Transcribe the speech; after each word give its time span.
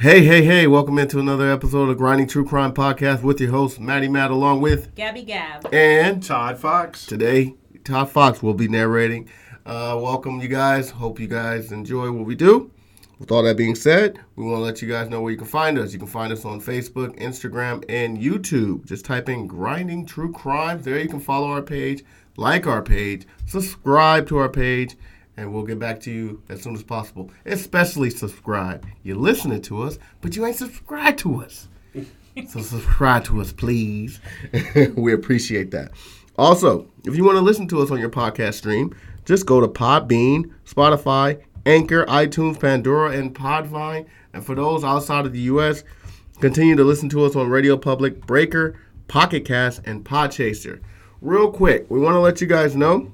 Hey, 0.00 0.24
hey, 0.24 0.42
hey, 0.42 0.66
welcome 0.66 0.98
into 0.98 1.18
another 1.18 1.50
episode 1.50 1.90
of 1.90 1.98
Grinding 1.98 2.26
True 2.26 2.46
Crime 2.46 2.72
Podcast 2.72 3.22
with 3.22 3.38
your 3.38 3.50
host, 3.50 3.78
Maddie 3.78 4.08
Matt, 4.08 4.30
along 4.30 4.62
with 4.62 4.94
Gabby 4.94 5.22
Gab. 5.22 5.68
and 5.74 6.22
Todd 6.22 6.58
Fox. 6.58 7.04
today, 7.04 7.54
Todd 7.84 8.08
Fox 8.08 8.42
will 8.42 8.54
be 8.54 8.66
narrating. 8.66 9.28
Uh, 9.66 9.98
welcome, 10.00 10.40
you 10.40 10.48
guys. 10.48 10.88
Hope 10.88 11.20
you 11.20 11.26
guys 11.26 11.70
enjoy 11.70 12.10
what 12.10 12.24
we 12.24 12.34
do. 12.34 12.70
With 13.18 13.30
all 13.30 13.42
that 13.42 13.58
being 13.58 13.74
said, 13.74 14.18
we 14.36 14.44
want 14.46 14.56
to 14.60 14.62
let 14.62 14.80
you 14.80 14.88
guys 14.88 15.10
know 15.10 15.20
where 15.20 15.32
you 15.32 15.36
can 15.36 15.46
find 15.46 15.78
us. 15.78 15.92
You 15.92 15.98
can 15.98 16.08
find 16.08 16.32
us 16.32 16.46
on 16.46 16.62
Facebook, 16.62 17.18
Instagram, 17.20 17.84
and 17.90 18.16
YouTube. 18.16 18.86
Just 18.86 19.04
type 19.04 19.28
in 19.28 19.46
Grinding 19.46 20.06
True 20.06 20.32
Crime. 20.32 20.80
There 20.80 20.98
you 20.98 21.10
can 21.10 21.20
follow 21.20 21.48
our 21.48 21.60
page, 21.60 22.04
like 22.38 22.66
our 22.66 22.80
page, 22.80 23.26
subscribe 23.44 24.26
to 24.28 24.38
our 24.38 24.48
page, 24.48 24.96
and 25.40 25.54
we'll 25.54 25.64
get 25.64 25.78
back 25.78 25.98
to 26.00 26.10
you 26.10 26.42
as 26.50 26.62
soon 26.62 26.74
as 26.74 26.82
possible. 26.82 27.30
Especially 27.46 28.10
subscribe. 28.10 28.86
You're 29.02 29.16
listening 29.16 29.62
to 29.62 29.82
us, 29.82 29.98
but 30.20 30.36
you 30.36 30.44
ain't 30.44 30.56
subscribed 30.56 31.18
to 31.20 31.42
us. 31.42 31.68
So 32.46 32.60
subscribe 32.60 33.24
to 33.24 33.40
us, 33.40 33.50
please. 33.50 34.20
we 34.96 35.14
appreciate 35.14 35.70
that. 35.70 35.92
Also, 36.36 36.86
if 37.06 37.16
you 37.16 37.24
want 37.24 37.36
to 37.36 37.42
listen 37.42 37.66
to 37.68 37.80
us 37.80 37.90
on 37.90 37.98
your 37.98 38.10
podcast 38.10 38.54
stream, 38.54 38.94
just 39.24 39.46
go 39.46 39.62
to 39.62 39.68
Podbean, 39.68 40.52
Spotify, 40.66 41.40
Anchor, 41.64 42.04
iTunes, 42.04 42.60
Pandora, 42.60 43.12
and 43.12 43.34
Podvine. 43.34 44.06
And 44.34 44.44
for 44.44 44.54
those 44.54 44.84
outside 44.84 45.24
of 45.24 45.32
the 45.32 45.40
U.S., 45.40 45.84
continue 46.40 46.76
to 46.76 46.84
listen 46.84 47.08
to 47.10 47.24
us 47.24 47.34
on 47.34 47.48
Radio 47.48 47.78
Public, 47.78 48.26
Breaker, 48.26 48.78
Pocket 49.08 49.46
Cast, 49.46 49.80
and 49.86 50.04
Podchaser. 50.04 50.80
Real 51.22 51.50
quick, 51.50 51.90
we 51.90 51.98
want 51.98 52.14
to 52.14 52.20
let 52.20 52.42
you 52.42 52.46
guys 52.46 52.76
know 52.76 53.10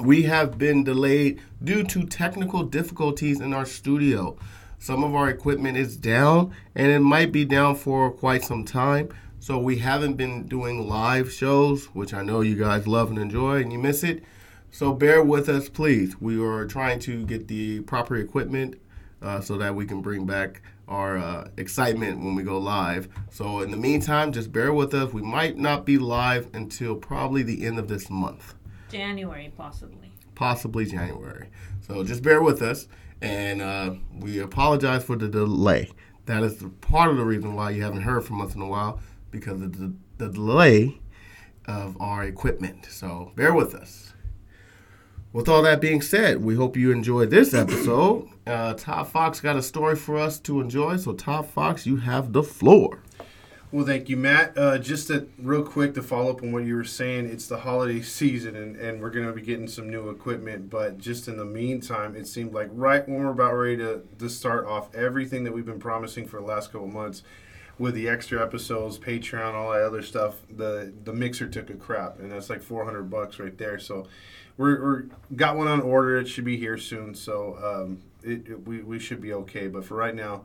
we 0.00 0.22
have 0.22 0.58
been 0.58 0.84
delayed 0.84 1.40
due 1.62 1.84
to 1.84 2.06
technical 2.06 2.62
difficulties 2.62 3.40
in 3.40 3.52
our 3.52 3.66
studio. 3.66 4.36
Some 4.78 5.02
of 5.02 5.14
our 5.14 5.28
equipment 5.28 5.76
is 5.76 5.96
down 5.96 6.52
and 6.74 6.88
it 6.88 7.00
might 7.00 7.32
be 7.32 7.44
down 7.44 7.76
for 7.76 8.10
quite 8.10 8.44
some 8.44 8.64
time. 8.64 9.08
So 9.40 9.58
we 9.58 9.78
haven't 9.78 10.14
been 10.14 10.46
doing 10.46 10.88
live 10.88 11.32
shows, 11.32 11.86
which 11.86 12.14
I 12.14 12.22
know 12.22 12.40
you 12.40 12.56
guys 12.56 12.86
love 12.86 13.10
and 13.10 13.18
enjoy 13.18 13.60
and 13.60 13.72
you 13.72 13.78
miss 13.78 14.02
it. 14.04 14.22
So 14.70 14.92
bear 14.92 15.22
with 15.22 15.48
us, 15.48 15.68
please. 15.68 16.20
We 16.20 16.40
are 16.42 16.66
trying 16.66 17.00
to 17.00 17.24
get 17.24 17.48
the 17.48 17.80
proper 17.80 18.16
equipment 18.16 18.80
uh, 19.22 19.40
so 19.40 19.56
that 19.58 19.74
we 19.74 19.86
can 19.86 20.00
bring 20.00 20.26
back 20.26 20.62
our 20.86 21.18
uh, 21.18 21.48
excitement 21.56 22.18
when 22.18 22.34
we 22.34 22.42
go 22.42 22.58
live. 22.58 23.08
So 23.30 23.60
in 23.60 23.70
the 23.70 23.76
meantime, 23.76 24.32
just 24.32 24.52
bear 24.52 24.72
with 24.72 24.94
us. 24.94 25.12
We 25.12 25.22
might 25.22 25.58
not 25.58 25.84
be 25.84 25.98
live 25.98 26.48
until 26.54 26.94
probably 26.94 27.42
the 27.42 27.66
end 27.66 27.78
of 27.78 27.88
this 27.88 28.08
month 28.10 28.54
January, 28.90 29.52
possibly. 29.56 30.10
possibly 30.34 30.84
January. 30.86 31.48
So 31.80 32.04
just 32.04 32.22
bear 32.22 32.42
with 32.42 32.62
us, 32.62 32.88
and 33.20 33.60
uh, 33.62 33.94
we 34.20 34.38
apologize 34.40 35.04
for 35.04 35.16
the 35.16 35.28
delay. 35.28 35.90
That 36.26 36.42
is 36.42 36.62
part 36.80 37.10
of 37.10 37.16
the 37.16 37.24
reason 37.24 37.54
why 37.54 37.70
you 37.70 37.82
haven't 37.82 38.02
heard 38.02 38.24
from 38.24 38.40
us 38.40 38.54
in 38.54 38.60
a 38.60 38.68
while 38.68 39.00
because 39.30 39.62
of 39.62 39.78
the, 39.78 39.92
the 40.18 40.28
delay 40.30 41.00
of 41.66 42.00
our 42.00 42.24
equipment. 42.24 42.86
So 42.90 43.32
bear 43.34 43.54
with 43.54 43.74
us. 43.74 44.12
With 45.32 45.48
all 45.48 45.62
that 45.62 45.80
being 45.80 46.00
said, 46.00 46.42
we 46.42 46.54
hope 46.54 46.76
you 46.76 46.90
enjoyed 46.90 47.30
this 47.30 47.52
episode. 47.52 48.28
Uh, 48.46 48.74
Fox 49.04 49.40
got 49.40 49.56
a 49.56 49.62
story 49.62 49.94
for 49.94 50.16
us 50.16 50.38
to 50.40 50.60
enjoy, 50.60 50.96
so 50.96 51.12
Todd 51.12 51.46
Fox, 51.46 51.86
you 51.86 51.96
have 51.96 52.32
the 52.32 52.42
floor. 52.42 53.02
Well, 53.70 53.84
thank 53.84 54.08
you, 54.08 54.16
Matt. 54.16 54.56
Uh, 54.56 54.78
just 54.78 55.08
to, 55.08 55.28
real 55.38 55.62
quick 55.62 55.92
to 55.94 56.02
follow 56.02 56.30
up 56.30 56.42
on 56.42 56.52
what 56.52 56.64
you 56.64 56.74
were 56.74 56.84
saying, 56.84 57.26
it's 57.26 57.46
the 57.46 57.58
holiday 57.58 58.00
season 58.00 58.56
and, 58.56 58.76
and 58.76 59.02
we're 59.02 59.10
going 59.10 59.26
to 59.26 59.32
be 59.34 59.42
getting 59.42 59.68
some 59.68 59.90
new 59.90 60.08
equipment. 60.08 60.70
But 60.70 60.96
just 60.96 61.28
in 61.28 61.36
the 61.36 61.44
meantime, 61.44 62.16
it 62.16 62.26
seemed 62.26 62.54
like 62.54 62.70
right 62.72 63.06
when 63.06 63.18
we're 63.18 63.30
about 63.30 63.52
ready 63.52 63.76
to, 63.76 64.00
to 64.20 64.30
start 64.30 64.64
off 64.64 64.94
everything 64.94 65.44
that 65.44 65.52
we've 65.52 65.66
been 65.66 65.78
promising 65.78 66.26
for 66.26 66.40
the 66.40 66.46
last 66.46 66.72
couple 66.72 66.86
months 66.86 67.22
with 67.78 67.94
the 67.94 68.08
extra 68.08 68.42
episodes, 68.42 68.98
Patreon, 68.98 69.52
all 69.52 69.72
that 69.72 69.82
other 69.82 70.02
stuff, 70.02 70.36
the, 70.48 70.90
the 71.04 71.12
mixer 71.12 71.46
took 71.46 71.68
a 71.68 71.74
crap. 71.74 72.20
And 72.20 72.32
that's 72.32 72.48
like 72.48 72.62
400 72.62 73.10
bucks 73.10 73.38
right 73.38 73.56
there. 73.58 73.78
So 73.78 74.06
we're, 74.56 74.80
we're 74.80 75.04
got 75.36 75.58
one 75.58 75.68
on 75.68 75.82
order. 75.82 76.16
It 76.16 76.26
should 76.26 76.46
be 76.46 76.56
here 76.56 76.78
soon. 76.78 77.14
So 77.14 77.58
um, 77.62 78.02
it, 78.22 78.48
it, 78.48 78.66
we, 78.66 78.80
we 78.80 78.98
should 78.98 79.20
be 79.20 79.34
okay. 79.34 79.68
But 79.68 79.84
for 79.84 79.94
right 79.94 80.14
now, 80.14 80.44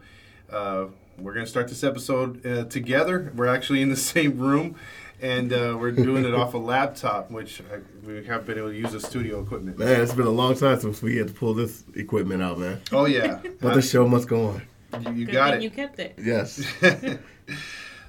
uh, 0.51 0.87
we're 1.17 1.33
going 1.33 1.45
to 1.45 1.49
start 1.49 1.67
this 1.67 1.83
episode 1.83 2.45
uh, 2.45 2.65
together. 2.65 3.31
We're 3.35 3.47
actually 3.47 3.81
in 3.81 3.89
the 3.89 3.95
same 4.13 4.37
room, 4.37 4.75
and 5.21 5.51
uh, 5.53 5.77
we're 5.79 5.91
doing 5.91 6.25
it 6.25 6.33
off 6.33 6.53
a 6.53 6.57
laptop, 6.57 7.31
which 7.31 7.61
I, 7.71 7.79
we 8.05 8.25
have 8.25 8.45
been 8.45 8.57
able 8.57 8.69
to 8.69 8.75
use 8.75 8.91
the 8.91 8.99
studio 8.99 9.41
equipment. 9.41 9.77
Man, 9.77 10.01
it's 10.01 10.13
been 10.13 10.27
a 10.27 10.31
long 10.31 10.55
time 10.55 10.79
since 10.79 11.01
we 11.01 11.17
had 11.17 11.27
to 11.29 11.33
pull 11.33 11.53
this 11.53 11.83
equipment 11.95 12.41
out, 12.41 12.59
man. 12.59 12.81
Oh 12.91 13.05
yeah, 13.05 13.39
But 13.61 13.75
the 13.75 13.81
show 13.81 14.07
must 14.07 14.27
go 14.27 14.47
on. 14.47 14.61
you, 15.05 15.11
you 15.13 15.25
Good 15.25 15.33
got 15.33 15.53
it. 15.55 15.61
you 15.61 15.69
kept 15.69 15.99
it. 15.99 16.15
Yes. 16.17 16.65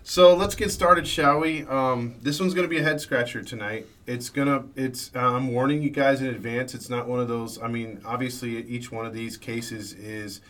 So 0.07 0.37
let's 0.37 0.55
get 0.55 0.71
started, 0.71 1.07
shall 1.07 1.41
we? 1.41 1.65
Um, 1.65 2.17
this 2.21 2.39
one's 2.39 2.53
going 2.53 2.67
to 2.67 2.69
be 2.69 2.77
a 2.79 2.83
head 2.83 3.01
scratcher 3.01 3.43
tonight. 3.43 3.87
It's 4.07 4.29
gonna. 4.29 4.65
It's. 4.77 5.11
Uh, 5.17 5.21
I'm 5.21 5.49
warning 5.51 5.83
you 5.83 5.89
guys 5.89 6.21
in 6.21 6.27
advance. 6.27 6.75
It's 6.75 6.91
not 6.91 7.09
one 7.09 7.21
of 7.21 7.29
those. 7.29 7.59
I 7.61 7.69
mean, 7.69 8.03
obviously, 8.05 8.59
each 8.69 8.93
one 8.93 9.07
of 9.07 9.15
these 9.15 9.39
cases 9.39 9.95
is 9.95 10.43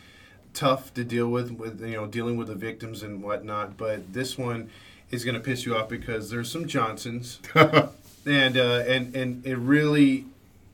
tough 0.55 0.93
to 0.95 1.03
deal 1.03 1.29
with. 1.29 1.51
With 1.51 1.81
you 1.81 1.93
know, 1.93 2.07
dealing 2.07 2.37
with 2.37 2.47
the 2.47 2.55
victims 2.55 3.03
and 3.03 3.21
whatnot. 3.21 3.77
But 3.77 4.13
this 4.13 4.37
one 4.37 4.69
is 5.11 5.23
going 5.23 5.35
to 5.35 5.41
piss 5.41 5.65
you 5.65 5.75
off 5.75 5.89
because 5.89 6.29
there's 6.29 6.51
some 6.51 6.67
Johnsons, 6.67 7.39
and 7.55 8.57
uh, 8.57 8.83
and 8.87 9.15
and 9.15 9.45
it 9.45 9.57
really, 9.57 10.25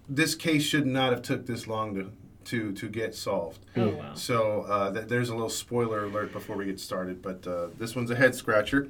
this 0.08 0.36
case 0.36 0.64
should 0.64 0.86
not 0.86 1.12
have 1.12 1.22
took 1.22 1.46
this 1.48 1.68
long 1.68 1.96
to 1.96 2.12
to 2.46 2.72
to 2.74 2.88
get 2.88 3.16
solved. 3.16 3.60
Oh, 3.76 3.90
wow. 3.90 4.14
So 4.14 4.62
uh, 4.62 4.94
th- 4.94 5.08
there's 5.08 5.30
a 5.30 5.34
little 5.34 5.50
spoiler 5.50 6.06
alert 6.06 6.32
before 6.32 6.56
we 6.56 6.66
get 6.66 6.80
started, 6.80 7.22
but 7.22 7.46
uh, 7.48 7.68
this 7.78 7.96
one's 7.96 8.12
a 8.12 8.16
head 8.16 8.36
scratcher. 8.36 8.88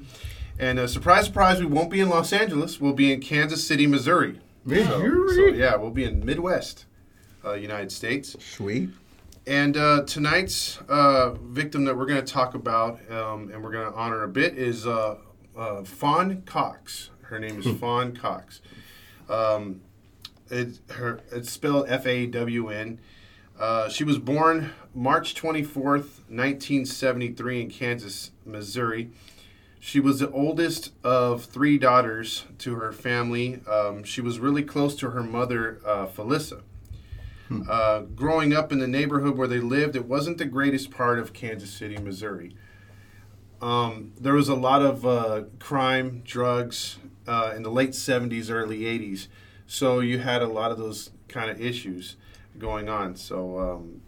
And 0.59 0.78
uh, 0.80 0.88
surprise, 0.88 1.25
surprise, 1.25 1.59
we 1.59 1.66
won't 1.66 1.90
be 1.90 2.01
in 2.01 2.09
Los 2.09 2.34
Angeles. 2.34 2.80
We'll 2.80 2.94
be 2.94 3.12
in 3.12 3.22
Kansas 3.22 3.66
City, 3.66 3.88
Missouri. 3.88 4.40
So, 4.68 4.75
so, 4.75 5.00
Missouri? 5.00 5.59
yeah, 5.59 5.75
we'll 5.75 5.90
be 5.91 6.03
in 6.03 6.24
Midwest, 6.24 6.85
uh, 7.44 7.53
United 7.53 7.91
States. 7.91 8.35
Sweet. 8.40 8.90
And 9.47 9.75
uh, 9.75 10.03
tonight's 10.03 10.79
uh, 10.88 11.31
victim 11.31 11.85
that 11.85 11.97
we're 11.97 12.06
going 12.06 12.24
to 12.24 12.31
talk 12.31 12.53
about 12.53 13.00
um, 13.12 13.50
and 13.52 13.63
we're 13.63 13.72
going 13.72 13.91
to 13.91 13.97
honor 13.97 14.24
a 14.24 14.28
bit 14.28 14.57
is 14.57 14.85
uh, 14.85 15.18
uh, 15.57 15.84
Fawn 15.84 16.44
Cox. 16.44 17.09
Her 17.24 17.40
name 17.40 17.59
is 17.59 17.80
Fawn 17.80 18.16
Cox. 18.16 18.62
Um, 19.30 19.81
it, 20.50 20.80
her, 20.91 21.22
it's 21.31 21.50
spelled 21.50 21.90
F 21.90 22.06
A 22.06 22.28
W 22.28 22.69
N. 22.69 23.00
Uh, 23.59 23.90
she 23.90 24.03
was 24.03 24.18
born 24.18 24.72
March 24.94 25.35
24th, 25.35 26.19
1973, 26.28 27.62
in 27.62 27.69
Kansas, 27.69 28.31
Missouri. 28.46 29.12
She 29.80 30.00
was 30.00 30.19
the 30.19 30.30
oldest 30.31 30.91
of 31.03 31.46
three 31.46 31.78
daughters 31.78 32.46
to 32.59 32.75
her 32.75 32.91
family. 32.91 33.62
Um, 33.68 34.03
she 34.03 34.22
was 34.22 34.40
really 34.40 34.63
close 34.63 34.96
to 34.97 35.12
her 35.12 35.24
mother, 35.24 35.80
uh, 35.85 36.07
Felissa. 37.51 37.69
Uh, 37.69 38.00
growing 38.16 38.53
up 38.53 38.72
in 38.72 38.79
the 38.79 38.88
neighborhood 38.88 39.38
where 39.38 39.47
they 39.47 39.59
lived, 39.59 39.95
it 39.95 40.06
wasn't 40.06 40.38
the 40.38 40.45
greatest 40.45 40.91
part 40.91 41.19
of 41.19 41.34
Kansas 41.34 41.72
City, 41.72 41.97
Missouri. 41.97 42.56
Um, 43.62 44.13
there 44.19 44.34
was 44.34 44.50
a 44.50 44.56
lot 44.56 44.81
of 44.81 45.06
uh, 45.06 45.44
crime, 45.59 46.22
drugs 46.25 46.97
uh, 47.28 47.53
in 47.56 47.63
the 47.63 47.69
late 47.69 47.91
70s, 47.91 48.50
early 48.50 48.81
80s. 48.81 49.28
So 49.67 50.00
you 50.00 50.19
had 50.19 50.41
a 50.41 50.47
lot 50.47 50.72
of 50.72 50.78
those 50.78 51.12
kind 51.28 51.50
of 51.50 51.62
issues 51.62 52.17
going 52.57 52.89
on. 52.89 53.16
So, 53.16 53.59
um, 53.59 54.01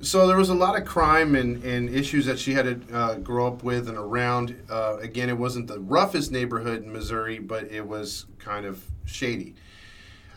so 0.00 0.26
there 0.26 0.36
was 0.36 0.48
a 0.48 0.54
lot 0.54 0.80
of 0.80 0.86
crime 0.86 1.34
and, 1.34 1.62
and 1.62 1.90
issues 1.90 2.26
that 2.26 2.38
she 2.38 2.54
had 2.54 2.88
to 2.88 2.96
uh, 2.96 3.14
grow 3.16 3.46
up 3.46 3.62
with 3.62 3.88
and 3.88 3.98
around. 3.98 4.60
Uh, 4.70 4.96
again, 4.98 5.28
it 5.28 5.36
wasn't 5.36 5.66
the 5.66 5.78
roughest 5.78 6.32
neighborhood 6.32 6.82
in 6.82 6.92
Missouri, 6.92 7.38
but 7.38 7.70
it 7.70 7.86
was 7.86 8.26
kind 8.38 8.64
of 8.64 8.82
shady. 9.04 9.54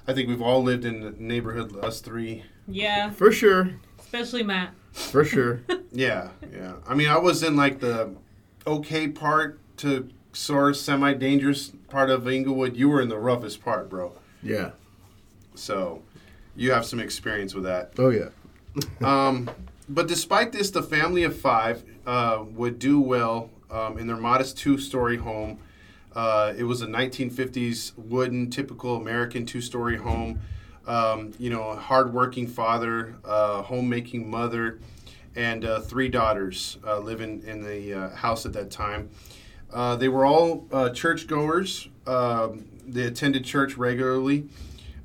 I 0.08 0.14
think 0.14 0.28
we've 0.30 0.42
all 0.42 0.64
lived 0.64 0.86
in 0.86 1.02
the 1.02 1.12
neighborhood, 1.18 1.76
us 1.84 2.02
three. 2.02 2.44
Yeah, 2.68 3.12
For 3.12 3.32
sure. 3.32 3.72
especially 4.00 4.44
Matt. 4.44 4.74
For 4.92 5.24
sure. 5.26 5.62
Yeah, 5.94 6.30
yeah. 6.50 6.76
I 6.88 6.96
mean, 6.96 7.10
I 7.10 7.18
was 7.18 7.44
in 7.44 7.58
like 7.58 7.82
the 7.82 8.16
okay 8.66 9.10
part 9.10 9.60
to 9.78 10.08
sort 10.32 10.70
of 10.70 10.78
semi 10.78 11.14
dangerous 11.14 11.74
part 11.90 12.10
of 12.10 12.30
Inglewood. 12.30 12.78
You 12.78 12.88
were 12.88 13.02
in 13.02 13.10
the 13.10 13.18
roughest 13.18 13.62
part, 13.62 13.90
bro. 13.90 14.14
yeah. 14.42 14.72
So 15.54 16.02
you 16.56 16.72
have 16.72 16.86
some 16.86 17.02
experience 17.02 17.54
with 17.54 17.66
that. 17.66 17.92
Oh 17.98 18.10
yeah. 18.10 18.30
Um, 19.06 19.50
but 19.90 20.08
despite 20.08 20.54
this, 20.54 20.72
the 20.72 20.82
family 20.82 21.24
of 21.24 21.38
five 21.38 21.84
uh, 22.08 22.46
would 22.52 22.80
do 22.80 23.02
well 23.02 23.50
um, 23.70 23.98
in 23.98 24.08
their 24.08 24.16
modest 24.16 24.58
two 24.58 24.78
story 24.78 25.18
home. 25.18 25.60
Uh, 26.16 26.54
it 26.58 26.64
was 26.64 26.82
a 26.82 26.88
1950s 26.88 27.94
wooden, 27.98 28.50
typical 28.50 28.96
American 28.96 29.46
two 29.46 29.62
story 29.62 29.98
home. 29.98 30.40
Um, 30.88 31.34
you 31.38 31.50
know, 31.50 31.70
a 31.70 31.76
hardworking 31.76 32.48
father, 32.48 33.16
uh, 33.24 33.62
homemaking 33.62 34.30
mother, 34.30 34.80
and 35.36 35.64
uh, 35.64 35.80
three 35.80 36.10
daughters 36.10 36.78
uh, 36.86 37.00
living 37.00 37.44
in 37.46 37.64
the 37.64 37.94
uh, 37.94 38.10
house 38.16 38.46
at 38.46 38.54
that 38.54 38.72
time. 38.72 39.10
Uh, 39.72 39.96
they 39.96 40.10
were 40.10 40.26
all 40.26 40.68
churchgoers. 40.94 41.88
Um, 42.06 42.66
they 42.86 43.04
attended 43.04 43.46
church 43.46 43.78
regularly. 43.78 44.50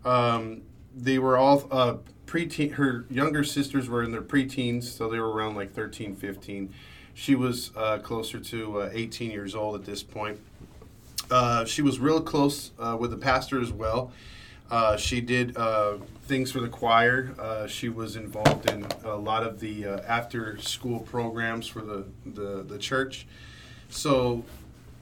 Um, 0.05 0.63
they 0.95 1.19
were 1.19 1.37
all 1.37 1.69
uh, 1.71 1.97
preteen. 2.27 2.73
Her 2.73 3.05
younger 3.11 3.45
sisters 3.45 3.89
were 3.89 4.03
in 4.03 4.11
their 4.11 4.23
preteens, 4.23 4.85
so 4.85 5.09
they 5.09 5.21
were 5.21 5.31
around 5.31 5.57
like 5.57 5.73
13, 5.73 6.17
15. 6.17 6.73
She 7.15 7.35
was 7.35 7.71
closer 8.03 8.41
to 8.41 8.81
uh, 8.81 8.91
18 8.93 9.31
years 9.31 9.55
old 9.55 9.75
at 9.75 9.85
this 9.85 10.03
point. 10.03 10.41
Uh, 11.31 11.65
she 11.65 11.83
was 11.83 11.99
real 11.99 12.21
close 12.21 12.73
uh, 12.79 12.97
with 12.99 13.11
the 13.11 13.17
pastor 13.17 13.61
as 13.61 13.73
well. 13.73 14.13
Uh, 14.71 14.97
she 14.97 15.21
did 15.21 15.57
uh, 15.57 15.95
things 16.23 16.51
for 16.51 16.61
the 16.61 16.69
choir. 16.69 17.35
Uh, 17.39 17.67
she 17.67 17.89
was 17.89 18.17
involved 18.17 18.69
in 18.71 18.87
a 19.05 19.15
lot 19.15 19.45
of 19.45 19.61
the 19.61 19.87
uh, 19.87 20.01
after-school 20.03 21.01
programs 21.01 21.67
for 21.67 21.83
the, 21.83 22.05
the, 22.25 22.65
the 22.65 22.79
church. 22.79 23.27
So, 23.89 24.45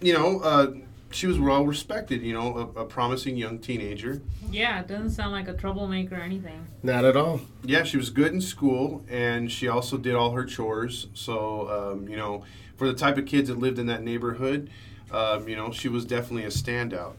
you 0.01 0.13
know, 0.13 0.41
uh, 0.41 0.75
she 1.11 1.27
was 1.27 1.39
well 1.39 1.65
respected. 1.65 2.23
You 2.23 2.35
know, 2.35 2.73
a, 2.77 2.81
a 2.81 2.85
promising 2.85 3.37
young 3.37 3.59
teenager. 3.59 4.21
Yeah, 4.51 4.81
it 4.81 4.87
doesn't 4.89 5.13
sound 5.13 5.33
like 5.33 5.49
a 5.49 5.55
troublemaker 5.55 6.17
or 6.17 6.21
anything. 6.21 6.67
Not 6.83 7.05
at 7.07 7.17
all. 7.17 7.41
Yeah, 7.63 7.85
she 7.85 7.97
was 7.97 8.11
good 8.11 8.33
in 8.33 8.43
school, 8.43 9.03
and 9.09 9.51
she 9.51 9.69
also 9.69 9.97
did 9.97 10.15
all 10.15 10.33
her 10.33 10.45
chores. 10.45 11.07
So, 11.15 11.93
um, 11.93 12.09
you 12.09 12.17
know, 12.17 12.45
for 12.77 12.87
the 12.87 12.95
type 12.95 13.17
of 13.17 13.25
kids 13.25 13.49
that 13.49 13.59
lived 13.59 13.79
in 13.79 13.87
that 13.87 14.03
neighborhood, 14.03 14.69
um, 15.15 15.49
you 15.49 15.57
know, 15.57 15.71
she 15.71 15.89
was 15.89 16.05
definitely 16.05 16.45
a 16.45 16.49
standout. 16.49 17.15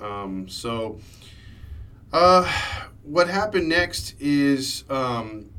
Um, 0.00 0.48
so, 0.48 1.00
uh, 2.12 2.50
what 3.02 3.28
happened 3.28 3.68
next 3.68 4.14
is, 4.20 4.84
um, 4.88 5.50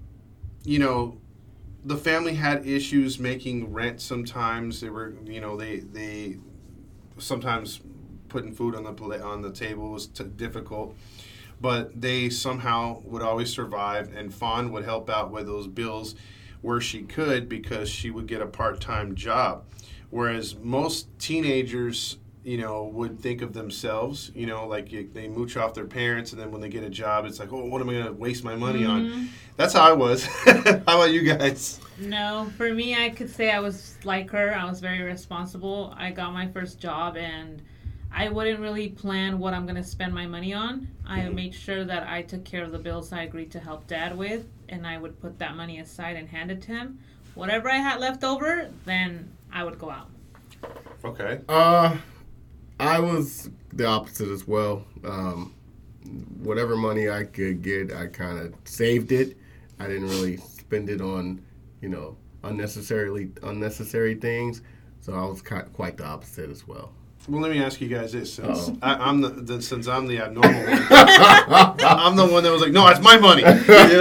you 0.64 0.80
know, 0.80 1.18
the 1.86 1.98
family 1.98 2.36
had 2.36 2.66
issues 2.66 3.20
making 3.20 3.74
rent. 3.74 4.00
Sometimes 4.00 4.80
they 4.80 4.90
were, 4.90 5.14
you 5.26 5.42
know, 5.42 5.58
they 5.58 5.80
they 5.80 6.38
sometimes 7.18 7.82
putting 8.30 8.54
food 8.54 8.76
on 8.76 8.84
the 8.84 8.94
pla- 8.94 9.22
on 9.22 9.42
the 9.42 9.52
table 9.52 9.92
was 9.92 10.08
t- 10.08 10.24
difficult 10.24 10.96
but 11.62 12.02
they 12.02 12.30
somehow 12.30 13.00
would 13.06 13.22
always 13.22 13.50
survive 13.50 14.14
and 14.16 14.34
fawn 14.34 14.72
would 14.72 14.84
help 14.84 15.10
out 15.10 15.32
with 15.32 15.46
those 15.46 15.68
bills 15.68 16.16
where 16.62 16.82
she 16.82 17.04
could 17.04 17.48
because 17.48 17.88
she 17.88 18.10
would 18.10 18.28
get 18.28 18.42
a 18.42 18.46
part-time 18.46 19.16
job 19.16 19.64
whereas 20.14 20.56
most 20.56 21.08
teenagers 21.20 22.18
you 22.44 22.58
know 22.58 22.84
would 22.84 23.20
think 23.20 23.42
of 23.42 23.54
themselves 23.54 24.30
you 24.36 24.46
know 24.46 24.68
like 24.68 24.92
you, 24.92 25.10
they 25.14 25.28
mooch 25.28 25.56
off 25.58 25.74
their 25.74 25.86
parents 25.86 26.34
and 26.34 26.42
then 26.42 26.52
when 26.52 26.60
they 26.62 26.68
get 26.70 26.84
a 26.84 26.90
job 26.90 27.26
it's 27.26 27.40
like 27.40 27.52
oh 27.54 27.66
what 27.66 27.82
am 27.82 27.90
i 27.90 27.94
going 27.94 28.06
to 28.06 28.12
waste 28.14 28.44
my 28.44 28.56
money 28.56 28.86
on 28.86 29.30
that's 29.56 29.74
how 29.74 29.82
i 29.90 29.94
was 29.94 30.26
how 30.46 30.82
about 30.82 31.12
you 31.12 31.22
guys 31.24 31.80
No, 32.00 32.52
for 32.58 32.74
me, 32.74 32.96
I 32.96 33.10
could 33.12 33.30
say 33.30 33.52
I 33.52 33.60
was 33.60 33.96
like 34.04 34.32
her. 34.32 34.48
I 34.56 34.66
was 34.66 34.80
very 34.80 35.04
responsible. 35.04 35.94
I 35.96 36.10
got 36.10 36.34
my 36.34 36.48
first 36.48 36.80
job 36.80 37.16
and 37.18 37.62
I 38.12 38.30
wouldn't 38.30 38.60
really 38.60 38.90
plan 38.90 39.38
what 39.38 39.54
I'm 39.54 39.66
going 39.68 39.82
to 39.84 39.84
spend 39.96 40.12
my 40.14 40.26
money 40.26 40.54
on. 40.56 40.88
I 41.06 41.20
Mhm. 41.20 41.36
made 41.36 41.54
sure 41.54 41.86
that 41.86 42.04
I 42.10 42.24
took 42.24 42.44
care 42.46 42.64
of 42.64 42.72
the 42.72 42.80
bills 42.80 43.14
I 43.14 43.22
agreed 43.30 43.52
to 43.52 43.60
help 43.60 43.86
dad 43.86 44.18
with, 44.18 44.44
and 44.70 44.88
I 44.88 44.98
would 44.98 45.22
put 45.22 45.38
that 45.38 45.56
money 45.56 45.78
aside 45.80 46.16
and 46.16 46.28
hand 46.28 46.50
it 46.50 46.62
to 46.64 46.72
him. 46.72 46.98
Whatever 47.36 47.70
I 47.70 47.78
had 47.78 48.00
left 48.00 48.24
over, 48.24 48.70
then 48.86 49.30
I 49.54 49.64
would 49.64 49.78
go 49.80 49.90
out. 49.90 50.10
okay 51.06 51.42
Uh, 51.48 51.98
I 52.80 53.00
was 53.00 53.50
the 53.72 53.86
opposite 53.86 54.30
as 54.30 54.48
well. 54.48 54.86
Um, 55.06 55.54
whatever 56.40 56.76
money 56.76 57.10
I 57.10 57.24
could 57.24 57.62
get, 57.62 57.94
I 57.94 58.08
kind 58.08 58.40
of 58.40 58.54
saved 58.66 59.12
it. 59.12 59.38
I 59.80 59.88
didn't 59.88 60.10
really 60.10 60.38
spend 60.38 60.90
it 60.90 61.02
on, 61.02 61.42
you 61.82 61.90
know, 61.90 62.18
unnecessarily 62.44 63.32
unnecessary 63.44 64.16
things. 64.16 64.62
So 65.02 65.14
I 65.14 65.26
was 65.26 65.42
ki- 65.42 65.70
quite 65.74 65.98
the 65.98 66.06
opposite 66.06 66.50
as 66.50 66.68
well. 66.68 66.94
Well 67.30 67.42
let 67.42 67.52
me 67.52 67.62
ask 67.62 67.80
you 67.80 67.88
guys 67.88 68.12
this 68.12 68.34
since 68.34 68.68
Uh-oh. 68.70 68.78
I, 68.82 68.96
i'm 68.96 69.22
the, 69.22 69.30
the 69.30 69.62
since 69.62 69.88
i'm 69.88 70.08
the 70.08 70.20
abnormal 70.20 70.52
one 70.52 70.84
I'm 71.86 72.16
the 72.16 72.26
one 72.26 72.44
that 72.44 72.52
was 72.52 72.62
like, 72.62 72.72
no, 72.72 72.88
it's 72.88 73.00
my 73.00 73.18
money. 73.18 73.42
You 73.42 73.48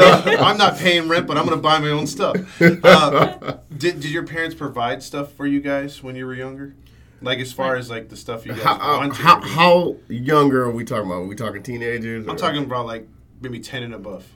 know, 0.00 0.22
I'm 0.40 0.56
not 0.58 0.76
paying 0.76 1.08
rent, 1.08 1.26
but 1.26 1.36
I'm 1.36 1.44
going 1.44 1.56
to 1.56 1.62
buy 1.62 1.78
my 1.78 1.88
own 1.90 2.06
stuff. 2.06 2.36
Uh, 2.60 3.58
did, 3.76 4.00
did 4.00 4.10
your 4.10 4.26
parents 4.26 4.54
provide 4.54 5.02
stuff 5.02 5.32
for 5.32 5.46
you 5.46 5.60
guys 5.60 6.02
when 6.02 6.16
you 6.16 6.26
were 6.26 6.34
younger? 6.34 6.74
Like 7.20 7.38
as 7.38 7.52
far 7.52 7.76
as 7.76 7.88
like 7.90 8.08
the 8.08 8.16
stuff 8.16 8.44
you 8.46 8.52
guys 8.52 8.62
How, 8.62 8.74
uh, 8.74 8.98
wanted? 8.98 9.16
how, 9.16 9.40
how 9.40 9.96
younger 10.08 10.62
are 10.64 10.70
we 10.70 10.84
talking 10.84 11.06
about? 11.06 11.22
Are 11.22 11.26
we 11.26 11.36
talking 11.36 11.62
teenagers? 11.62 12.26
I'm 12.26 12.34
or- 12.34 12.38
talking 12.38 12.64
about 12.64 12.86
like 12.86 13.08
maybe 13.40 13.60
10 13.60 13.82
and 13.84 13.94
above. 13.94 14.26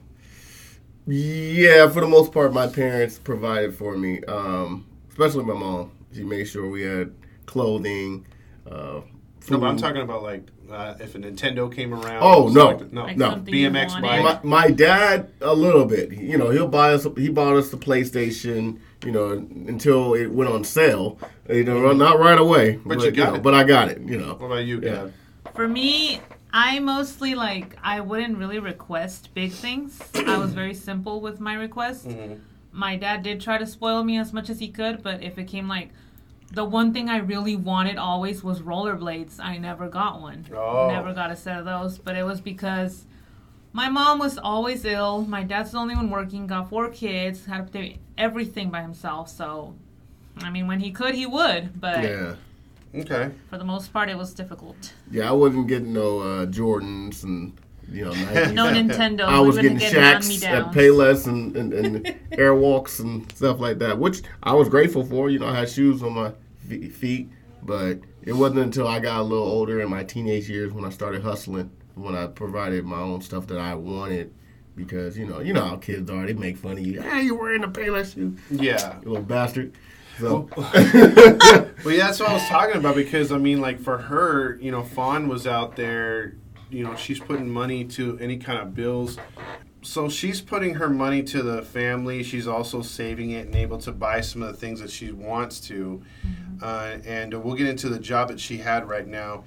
Yeah, 1.07 1.89
for 1.89 2.01
the 2.01 2.09
most 2.09 2.33
part, 2.33 2.53
my 2.53 2.67
parents 2.67 3.19
provided 3.19 3.75
for 3.75 3.97
me, 3.97 4.23
um, 4.25 4.87
especially 5.11 5.45
my 5.45 5.55
mom. 5.55 5.93
She 6.15 6.25
made 6.25 6.45
sure 6.47 6.69
we 6.69 6.83
had 6.83 7.13
clothing. 7.47 8.27
Uh, 8.71 9.01
food. 9.41 9.53
No, 9.53 9.59
but 9.61 9.67
I'm 9.67 9.77
talking 9.77 10.03
about 10.03 10.23
like 10.23 10.49
uh, 10.71 10.95
if 11.01 11.15
a 11.15 11.19
Nintendo 11.19 11.73
came 11.73 11.95
around. 11.95 12.23
Oh, 12.23 12.49
no. 12.49 12.67
like- 12.71 12.93
no, 12.93 13.03
Like 13.05 13.17
No. 13.17 13.31
BMX 13.37 14.01
bike. 14.01 14.45
My, 14.45 14.63
my 14.65 14.71
dad 14.71 15.31
a 15.41 15.55
little 15.55 15.85
bit. 15.85 16.13
You 16.13 16.37
know, 16.39 16.51
he'll 16.51 16.67
buy 16.69 16.93
us. 16.93 17.07
He 17.17 17.29
bought 17.29 17.57
us 17.57 17.71
the 17.71 17.77
PlayStation. 17.77 18.81
You 19.05 19.13
know, 19.13 19.31
until 19.33 20.15
it 20.15 20.27
went 20.29 20.51
on 20.51 20.65
sale. 20.65 21.19
You 21.49 21.65
know, 21.65 21.93
not 21.93 22.19
right 22.19 22.39
away. 22.39 22.81
But 22.85 23.03
you 23.03 23.11
got 23.13 23.31
know, 23.31 23.35
it. 23.37 23.43
But 23.43 23.55
I 23.55 23.63
got 23.63 23.89
it. 23.89 24.01
You 24.01 24.19
know. 24.19 24.35
What 24.35 24.47
about 24.47 24.65
you, 24.65 24.81
Yeah. 24.81 25.09
For 25.55 25.69
me, 25.69 26.21
I 26.53 26.81
mostly 26.81 27.35
like 27.35 27.77
I 27.83 28.01
wouldn't 28.01 28.37
really 28.39 28.59
request 28.59 29.33
big 29.35 29.53
things. 29.53 30.01
I 30.27 30.39
was 30.39 30.53
very 30.55 30.75
simple 30.75 31.21
with 31.21 31.39
my 31.41 31.55
requests. 31.55 32.07
Mhm. 32.07 32.41
My 32.73 32.97
dad 32.97 33.23
did 33.23 33.41
try 33.41 33.59
to 33.59 33.67
spoil 33.67 34.03
me 34.03 34.19
as 34.19 34.33
much 34.33 34.51
as 34.51 34.59
he 34.59 34.69
could, 34.69 35.03
but 35.03 35.23
if 35.23 35.39
it 35.39 35.45
came 35.45 35.69
like 35.69 35.91
the 36.53 36.65
one 36.65 36.93
thing 36.93 37.09
I 37.09 37.19
really 37.19 37.57
wanted 37.57 37.97
always 37.97 38.43
was 38.45 38.61
rollerblades. 38.63 39.41
I 39.41 39.59
never 39.59 39.89
got 39.89 40.21
one. 40.21 40.47
Oh. 40.55 40.89
Never 40.89 41.13
got 41.13 41.31
a 41.31 41.37
set 41.37 41.59
of 41.59 41.65
those, 41.65 41.99
but 41.99 42.17
it 42.17 42.23
was 42.25 42.41
because 42.41 43.05
my 43.73 43.89
mom 43.89 44.19
was 44.19 44.39
always 44.39 44.85
ill. 44.85 45.23
My 45.23 45.43
dad's 45.43 45.73
the 45.73 45.79
only 45.79 45.95
one 45.97 46.09
working, 46.11 46.47
got 46.47 46.69
four 46.71 46.89
kids, 46.91 47.47
had 47.47 47.73
to 47.73 47.83
do 47.83 47.95
everything 48.17 48.71
by 48.71 48.81
himself. 48.83 49.29
So, 49.29 49.75
I 50.39 50.51
mean, 50.51 50.67
when 50.67 50.81
he 50.81 50.93
could, 50.93 51.15
he 51.15 51.27
would, 51.27 51.81
but 51.81 52.03
Yeah. 52.03 52.35
Okay. 52.95 53.31
for 53.51 53.59
the 53.59 53.65
most 53.65 53.93
part, 53.93 54.09
it 54.09 54.17
was 54.17 54.33
difficult. 54.33 54.95
Yeah, 55.11 55.29
I 55.29 55.33
wasn't 55.33 55.67
getting 55.69 55.93
no 55.93 56.21
uh, 56.21 56.47
Jordans 56.47 57.25
and 57.25 57.53
you 57.91 58.05
know. 58.05 58.13
Nikes. 58.13 58.53
No 58.55 58.67
Nintendo. 58.67 59.21
I 59.23 59.41
was 59.41 59.57
getting 59.57 59.79
get 59.79 59.93
Shacks 59.93 60.43
at 60.43 60.51
hand-me-downs. 60.51 60.77
Payless 60.77 61.27
and, 61.27 61.57
and, 61.57 61.73
and 61.73 62.05
Airwalks 62.33 63.01
and 63.01 63.31
stuff 63.33 63.61
like 63.61 63.79
that, 63.79 63.99
which 63.99 64.23
I 64.43 64.53
was 64.55 64.69
grateful 64.69 65.05
for. 65.05 65.31
You 65.31 65.39
know, 65.39 65.47
I 65.49 65.55
had 65.57 65.69
shoes 65.71 66.03
on 66.03 66.13
my 66.13 66.33
feet, 66.91 67.29
but 67.63 67.99
it 68.23 68.33
wasn't 68.33 68.61
until 68.61 68.89
I 68.89 68.99
got 68.99 69.21
a 69.21 69.23
little 69.23 69.47
older 69.47 69.81
in 69.81 69.89
my 69.91 70.05
teenage 70.05 70.49
years 70.49 70.73
when 70.73 70.85
I 70.85 70.91
started 70.91 71.23
hustling, 71.23 71.71
when 71.95 72.15
I 72.15 72.27
provided 72.27 72.85
my 72.85 72.99
own 73.01 73.21
stuff 73.21 73.47
that 73.49 73.59
I 73.59 73.75
wanted. 73.75 74.33
Because 74.75 75.17
you 75.17 75.25
know, 75.27 75.41
you 75.41 75.55
know 75.55 75.65
how 75.65 75.77
kids 75.77 76.11
are. 76.11 76.27
They 76.27 76.35
make 76.35 76.59
fun 76.59 76.73
of 76.73 76.81
you. 76.87 77.01
Hey, 77.01 77.23
you're 77.23 77.39
wearing 77.39 77.65
a 77.65 77.69
Payless 77.69 78.15
shoe, 78.15 78.37
Yeah. 78.51 78.97
you 79.03 79.09
little 79.09 79.25
bastard. 79.25 79.73
So, 80.19 80.49
Well, 80.55 81.95
yeah, 81.95 82.07
that's 82.07 82.21
what 82.21 82.31
I 82.31 82.35
was 82.35 82.47
talking 82.49 82.77
about 82.77 82.95
because 82.95 83.33
I 83.33 83.39
mean, 83.39 83.61
like 83.61 83.81
for 83.81 83.99
her, 83.99 84.57
you 84.61 84.71
know, 84.71 84.83
Fawn 84.83 85.29
was 85.29 85.47
out 85.47 85.77
there. 85.77 86.35
You 86.71 86.85
know, 86.85 86.97
she's 86.97 87.21
putting 87.21 87.49
money 87.49 87.85
to 87.85 88.19
any 88.21 88.37
kind 88.39 88.59
of 88.59 88.75
bills. 88.75 89.19
So 89.83 90.09
she's 90.09 90.41
putting 90.41 90.75
her 90.75 90.89
money 90.89 91.23
to 91.25 91.43
the 91.43 91.63
family. 91.63 92.23
She's 92.25 92.49
also 92.49 92.83
saving 92.83 93.31
it 93.31 93.47
and 93.47 93.55
able 93.55 93.79
to 93.79 93.93
buy 93.93 94.21
some 94.21 94.43
of 94.43 94.49
the 94.49 94.55
things 94.59 94.81
that 94.81 94.91
she 94.91 95.13
wants 95.13 95.61
to. 95.69 96.03
Uh, 96.61 96.99
and 97.05 97.33
we'll 97.45 97.55
get 97.55 97.69
into 97.69 97.89
the 97.89 97.99
job 98.01 98.29
that 98.29 98.41
she 98.41 98.57
had 98.59 98.89
right 98.89 99.07
now. 99.07 99.45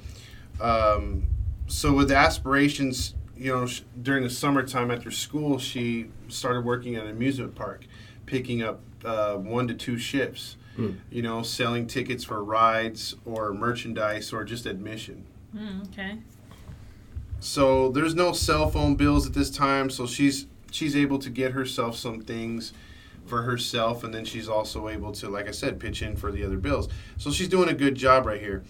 Um, 0.62 1.28
so 1.68 1.94
with 1.94 2.12
aspirations, 2.12 3.16
you 3.36 3.52
know, 3.54 3.66
sh- 3.66 3.82
during 4.02 4.24
the 4.24 4.30
summertime 4.30 4.92
after 4.92 5.12
school, 5.12 5.60
she 5.60 6.08
started 6.30 6.64
working 6.64 6.96
at 6.96 7.04
an 7.04 7.10
amusement 7.10 7.56
park, 7.56 7.86
picking 8.26 8.64
up 8.64 8.80
uh, 9.04 9.36
one 9.36 9.68
to 9.68 9.74
two 9.74 9.98
shifts. 9.98 10.56
You 11.12 11.22
know, 11.22 11.42
selling 11.42 11.88
tickets 11.88 12.24
for 12.24 12.42
rides 12.42 13.14
or 13.26 13.54
merchandise 13.54 14.32
or 14.32 14.46
just 14.46 14.66
admission. 14.66 15.26
Mm, 15.54 15.90
okay. 15.90 16.20
So 17.40 17.90
there's 17.90 18.16
no 18.16 18.34
cell 18.34 18.70
phone 18.70 18.96
bills 18.96 19.26
at 19.26 19.34
this 19.34 19.50
time, 19.50 19.90
so 19.90 20.06
she's 20.06 20.48
she's 20.72 20.96
able 20.96 21.20
to 21.20 21.30
get 21.30 21.54
herself 21.54 21.96
some 21.96 22.22
things 22.22 22.74
for 23.26 23.44
herself, 23.44 24.04
and 24.04 24.14
then 24.14 24.26
she's 24.26 24.50
also 24.50 24.90
able 24.90 25.12
to, 25.14 25.30
like 25.30 25.48
I 25.48 25.52
said, 25.52 25.80
pitch 25.80 26.02
in 26.02 26.16
for 26.16 26.32
the 26.32 26.44
other 26.44 26.58
bills. 26.58 26.90
So 27.18 27.32
she's 27.32 27.48
doing 27.48 27.70
a 27.70 27.74
good 27.74 27.96
job 27.96 28.26
right 28.26 28.42
here, 28.42 28.64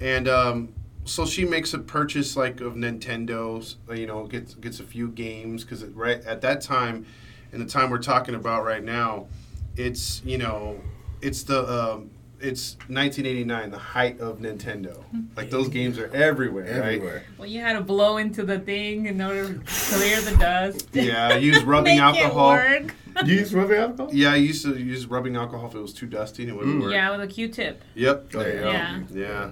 and 0.00 0.26
um, 0.26 0.72
so 1.04 1.24
she 1.24 1.44
makes 1.44 1.72
a 1.74 1.78
purchase 1.78 2.36
like 2.36 2.60
of 2.60 2.74
Nintendo's, 2.74 3.76
uh, 3.88 3.94
you 3.94 4.06
know, 4.06 4.26
gets 4.26 4.54
gets 4.54 4.80
a 4.80 4.84
few 4.84 5.08
games 5.08 5.64
because 5.64 5.84
right 5.84 6.24
at 6.24 6.40
that 6.40 6.60
time, 6.60 7.06
in 7.52 7.60
the 7.60 7.66
time 7.66 7.90
we're 7.90 7.98
talking 7.98 8.34
about 8.34 8.64
right 8.64 8.82
now, 8.82 9.28
it's 9.76 10.22
you 10.24 10.38
know, 10.38 10.80
it's 11.20 11.44
the 11.44 11.68
um, 11.68 12.10
it's 12.40 12.74
1989, 12.88 13.70
the 13.70 13.78
height 13.78 14.20
of 14.20 14.38
Nintendo. 14.38 15.02
Like 15.36 15.50
those 15.50 15.68
games 15.68 15.98
are 15.98 16.08
everywhere, 16.14 16.64
right? 16.80 16.94
everywhere. 16.94 17.22
Well, 17.38 17.46
you 17.48 17.60
had 17.60 17.74
to 17.74 17.80
blow 17.82 18.16
into 18.16 18.44
the 18.44 18.58
thing 18.58 19.06
in 19.06 19.20
order 19.20 19.54
to 19.54 19.60
clear 19.64 20.20
the 20.20 20.36
dust. 20.36 20.88
Yeah, 20.92 21.34
use 21.36 21.62
rubbing 21.64 21.94
Make 21.96 22.02
alcohol. 22.02 22.52
It 22.54 22.82
work. 22.82 22.94
You 23.26 23.34
use 23.34 23.52
rubbing 23.52 23.76
alcohol? 23.78 24.10
Yeah, 24.14 24.32
I 24.32 24.36
used 24.36 24.64
to 24.64 24.76
use 24.78 25.06
rubbing 25.06 25.36
alcohol 25.36 25.68
if 25.68 25.74
it 25.74 25.80
was 25.80 25.92
too 25.92 26.06
dusty 26.06 26.44
and 26.44 26.52
it 26.52 26.54
wouldn't 26.56 26.76
Mm. 26.76 26.82
work. 26.84 26.92
Yeah, 26.92 27.10
with 27.10 27.20
a 27.20 27.26
Q-tip. 27.26 27.82
Yep. 27.94 28.30
There 28.30 28.54
you 28.54 28.60
go. 28.60 28.70
Yeah. 28.70 29.00
Yeah. 29.12 29.50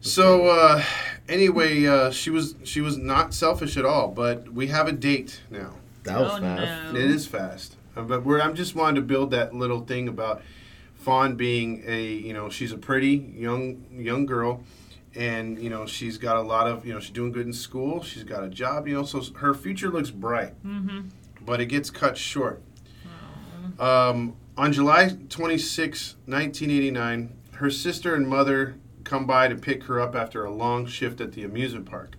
So 0.00 0.46
uh, 0.48 0.82
anyway, 1.28 1.86
uh, 1.86 2.10
she 2.10 2.30
was 2.30 2.54
she 2.64 2.80
was 2.80 2.96
not 2.96 3.34
selfish 3.34 3.76
at 3.76 3.84
all, 3.84 4.08
but 4.08 4.52
we 4.52 4.68
have 4.68 4.86
a 4.86 4.92
date 4.92 5.40
now. 5.50 5.74
That 6.04 6.20
was 6.20 6.32
Oh, 6.34 6.40
fast. 6.40 6.92
no. 6.94 7.00
It 7.00 7.10
is 7.10 7.26
fast, 7.26 7.74
Uh, 7.96 8.02
but 8.02 8.24
we're 8.24 8.40
I'm 8.40 8.54
just 8.54 8.74
wanting 8.76 8.96
to 8.96 9.00
build 9.02 9.30
that 9.32 9.54
little 9.54 9.80
thing 9.80 10.06
about 10.06 10.42
Fawn 11.06 11.36
being 11.36 11.84
a 11.86 12.02
you 12.04 12.32
know 12.32 12.50
she's 12.50 12.72
a 12.72 12.76
pretty 12.76 13.32
young 13.38 13.86
young 13.92 14.26
girl, 14.26 14.64
and 15.14 15.56
you 15.62 15.70
know 15.70 15.86
she's 15.86 16.18
got 16.18 16.34
a 16.36 16.40
lot 16.42 16.66
of 16.66 16.84
you 16.84 16.92
know 16.92 16.98
she's 16.98 17.10
doing 17.12 17.30
good 17.30 17.46
in 17.46 17.52
school. 17.52 18.02
She's 18.02 18.24
got 18.24 18.42
a 18.42 18.48
job. 18.48 18.88
You 18.88 18.94
know, 18.94 19.04
so 19.04 19.22
her 19.36 19.54
future 19.54 19.88
looks 19.88 20.10
bright, 20.10 20.60
Mm-hmm. 20.66 21.02
but 21.44 21.60
it 21.60 21.66
gets 21.66 21.90
cut 21.90 22.18
short. 22.18 22.60
Um, 23.78 24.34
on 24.56 24.72
July 24.72 25.10
26, 25.28 26.16
1989, 26.26 27.32
her 27.52 27.70
sister 27.70 28.16
and 28.16 28.26
mother 28.26 28.74
come 29.04 29.26
by 29.26 29.46
to 29.46 29.54
pick 29.54 29.84
her 29.84 30.00
up 30.00 30.16
after 30.16 30.44
a 30.44 30.50
long 30.50 30.86
shift 30.86 31.20
at 31.20 31.32
the 31.34 31.44
amusement 31.44 31.86
park. 31.86 32.16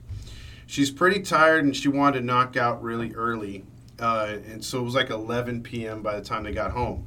She's 0.65 0.91
pretty 0.91 1.22
tired 1.24 1.65
and 1.65 1.75
she 1.75 1.89
wanted 1.89 2.20
to 2.20 2.25
knock 2.25 2.56
out 2.56 2.82
really 2.82 3.13
early. 3.13 3.65
Uh, 4.00 4.38
and 4.50 4.63
so 4.63 4.79
it 4.79 4.84
was 4.84 4.96
like 4.96 5.10
11 5.10 5.63
p.m. 5.63 6.01
by 6.01 6.15
the 6.17 6.24
time 6.24 6.44
they 6.44 6.53
got 6.53 6.72
home. 6.72 7.06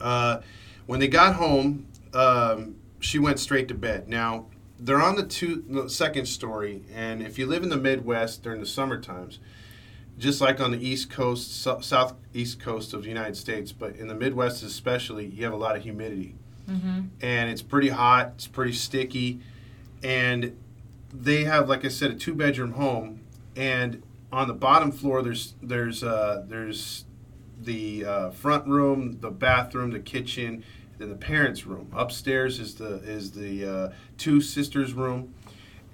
Uh, 0.00 0.40
when 0.90 0.98
they 0.98 1.06
got 1.06 1.36
home, 1.36 1.86
um, 2.14 2.74
she 2.98 3.16
went 3.16 3.38
straight 3.38 3.68
to 3.68 3.74
bed. 3.74 4.08
Now, 4.08 4.46
they're 4.76 5.00
on 5.00 5.14
the, 5.14 5.22
two, 5.22 5.62
the 5.68 5.88
second 5.88 6.26
story, 6.26 6.82
and 6.92 7.22
if 7.22 7.38
you 7.38 7.46
live 7.46 7.62
in 7.62 7.68
the 7.68 7.76
Midwest 7.76 8.42
during 8.42 8.58
the 8.58 8.66
summer 8.66 9.00
times, 9.00 9.38
just 10.18 10.40
like 10.40 10.58
on 10.60 10.72
the 10.72 10.84
East 10.84 11.08
Coast, 11.08 11.62
so, 11.62 11.78
southeast 11.78 12.58
coast 12.58 12.92
of 12.92 13.04
the 13.04 13.08
United 13.08 13.36
States, 13.36 13.70
but 13.70 13.94
in 13.94 14.08
the 14.08 14.16
Midwest 14.16 14.64
especially, 14.64 15.26
you 15.26 15.44
have 15.44 15.52
a 15.52 15.56
lot 15.56 15.76
of 15.76 15.84
humidity, 15.84 16.34
Mm-hmm. 16.68 17.02
and 17.20 17.50
it's 17.50 17.62
pretty 17.62 17.90
hot. 17.90 18.32
It's 18.34 18.48
pretty 18.48 18.72
sticky, 18.72 19.38
and 20.02 20.56
they 21.12 21.44
have, 21.44 21.68
like 21.68 21.84
I 21.84 21.88
said, 21.88 22.10
a 22.10 22.14
two-bedroom 22.14 22.72
home, 22.72 23.20
and 23.54 24.02
on 24.32 24.48
the 24.48 24.54
bottom 24.54 24.90
floor 24.90 25.22
there's 25.22 25.54
there's 25.62 26.02
uh, 26.02 26.44
there's 26.48 27.04
the 27.62 28.04
uh, 28.04 28.30
front 28.30 28.66
room, 28.66 29.18
the 29.20 29.30
bathroom, 29.30 29.90
the 29.90 30.00
kitchen, 30.00 30.64
then 31.00 31.08
the 31.08 31.16
parents' 31.16 31.66
room. 31.66 31.88
Upstairs 31.94 32.60
is 32.60 32.74
the 32.76 32.96
is 33.02 33.32
the 33.32 33.64
uh, 33.64 33.92
two 34.18 34.40
sisters' 34.40 34.92
room, 34.92 35.34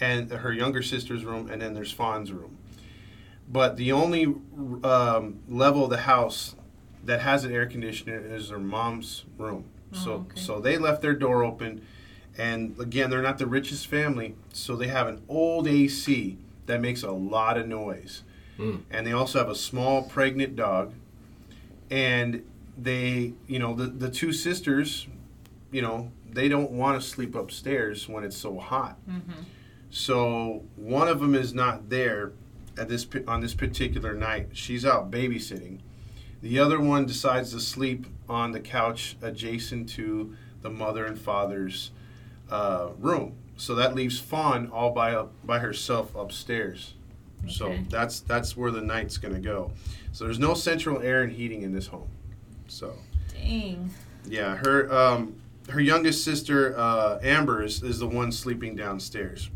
and 0.01 0.31
her 0.31 0.53
younger 0.53 0.83
sister's 0.83 1.25
room, 1.25 1.49
and 1.49 1.63
then 1.63 1.73
there's 1.75 1.93
Fawn's 1.93 2.33
room. 2.33 2.59
But 3.49 3.77
the 3.77 3.93
only 3.93 4.27
um, 4.83 5.39
level 5.49 5.85
of 5.85 5.91
the 5.91 5.99
house 5.99 6.57
that 7.05 7.21
has 7.21 7.45
an 7.45 7.53
air 7.55 7.67
conditioner 7.67 8.19
is 8.19 8.51
her 8.51 8.59
mom's 8.59 9.25
room. 9.39 9.65
Oh, 9.95 9.97
so 9.97 10.13
okay. 10.13 10.41
so 10.41 10.59
they 10.61 10.77
left 10.77 11.03
their 11.03 11.15
door 11.15 11.45
open, 11.45 11.83
and 12.37 12.79
again 12.81 13.09
they're 13.09 13.23
not 13.23 13.39
the 13.39 13.47
richest 13.47 13.87
family, 13.87 14.35
so 14.53 14.75
they 14.75 14.89
have 14.89 15.07
an 15.07 15.23
old 15.29 15.69
AC 15.69 16.37
that 16.67 16.81
makes 16.81 17.05
a 17.05 17.13
lot 17.13 17.57
of 17.57 17.69
noise, 17.69 18.23
Mm. 18.59 18.81
and 18.91 19.07
they 19.07 19.13
also 19.13 19.39
have 19.39 19.49
a 19.49 19.55
small 19.55 20.03
pregnant 20.03 20.57
dog, 20.57 20.95
and 21.91 22.43
they 22.77 23.35
you 23.47 23.59
know 23.59 23.75
the 23.75 23.87
the 23.87 24.11
two 24.11 24.33
sisters, 24.33 25.07
you 25.71 25.83
know 25.83 26.11
they 26.31 26.49
don't 26.49 26.71
want 26.71 27.01
to 27.01 27.07
sleep 27.07 27.35
upstairs 27.35 28.09
when 28.09 28.25
it's 28.25 28.37
so 28.37 28.59
hot. 28.59 28.99
Mm-hmm. 29.09 29.43
So 29.91 30.65
one 30.77 31.09
of 31.09 31.21
them 31.21 31.35
is 31.35 31.55
not 31.55 31.89
there 31.89 32.33
at 32.79 32.89
this 32.89 33.07
on 33.27 33.41
this 33.41 33.55
particular 33.55 34.15
night. 34.15 34.49
She's 34.53 34.85
out 34.85 35.11
babysitting. 35.11 35.79
The 36.43 36.59
other 36.59 36.79
one 36.79 37.07
decides 37.07 37.53
to 37.53 37.61
sleep 37.61 38.07
on 38.29 38.53
the 38.53 38.61
couch 38.61 39.17
adjacent 39.23 39.89
to 39.91 40.37
the 40.63 40.71
mother 40.71 41.07
and 41.07 41.19
father's 41.19 41.91
uh, 42.51 42.91
room. 42.99 43.37
So 43.57 43.75
that 43.77 43.95
leaves 43.95 44.19
Fawn 44.21 44.69
all 44.69 44.91
by 44.91 45.15
up 45.15 45.33
by 45.45 45.61
herself 45.61 46.15
upstairs. 46.15 46.95
So 47.49 47.77
that's 47.89 48.21
that's 48.21 48.57
where 48.57 48.71
the 48.71 48.81
night's 48.81 49.19
gonna 49.19 49.39
go. 49.39 49.71
So 50.13 50.25
there's 50.25 50.39
no 50.39 50.55
central 50.55 51.01
air 51.01 51.23
and 51.23 51.33
heating 51.33 51.63
in 51.63 51.73
this 51.73 51.87
home. 51.87 52.09
So 52.69 52.95
Dang. 53.33 53.91
yeah, 54.27 54.57
her 54.57 54.93
um, 54.93 55.37
her 55.69 55.81
youngest 55.81 56.25
sister 56.25 56.79
uh, 56.79 57.19
Amber 57.23 57.63
is, 57.63 57.83
is 57.83 57.99
the 57.99 58.07
one 58.07 58.31
sleeping 58.33 58.77
downstairs. 58.77 59.51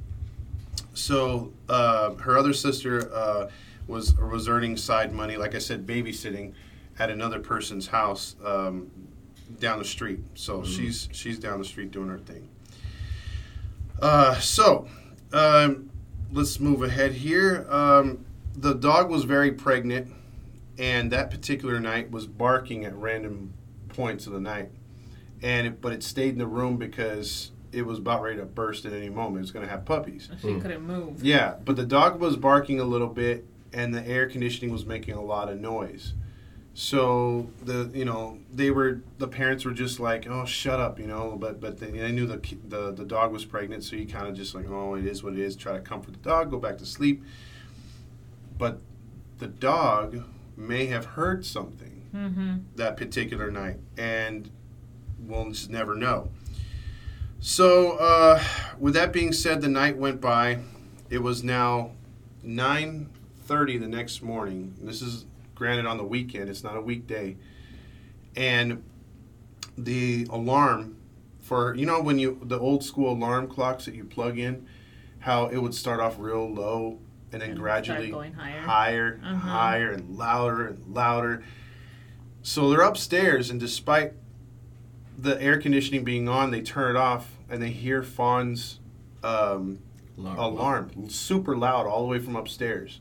So 0.95 1.53
uh, 1.69 2.15
her 2.15 2.37
other 2.37 2.53
sister 2.53 3.13
uh, 3.15 3.49
was 3.87 4.17
was 4.17 4.49
earning 4.49 4.77
side 4.77 5.13
money, 5.13 5.37
like 5.37 5.55
I 5.55 5.59
said, 5.59 5.87
babysitting 5.87 6.53
at 6.99 7.11
another 7.11 7.41
person's 7.41 7.87
house 7.87 8.37
um, 8.45 8.91
down 9.59 9.79
the 9.79 9.85
street. 9.85 10.21
So 10.35 10.65
she's 10.65 11.09
she's 11.13 11.39
down 11.39 11.59
the 11.59 11.65
street 11.65 11.91
doing 11.91 12.09
her 12.09 12.19
thing. 12.19 12.49
Uh, 14.01 14.39
so 14.41 14.89
um, 15.33 15.91
let's 16.33 16.59
move 16.61 16.83
ahead 16.83 17.13
here. 17.13 17.67
Um, 17.71 18.25
the 18.57 18.75
dog 18.75 19.11
was 19.11 19.25
very 19.25 19.53
pregnant, 19.53 20.13
and 20.81 21.13
that 21.13 21.31
particular 21.31 21.79
night 21.79 22.11
was 22.11 22.27
barking 22.27 22.85
at 22.85 22.95
random 22.97 23.53
points 23.89 24.27
of 24.27 24.33
the 24.33 24.41
night, 24.41 24.71
and 25.43 25.67
it, 25.67 25.81
but 25.81 25.93
it 25.93 26.03
stayed 26.03 26.33
in 26.33 26.39
the 26.39 26.47
room 26.47 26.77
because 26.77 27.53
it 27.73 27.83
was 27.87 27.99
about 27.99 28.23
ready 28.23 28.39
to 28.39 28.45
burst 28.45 28.85
at 28.87 28.93
any 28.93 29.09
moment. 29.11 29.37
It 29.37 29.41
was 29.43 29.53
going 29.53 29.65
to 29.65 29.71
have 29.71 29.85
puppies. 29.85 30.29
She 30.41 30.49
Mm. 30.49 30.61
couldn't 30.63 30.83
move. 30.83 31.23
Yeah, 31.25 31.55
but 31.65 31.77
the 31.77 31.85
dog 31.87 32.19
was 32.19 32.37
barking 32.37 32.81
a 32.81 32.85
little 32.85 33.07
bit, 33.09 33.47
and 33.73 33.95
the 33.95 34.05
air 34.09 34.27
conditioning 34.29 34.73
was 34.73 34.85
making 34.87 35.15
a 35.15 35.23
lot 35.23 35.49
of 35.49 35.61
noise. 35.61 36.15
So 36.73 37.51
the 37.63 37.91
you 37.93 38.05
know 38.05 38.39
they 38.53 38.71
were 38.71 39.01
the 39.19 39.29
parents 39.29 39.65
were 39.65 39.73
just 39.73 39.99
like 40.01 40.27
oh 40.29 40.45
shut 40.47 40.79
up 40.81 40.99
you 41.01 41.07
know 41.07 41.37
but 41.39 41.61
but 41.61 41.79
they, 41.79 41.91
they 41.91 42.13
knew 42.13 42.27
the 42.27 42.41
the 42.69 42.93
the 42.93 43.05
dog 43.05 43.33
was 43.33 43.45
pregnant 43.45 43.83
so 43.83 43.97
you 43.97 44.07
kind 44.07 44.29
of 44.29 44.37
just 44.37 44.55
like 44.55 44.67
oh 44.71 44.95
it 44.95 45.05
is 45.05 45.23
what 45.25 45.33
it 45.33 45.41
is 45.41 45.57
try 45.57 45.73
to 45.73 45.81
comfort 45.81 46.13
the 46.13 46.21
dog 46.29 46.49
go 46.51 46.59
back 46.59 46.79
to 46.79 46.87
sleep. 46.87 47.23
But 48.57 48.81
the 49.39 49.49
dog 49.49 50.23
may 50.61 50.87
have 50.87 51.05
heard 51.05 51.45
something 51.45 51.87
Mm-hmm. 52.15 52.57
that 52.75 52.97
particular 52.97 53.53
night, 53.53 53.77
and 53.97 54.51
we'll 55.21 55.49
just 55.51 55.71
never 55.71 55.95
know. 55.95 56.29
So, 57.39 57.93
uh, 57.99 58.43
with 58.81 58.95
that 58.95 59.13
being 59.13 59.33
said, 59.33 59.61
the 59.63 59.69
night 59.69 59.97
went 59.97 60.21
by. 60.21 60.59
It 61.09 61.19
was 61.23 61.45
now 61.45 61.93
nine 62.43 63.11
thirty 63.45 63.79
the 63.79 63.87
next 63.87 64.23
morning. 64.23 64.75
This 64.81 65.03
is 65.03 65.25
granted 65.55 65.87
on 65.87 65.99
the 65.99 66.05
weekend; 66.05 66.51
it's 66.51 66.65
not 66.65 66.77
a 66.77 66.81
weekday, 66.81 67.37
and 68.35 68.83
the 69.79 70.27
alarm 70.31 70.97
for 71.41 71.77
you 71.77 71.87
know 71.87 72.01
when 72.03 72.19
you 72.19 72.41
the 72.43 72.59
old 72.59 72.83
school 72.83 73.13
alarm 73.13 73.47
clocks 73.47 73.85
that 73.85 73.95
you 73.95 74.05
plug 74.05 74.37
in, 74.37 74.67
how 75.21 75.47
it 75.47 75.59
would 75.59 75.75
start 75.75 76.01
off 76.01 76.17
real 76.19 76.53
low 76.53 76.99
and 77.33 77.41
then 77.43 77.51
And 77.51 77.59
gradually 77.59 78.11
going 78.11 78.33
higher. 78.33 78.61
higher, 78.61 79.21
Uh-huh. 79.25 79.37
higher, 79.49 79.91
and 79.93 80.17
louder 80.17 80.67
and 80.69 80.95
louder. 80.95 81.43
So 82.43 82.71
they're 82.71 82.81
upstairs, 82.81 83.51
and 83.51 83.61
despite 83.61 84.15
the 85.19 85.41
air 85.43 85.59
conditioning 85.59 86.05
being 86.05 86.29
on, 86.29 86.51
they 86.51 86.63
turn 86.63 86.97
it 86.97 86.99
off 86.99 87.31
and 87.51 87.63
they 87.63 87.71
hear 87.71 88.03
Fawn's 88.03 88.81
um, 89.23 89.79
alarm, 90.17 91.09
super 91.11 91.57
loud, 91.57 91.87
all 91.87 92.03
the 92.03 92.09
way 92.09 92.19
from 92.19 92.37
upstairs. 92.37 93.01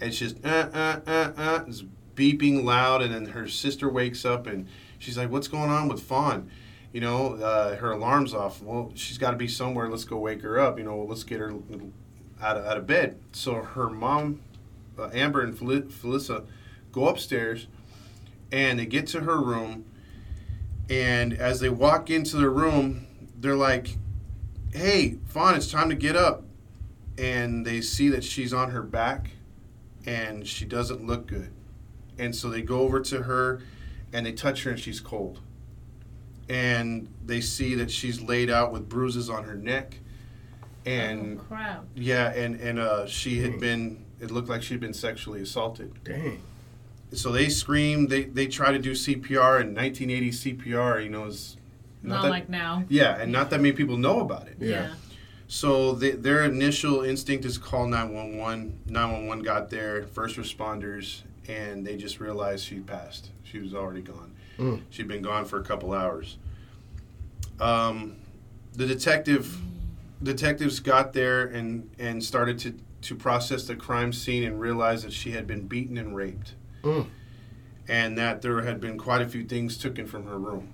And 0.00 0.08
it's 0.08 0.18
just 0.18 0.42
uh 0.44 0.68
uh 0.72 1.00
uh 1.06 1.32
uh, 1.36 1.64
it's 1.68 1.84
beeping 2.16 2.64
loud, 2.64 3.02
and 3.02 3.12
then 3.12 3.26
her 3.26 3.46
sister 3.46 3.88
wakes 3.90 4.24
up 4.24 4.46
and 4.46 4.66
she's 4.98 5.18
like, 5.18 5.30
"What's 5.30 5.48
going 5.48 5.68
on 5.70 5.88
with 5.88 6.02
Fawn?" 6.02 6.50
You 6.92 7.00
know, 7.02 7.34
uh, 7.34 7.76
her 7.76 7.90
alarm's 7.92 8.32
off. 8.32 8.62
Well, 8.62 8.92
she's 8.94 9.18
got 9.18 9.32
to 9.32 9.36
be 9.36 9.46
somewhere. 9.48 9.88
Let's 9.90 10.04
go 10.04 10.16
wake 10.16 10.40
her 10.42 10.58
up. 10.58 10.78
You 10.78 10.84
know, 10.84 11.02
let's 11.02 11.22
get 11.24 11.38
her 11.40 11.52
out 12.40 12.56
of, 12.56 12.64
out 12.64 12.76
of 12.76 12.86
bed. 12.86 13.18
So 13.32 13.62
her 13.62 13.88
mom, 13.88 14.40
uh, 14.98 15.10
Amber 15.12 15.42
and 15.42 15.56
Fel- 15.56 15.82
Felissa, 15.82 16.44
go 16.92 17.08
upstairs, 17.08 17.66
and 18.50 18.78
they 18.78 18.86
get 18.86 19.06
to 19.08 19.20
her 19.20 19.40
room. 19.40 19.84
And 20.88 21.32
as 21.32 21.60
they 21.60 21.68
walk 21.68 22.10
into 22.10 22.36
the 22.36 22.50
room, 22.50 23.06
they're 23.38 23.56
like, 23.56 23.96
"Hey, 24.72 25.18
Fawn, 25.26 25.54
it's 25.54 25.70
time 25.70 25.88
to 25.88 25.94
get 25.94 26.16
up." 26.16 26.42
And 27.16 27.64
they 27.64 27.80
see 27.80 28.08
that 28.08 28.24
she's 28.24 28.52
on 28.52 28.70
her 28.70 28.82
back, 28.82 29.30
and 30.04 30.46
she 30.46 30.64
doesn't 30.64 31.06
look 31.06 31.26
good. 31.26 31.50
And 32.18 32.34
so 32.34 32.50
they 32.50 32.62
go 32.62 32.80
over 32.80 33.00
to 33.00 33.22
her, 33.22 33.60
and 34.12 34.26
they 34.26 34.32
touch 34.32 34.64
her, 34.64 34.72
and 34.72 34.80
she's 34.80 35.00
cold. 35.00 35.40
And 36.48 37.08
they 37.24 37.40
see 37.40 37.76
that 37.76 37.90
she's 37.90 38.20
laid 38.20 38.50
out 38.50 38.72
with 38.72 38.88
bruises 38.88 39.30
on 39.30 39.44
her 39.44 39.54
neck, 39.54 40.00
and 40.86 41.38
oh, 41.38 41.44
crap. 41.44 41.84
yeah, 41.94 42.32
and 42.32 42.60
and 42.60 42.78
uh, 42.78 43.06
she 43.06 43.40
had 43.40 43.60
been. 43.60 44.04
It 44.20 44.30
looked 44.30 44.48
like 44.48 44.62
she'd 44.62 44.80
been 44.80 44.94
sexually 44.94 45.40
assaulted. 45.40 45.92
Dang. 46.04 46.42
So 47.12 47.32
they 47.32 47.48
scream. 47.48 48.08
They 48.08 48.24
they 48.24 48.46
try 48.46 48.72
to 48.72 48.78
do 48.78 48.92
CPR, 48.92 49.60
and 49.60 49.76
1980 49.76 50.30
CPR, 50.30 51.02
you 51.02 51.10
know, 51.10 51.24
is 51.24 51.56
Not, 52.02 52.22
that, 52.22 52.28
like 52.30 52.48
now. 52.48 52.84
yeah, 52.88 53.18
and 53.18 53.32
not 53.32 53.50
that 53.50 53.60
many 53.60 53.72
people 53.72 53.96
know 53.96 54.20
about 54.20 54.46
it. 54.48 54.56
Yeah. 54.60 54.92
So 55.48 55.92
they, 55.92 56.12
their 56.12 56.44
initial 56.44 57.02
instinct 57.02 57.44
is 57.44 57.58
call 57.58 57.86
911. 57.88 58.80
911 58.86 59.44
got 59.44 59.68
there, 59.70 60.04
first 60.04 60.36
responders, 60.36 61.22
and 61.48 61.84
they 61.84 61.96
just 61.96 62.20
realized 62.20 62.64
she 62.64 62.78
passed. 62.78 63.30
She 63.42 63.58
was 63.58 63.74
already 63.74 64.02
gone. 64.02 64.32
Mm. 64.58 64.82
She'd 64.90 65.08
been 65.08 65.22
gone 65.22 65.44
for 65.44 65.58
a 65.58 65.64
couple 65.64 65.92
hours. 65.92 66.36
Um, 67.58 68.16
the 68.74 68.86
detective 68.86 69.58
detectives 70.22 70.80
got 70.80 71.12
there 71.12 71.46
and, 71.46 71.90
and 71.98 72.22
started 72.22 72.58
to, 72.60 72.74
to 73.02 73.14
process 73.14 73.64
the 73.66 73.76
crime 73.76 74.12
scene 74.12 74.44
and 74.44 74.60
realized 74.60 75.04
that 75.06 75.12
she 75.12 75.32
had 75.32 75.46
been 75.46 75.66
beaten 75.66 75.96
and 75.98 76.14
raped. 76.16 76.54
Mm. 76.82 77.08
and 77.88 78.16
that 78.16 78.40
there 78.40 78.62
had 78.62 78.80
been 78.80 78.96
quite 78.96 79.20
a 79.20 79.28
few 79.28 79.44
things 79.44 79.76
taken 79.76 80.06
from 80.06 80.24
her 80.26 80.38
room. 80.38 80.72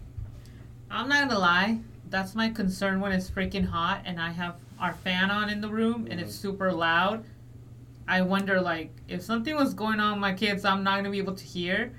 I'm 0.88 1.08
not 1.08 1.28
gonna 1.28 1.40
lie. 1.40 1.80
That's 2.10 2.34
my 2.36 2.50
concern 2.50 3.00
when 3.00 3.10
it's 3.10 3.28
freaking 3.28 3.66
hot 3.66 4.02
and 4.04 4.20
I 4.20 4.30
have 4.30 4.56
our 4.78 4.92
fan 4.92 5.32
on 5.32 5.50
in 5.50 5.60
the 5.60 5.68
room 5.68 6.06
and 6.08 6.20
it's 6.20 6.34
super 6.34 6.72
loud. 6.72 7.24
I 8.06 8.20
wonder, 8.22 8.60
like, 8.60 8.92
if 9.08 9.22
something 9.22 9.56
was 9.56 9.74
going 9.74 9.98
on 9.98 10.12
with 10.12 10.20
my 10.20 10.32
kids, 10.32 10.64
I'm 10.64 10.84
not 10.84 10.98
gonna 10.98 11.10
be 11.10 11.18
able 11.18 11.34
to 11.34 11.44
hear. 11.44 11.92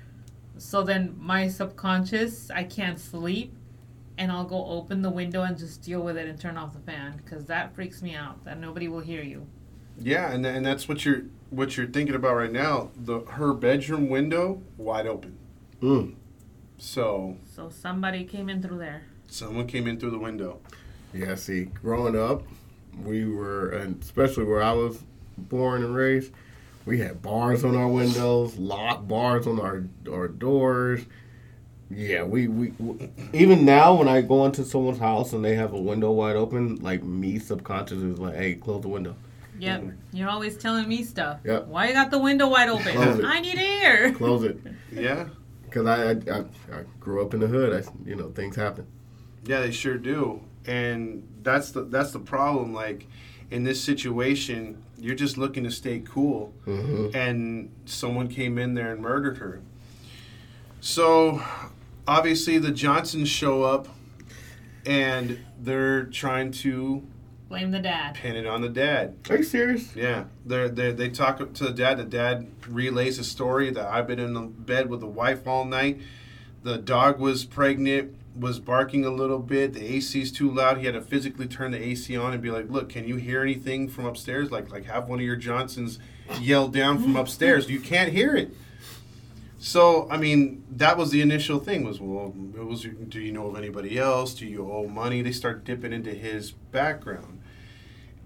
So 0.56 0.82
then 0.82 1.14
my 1.20 1.48
subconscious, 1.48 2.50
I 2.50 2.64
can't 2.64 2.98
sleep, 2.98 3.52
and 4.18 4.30
I'll 4.30 4.44
go 4.44 4.66
open 4.66 5.00
the 5.02 5.10
window 5.10 5.42
and 5.42 5.56
just 5.56 5.82
deal 5.82 6.02
with 6.02 6.16
it 6.18 6.28
and 6.28 6.38
turn 6.38 6.56
off 6.58 6.72
the 6.74 6.80
fan 6.80 7.20
because 7.24 7.46
that 7.46 7.74
freaks 7.74 8.02
me 8.02 8.14
out. 8.14 8.44
That 8.44 8.58
nobody 8.58 8.88
will 8.88 9.00
hear 9.00 9.22
you. 9.22 9.46
Yeah, 9.98 10.30
and 10.32 10.44
and 10.44 10.64
that's 10.66 10.88
what 10.88 11.04
you're 11.04 11.22
what 11.50 11.76
you're 11.76 11.86
thinking 11.86 12.14
about 12.14 12.34
right 12.34 12.52
now. 12.52 12.90
The 12.96 13.20
her 13.20 13.52
bedroom 13.54 14.08
window 14.08 14.60
wide 14.76 15.06
open. 15.06 15.38
Mm. 15.80 16.14
So 16.76 17.36
So 17.54 17.70
somebody 17.70 18.24
came 18.24 18.48
in 18.48 18.62
through 18.62 18.78
there. 18.78 19.02
someone 19.28 19.66
came 19.66 19.86
in 19.86 19.98
through 19.98 20.10
the 20.10 20.18
window. 20.18 20.60
Yeah, 21.12 21.34
see, 21.36 21.64
growing 21.64 22.16
up, 22.16 22.42
we 23.02 23.24
were, 23.24 23.70
and 23.70 24.02
especially 24.02 24.44
where 24.44 24.62
I 24.62 24.72
was 24.72 25.02
born 25.38 25.82
and 25.82 25.94
raised, 25.94 26.32
we 26.84 26.98
had 27.00 27.22
bars 27.22 27.64
on 27.64 27.74
our 27.74 27.88
windows, 27.88 28.56
lock 28.58 29.08
bars 29.08 29.46
on 29.46 29.58
our 29.60 29.84
our 30.10 30.28
doors. 30.28 31.02
Yeah, 31.90 32.22
we, 32.24 32.48
we, 32.48 32.72
we 32.78 33.08
even 33.32 33.64
now 33.64 33.94
when 33.94 34.08
I 34.08 34.20
go 34.20 34.44
into 34.44 34.62
someone's 34.64 34.98
house 34.98 35.32
and 35.32 35.42
they 35.44 35.54
have 35.54 35.72
a 35.72 35.80
window 35.80 36.10
wide 36.12 36.36
open, 36.36 36.76
like 36.76 37.02
me 37.02 37.38
subconsciously 37.38 38.10
is 38.10 38.18
like, 38.18 38.34
hey, 38.34 38.54
close 38.54 38.82
the 38.82 38.88
window, 38.88 39.16
Yep. 39.58 39.84
You're 40.12 40.28
always 40.28 40.56
telling 40.56 40.86
me 40.88 41.02
stuff. 41.02 41.40
Yep. 41.44 41.66
Why 41.66 41.88
you 41.88 41.92
got 41.94 42.10
the 42.10 42.18
window 42.18 42.46
wide 42.48 42.68
open? 42.68 42.92
Close 42.94 43.18
it. 43.18 43.24
I 43.24 43.40
need 43.40 43.58
air. 43.58 44.12
close 44.12 44.44
it, 44.44 44.60
Yeah, 44.92 45.28
because 45.64 45.86
I, 45.86 46.10
I 46.10 46.10
I 46.10 46.38
I 46.78 46.82
grew 47.00 47.22
up 47.22 47.32
in 47.34 47.40
the 47.40 47.46
hood. 47.48 47.72
I 47.84 47.88
you 48.08 48.14
know 48.16 48.30
things 48.30 48.54
happen. 48.54 48.86
yeah, 49.46 49.60
they 49.60 49.70
sure 49.72 49.96
do, 49.96 50.42
and 50.66 51.26
that's 51.42 51.70
the 51.72 51.82
that's 51.84 52.12
the 52.12 52.20
problem. 52.20 52.72
Like 52.74 53.06
in 53.50 53.64
this 53.64 53.82
situation, 53.82 54.82
you're 54.98 55.16
just 55.16 55.38
looking 55.38 55.64
to 55.64 55.70
stay 55.70 56.02
cool, 56.04 56.52
hmm 56.66 57.08
and 57.14 57.70
someone 57.86 58.28
came 58.28 58.58
in 58.58 58.74
there 58.74 58.92
and 58.92 59.00
murdered 59.00 59.38
her. 59.38 59.60
So 60.80 61.42
obviously 62.08 62.58
the 62.58 62.72
Johnsons 62.72 63.28
show 63.28 63.62
up, 63.62 63.86
and 64.86 65.38
they're 65.60 66.04
trying 66.04 66.50
to 66.52 67.06
Blame 67.48 67.70
the 67.70 67.78
dad. 67.78 68.14
pin 68.14 68.34
it 68.36 68.46
on 68.46 68.62
the 68.62 68.68
dad. 68.68 69.14
Are 69.30 69.36
you 69.36 69.42
serious? 69.42 69.94
Yeah, 69.94 70.24
they 70.44 70.68
they 70.68 70.90
they 70.92 71.08
talk 71.10 71.38
to 71.54 71.64
the 71.64 71.72
dad. 71.72 71.98
The 71.98 72.04
dad 72.04 72.48
relays 72.68 73.18
a 73.18 73.24
story 73.24 73.70
that 73.70 73.86
I've 73.86 74.06
been 74.06 74.18
in 74.18 74.34
the 74.34 74.40
bed 74.42 74.88
with 74.90 75.00
the 75.00 75.06
wife 75.06 75.46
all 75.46 75.64
night. 75.64 76.00
The 76.62 76.76
dog 76.78 77.20
was 77.20 77.44
pregnant, 77.44 78.14
was 78.38 78.58
barking 78.58 79.04
a 79.04 79.10
little 79.10 79.38
bit. 79.38 79.72
The 79.74 79.96
AC's 79.96 80.32
too 80.32 80.50
loud. 80.50 80.78
He 80.78 80.86
had 80.86 80.94
to 80.94 81.00
physically 81.00 81.46
turn 81.46 81.70
the 81.70 81.82
AC 81.82 82.16
on 82.16 82.32
and 82.32 82.42
be 82.42 82.50
like, 82.50 82.68
"Look, 82.70 82.88
can 82.90 83.06
you 83.08 83.16
hear 83.16 83.42
anything 83.42 83.88
from 83.88 84.04
upstairs? 84.06 84.50
Like 84.50 84.70
like 84.70 84.84
have 84.86 85.08
one 85.08 85.18
of 85.18 85.24
your 85.24 85.36
Johnsons 85.36 85.98
yell 86.40 86.68
down 86.68 87.02
from 87.02 87.16
upstairs. 87.16 87.70
You 87.70 87.80
can't 87.80 88.12
hear 88.12 88.34
it." 88.36 88.50
So 89.58 90.08
I 90.10 90.16
mean, 90.16 90.64
that 90.70 90.96
was 90.96 91.10
the 91.10 91.20
initial 91.20 91.58
thing. 91.58 91.84
Was 91.84 92.00
well, 92.00 92.32
it 92.56 92.64
was. 92.64 92.82
Do 93.08 93.20
you 93.20 93.32
know 93.32 93.46
of 93.48 93.56
anybody 93.56 93.98
else? 93.98 94.34
Do 94.34 94.46
you 94.46 94.70
owe 94.70 94.86
money? 94.86 95.20
They 95.22 95.32
start 95.32 95.64
dipping 95.64 95.92
into 95.92 96.10
his 96.14 96.52
background 96.52 97.40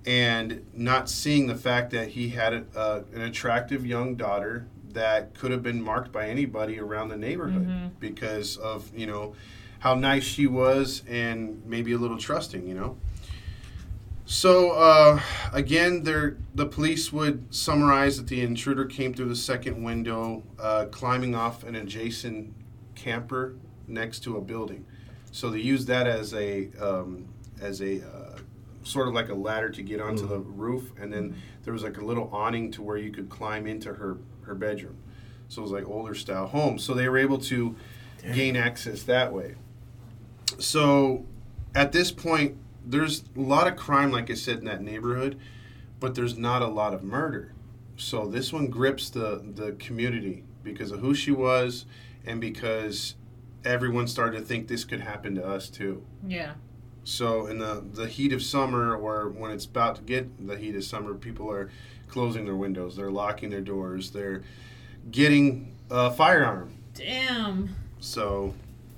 and 0.04 0.66
not 0.74 1.08
seeing 1.08 1.46
the 1.46 1.54
fact 1.54 1.90
that 1.92 2.08
he 2.08 2.30
had 2.30 2.52
a, 2.52 2.64
uh, 2.76 3.02
an 3.14 3.22
attractive 3.22 3.86
young 3.86 4.16
daughter 4.16 4.66
that 4.92 5.32
could 5.34 5.50
have 5.52 5.62
been 5.62 5.80
marked 5.82 6.12
by 6.12 6.28
anybody 6.28 6.78
around 6.78 7.08
the 7.08 7.16
neighborhood 7.16 7.66
Mhm. 7.66 7.90
because 8.00 8.56
of 8.58 8.90
you 8.94 9.06
know 9.06 9.34
how 9.78 9.94
nice 9.94 10.24
she 10.24 10.46
was 10.46 11.02
and 11.08 11.62
maybe 11.64 11.92
a 11.92 11.98
little 11.98 12.18
trusting 12.18 12.66
you 12.68 12.74
know 12.74 12.96
so 14.24 14.70
uh, 14.72 15.20
again 15.52 16.02
there 16.04 16.36
the 16.54 16.66
police 16.66 17.12
would 17.12 17.52
summarize 17.54 18.16
that 18.16 18.26
the 18.28 18.40
intruder 18.40 18.84
came 18.84 19.12
through 19.12 19.28
the 19.28 19.36
second 19.36 19.82
window 19.82 20.42
uh, 20.60 20.86
climbing 20.86 21.34
off 21.34 21.64
an 21.64 21.74
adjacent 21.74 22.52
camper 22.94 23.54
next 23.86 24.20
to 24.20 24.36
a 24.36 24.40
building 24.40 24.84
so 25.32 25.50
they 25.50 25.58
used 25.58 25.88
that 25.88 26.06
as 26.06 26.34
a 26.34 26.68
um, 26.80 27.26
as 27.60 27.80
a 27.80 28.02
uh, 28.02 28.38
sort 28.84 29.08
of 29.08 29.14
like 29.14 29.28
a 29.28 29.34
ladder 29.34 29.70
to 29.70 29.82
get 29.82 30.00
onto 30.00 30.26
the 30.26 30.38
roof, 30.38 30.92
and 31.00 31.12
then 31.12 31.36
there 31.64 31.72
was 31.72 31.82
like 31.82 31.98
a 31.98 32.04
little 32.04 32.28
awning 32.32 32.70
to 32.72 32.82
where 32.82 32.96
you 32.96 33.10
could 33.10 33.30
climb 33.30 33.66
into 33.66 33.94
her 33.94 34.18
her 34.42 34.54
bedroom. 34.54 34.96
So 35.48 35.60
it 35.60 35.64
was 35.64 35.72
like 35.72 35.86
older 35.86 36.14
style 36.14 36.46
home. 36.46 36.78
So 36.78 36.94
they 36.94 37.08
were 37.08 37.18
able 37.18 37.38
to 37.38 37.76
gain 38.34 38.56
access 38.56 39.02
that 39.04 39.32
way. 39.32 39.56
So 40.58 41.24
at 41.74 41.92
this 41.92 42.10
point, 42.10 42.56
there's 42.84 43.24
a 43.36 43.40
lot 43.40 43.66
of 43.66 43.76
crime, 43.76 44.10
like 44.10 44.30
I 44.30 44.34
said, 44.34 44.58
in 44.58 44.64
that 44.66 44.82
neighborhood, 44.82 45.38
but 46.00 46.14
there's 46.14 46.36
not 46.36 46.62
a 46.62 46.66
lot 46.66 46.94
of 46.94 47.02
murder. 47.02 47.52
So 47.96 48.26
this 48.26 48.52
one 48.52 48.68
grips 48.68 49.10
the 49.10 49.42
the 49.54 49.72
community 49.72 50.44
because 50.62 50.90
of 50.90 51.00
who 51.00 51.14
she 51.14 51.30
was, 51.30 51.84
and 52.24 52.40
because 52.40 53.14
everyone 53.64 54.06
started 54.08 54.38
to 54.38 54.44
think 54.44 54.68
this 54.68 54.84
could 54.84 55.00
happen 55.00 55.34
to 55.36 55.46
us 55.46 55.68
too. 55.68 56.02
Yeah. 56.26 56.54
So 57.04 57.46
in 57.46 57.58
the 57.58 57.84
the 57.92 58.06
heat 58.06 58.32
of 58.32 58.42
summer, 58.42 58.96
or 58.96 59.28
when 59.28 59.50
it's 59.50 59.64
about 59.66 59.96
to 59.96 60.02
get 60.02 60.46
the 60.46 60.56
heat 60.56 60.74
of 60.74 60.84
summer, 60.84 61.14
people 61.14 61.50
are 61.50 61.70
closing 62.08 62.44
their 62.44 62.56
windows, 62.56 62.96
they're 62.96 63.10
locking 63.10 63.50
their 63.50 63.60
doors, 63.60 64.10
they're 64.10 64.42
getting 65.10 65.74
a 65.90 66.10
firearm. 66.10 66.72
Damn. 66.94 67.74
So, 68.00 68.54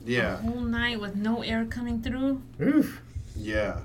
A 0.07 0.11
yeah, 0.11 0.37
whole 0.39 0.61
night 0.61 1.01
with 1.01 1.15
no 1.15 1.43
air 1.43 1.65
coming 1.65 2.03
through. 2.03 2.43
Oof. 2.61 3.03
Yeah. 3.37 3.81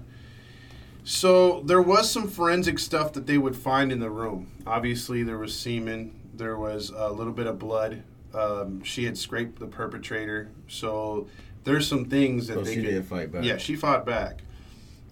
So 1.03 1.61
there 1.61 1.81
was 1.81 2.09
some 2.11 2.27
forensic 2.27 2.77
stuff 2.77 3.13
that 3.13 3.25
they 3.25 3.37
would 3.37 3.55
find 3.55 3.91
in 3.91 3.99
the 3.99 4.09
room. 4.11 4.51
Obviously, 4.67 5.23
there 5.23 5.37
was 5.37 5.57
semen. 5.57 6.13
There 6.35 6.57
was 6.57 6.91
a 6.91 7.09
little 7.11 7.33
bit 7.33 7.47
of 7.47 7.57
blood. 7.57 8.03
Um, 8.33 8.83
she 8.83 9.05
had 9.05 9.17
scraped 9.17 9.59
the 9.59 9.65
perpetrator. 9.65 10.49
So 10.67 11.27
there's 11.63 11.87
some 11.87 12.05
things 12.05 12.47
that 12.47 12.55
So 12.55 12.61
they 12.61 12.75
she 12.75 12.81
could. 12.83 12.91
did 12.91 13.05
fight 13.05 13.31
back. 13.31 13.43
Yeah, 13.43 13.57
she 13.57 13.75
fought 13.75 14.05
back. 14.05 14.41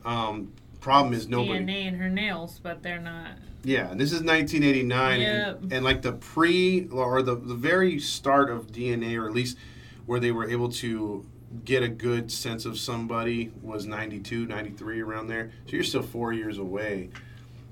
Um, 0.06 0.54
problem 0.82 1.14
is 1.14 1.28
nobody. 1.28 1.60
DNA 1.66 1.88
in 1.88 1.96
her 1.96 2.10
nails, 2.10 2.60
but 2.62 2.84
they're 2.84 3.02
not. 3.02 3.32
Yeah, 3.64 3.90
and 3.90 4.00
this 4.00 4.12
is 4.12 4.22
1989, 4.22 5.20
Yep. 5.20 5.62
and, 5.64 5.74
and 5.74 5.84
like 5.86 6.02
the 6.04 6.14
pre 6.14 6.88
or 6.90 7.22
the 7.24 7.36
the 7.36 7.56
very 7.56 8.00
start 8.00 8.50
of 8.52 8.68
DNA, 8.72 9.18
or 9.20 9.28
at 9.28 9.34
least 9.34 9.58
where 10.06 10.20
they 10.20 10.32
were 10.32 10.48
able 10.48 10.70
to 10.74 11.26
get 11.66 11.84
a 11.84 11.88
good 11.90 12.32
sense 12.32 12.66
of 12.66 12.78
somebody 12.78 13.52
was 13.62 13.86
92, 13.86 14.46
93 14.46 15.02
around 15.02 15.28
there. 15.28 15.52
So 15.66 15.74
you're 15.74 15.84
still 15.84 16.02
four 16.04 16.34
years 16.34 16.58
away 16.58 17.10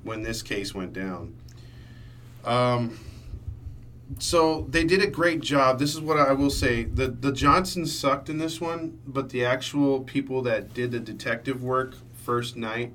when 0.04 0.22
this 0.24 0.42
case 0.42 0.74
went 0.74 0.94
down. 0.94 1.36
Um, 2.46 2.98
so 4.20 4.68
they 4.70 4.84
did 4.84 5.02
a 5.02 5.08
great 5.08 5.42
job. 5.42 5.80
This 5.80 5.94
is 5.96 6.02
what 6.02 6.18
I 6.18 6.32
will 6.34 6.52
say: 6.52 6.84
the 6.84 7.08
the 7.08 7.32
Johnsons 7.32 7.98
sucked 7.98 8.30
in 8.30 8.38
this 8.38 8.62
one, 8.62 9.00
but 9.08 9.30
the 9.30 9.44
actual 9.44 10.02
people 10.02 10.42
that 10.44 10.74
did 10.74 10.92
the 10.92 11.00
detective 11.00 11.64
work 11.64 11.96
first 12.24 12.56
night, 12.56 12.94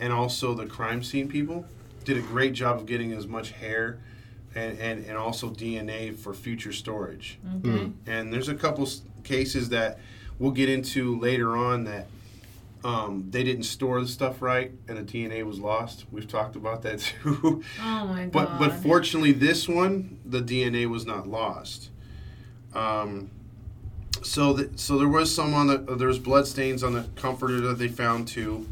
and 0.00 0.12
also 0.12 0.54
the 0.54 0.66
crime 0.66 1.02
scene 1.02 1.28
people, 1.28 1.66
did 2.04 2.16
a 2.16 2.22
great 2.22 2.54
job 2.54 2.78
of 2.78 2.86
getting 2.86 3.12
as 3.12 3.26
much 3.26 3.50
hair, 3.50 3.98
and 4.54 4.78
and, 4.78 5.04
and 5.04 5.18
also 5.18 5.50
DNA 5.50 6.16
for 6.16 6.32
future 6.32 6.72
storage. 6.72 7.38
Okay. 7.64 7.90
And 8.06 8.32
there's 8.32 8.48
a 8.48 8.54
couple 8.54 8.86
s- 8.86 9.02
cases 9.24 9.68
that 9.68 9.98
we'll 10.38 10.52
get 10.52 10.68
into 10.68 11.18
later 11.18 11.56
on 11.56 11.84
that 11.84 12.06
um, 12.84 13.26
they 13.30 13.42
didn't 13.42 13.64
store 13.64 14.00
the 14.00 14.06
stuff 14.06 14.40
right, 14.40 14.70
and 14.86 14.96
the 14.96 15.02
DNA 15.02 15.42
was 15.44 15.58
lost. 15.58 16.04
We've 16.12 16.28
talked 16.28 16.54
about 16.54 16.82
that 16.82 16.98
too. 17.22 17.64
Oh 17.82 18.06
my 18.06 18.26
god. 18.26 18.32
But 18.32 18.58
but 18.58 18.72
fortunately, 18.74 19.32
this 19.32 19.68
one 19.68 20.18
the 20.24 20.40
DNA 20.40 20.88
was 20.88 21.04
not 21.04 21.26
lost. 21.26 21.90
Um, 22.74 23.30
so 24.22 24.52
that 24.52 24.78
so 24.78 24.98
there 24.98 25.08
was 25.08 25.34
some 25.34 25.52
on 25.52 25.66
the 25.66 25.78
there 25.78 26.08
was 26.08 26.20
blood 26.20 26.46
stains 26.46 26.84
on 26.84 26.92
the 26.92 27.04
comforter 27.16 27.60
that 27.62 27.78
they 27.78 27.88
found 27.88 28.28
too, 28.28 28.68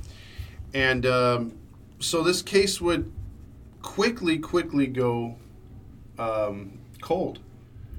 and 0.73 1.05
um, 1.07 1.59
so 1.99 2.23
this 2.23 2.41
case 2.41 2.81
would 2.81 3.11
quickly 3.83 4.39
quickly 4.39 4.87
go 4.87 5.37
um, 6.21 6.79
cold. 7.01 7.41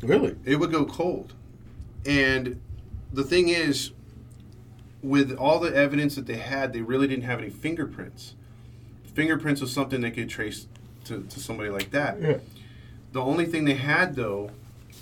Really? 0.02 0.36
It 0.46 0.58
would 0.58 0.72
go 0.72 0.86
cold, 0.86 1.34
and 2.06 2.62
the 3.14 3.24
thing 3.24 3.50
is, 3.50 3.92
with 5.02 5.36
all 5.36 5.60
the 5.60 5.74
evidence 5.76 6.16
that 6.16 6.26
they 6.26 6.38
had, 6.38 6.74
they 6.74 6.82
really 6.82 7.08
didn't 7.08 7.26
have 7.26 7.40
any 7.40 7.50
fingerprints. 7.50 8.34
Fingerprints 9.14 9.62
was 9.62 9.72
something 9.72 10.02
they 10.02 10.12
could 10.12 10.30
trace 10.30 10.68
to, 11.06 11.24
to 11.24 11.40
somebody 11.40 11.70
like 11.70 11.92
that. 11.92 12.20
Yeah. 12.22 12.38
The 13.12 13.22
only 13.22 13.46
thing 13.46 13.66
they 13.66 13.76
had 13.76 14.16
though 14.16 14.52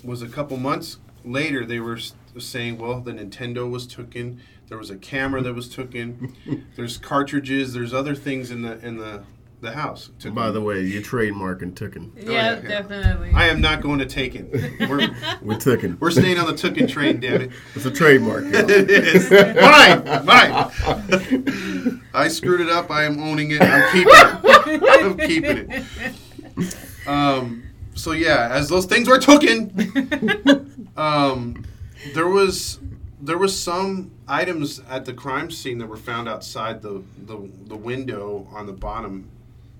was 0.04 0.22
a 0.22 0.28
couple 0.28 0.58
months 0.58 0.98
later 1.26 1.66
they 1.66 1.80
were 1.80 1.98
saying, 2.38 2.78
well, 2.78 3.00
the 3.00 3.14
Nintendo 3.14 3.70
was 3.70 3.88
taken. 3.88 4.42
There 4.68 4.78
was 4.78 4.90
a 4.90 4.98
camera 4.98 5.42
that 5.42 5.54
was 5.54 5.70
taken. 5.70 6.36
there's 6.76 6.98
cartridges. 6.98 7.74
There's 7.74 7.94
other 7.94 8.16
things 8.16 8.52
in 8.52 8.62
the 8.62 8.78
in 8.86 8.98
the 8.98 9.24
the 9.64 9.72
house. 9.72 10.12
Took 10.20 10.36
By 10.36 10.52
the 10.52 10.62
way, 10.62 10.82
you're 10.82 11.02
trademarking 11.02 11.74
Tooken. 11.74 12.12
Yeah, 12.16 12.24
Oh, 12.28 12.32
yeah, 12.32 12.56
yeah. 12.62 12.68
definitely. 12.68 13.32
I 13.34 13.48
am 13.48 13.60
not 13.62 13.82
going 13.82 14.00
to 14.00 14.06
take 14.06 14.36
it. 14.36 14.52
We're, 14.82 15.10
We're 15.42 15.58
Tooken. 15.58 16.00
we're 16.00 16.12
staying 16.12 16.38
on 16.38 16.46
the 16.46 16.54
Tooken 16.54 16.88
train, 16.88 17.20
damn 17.20 17.42
it. 17.42 17.52
It's 17.76 17.86
a 17.86 17.92
trademark. 17.92 18.44
it 18.48 18.70
is. 18.90 19.32
Mine! 19.32 20.26
Mine! 20.26 22.02
I 22.14 22.28
screwed 22.28 22.62
it 22.62 22.70
up. 22.70 22.92
I 22.92 23.06
am 23.06 23.20
owning 23.20 23.52
it. 23.52 23.62
I'm 23.62 23.92
keeping 23.92 24.14
it. 24.14 24.84
I'm 25.04 25.18
keeping 25.18 25.72
it. 25.72 27.08
Um, 27.08 27.64
so, 27.96 28.12
yeah, 28.12 28.50
as 28.52 28.70
those 28.70 28.86
things 28.86 29.08
were 29.08 29.18
tooken, 29.20 30.98
um, 30.98 31.66
there 32.14 32.28
was 32.28 32.80
there 33.22 33.38
was 33.38 33.58
some 33.60 34.12
items 34.28 34.82
at 34.90 35.06
the 35.06 35.14
crime 35.14 35.50
scene 35.50 35.78
that 35.78 35.88
were 35.88 35.96
found 35.98 36.28
outside 36.28 36.82
the, 36.82 37.02
the, 37.26 37.50
the 37.68 37.76
window 37.76 38.46
on 38.52 38.66
the 38.66 38.74
bottom, 38.74 39.30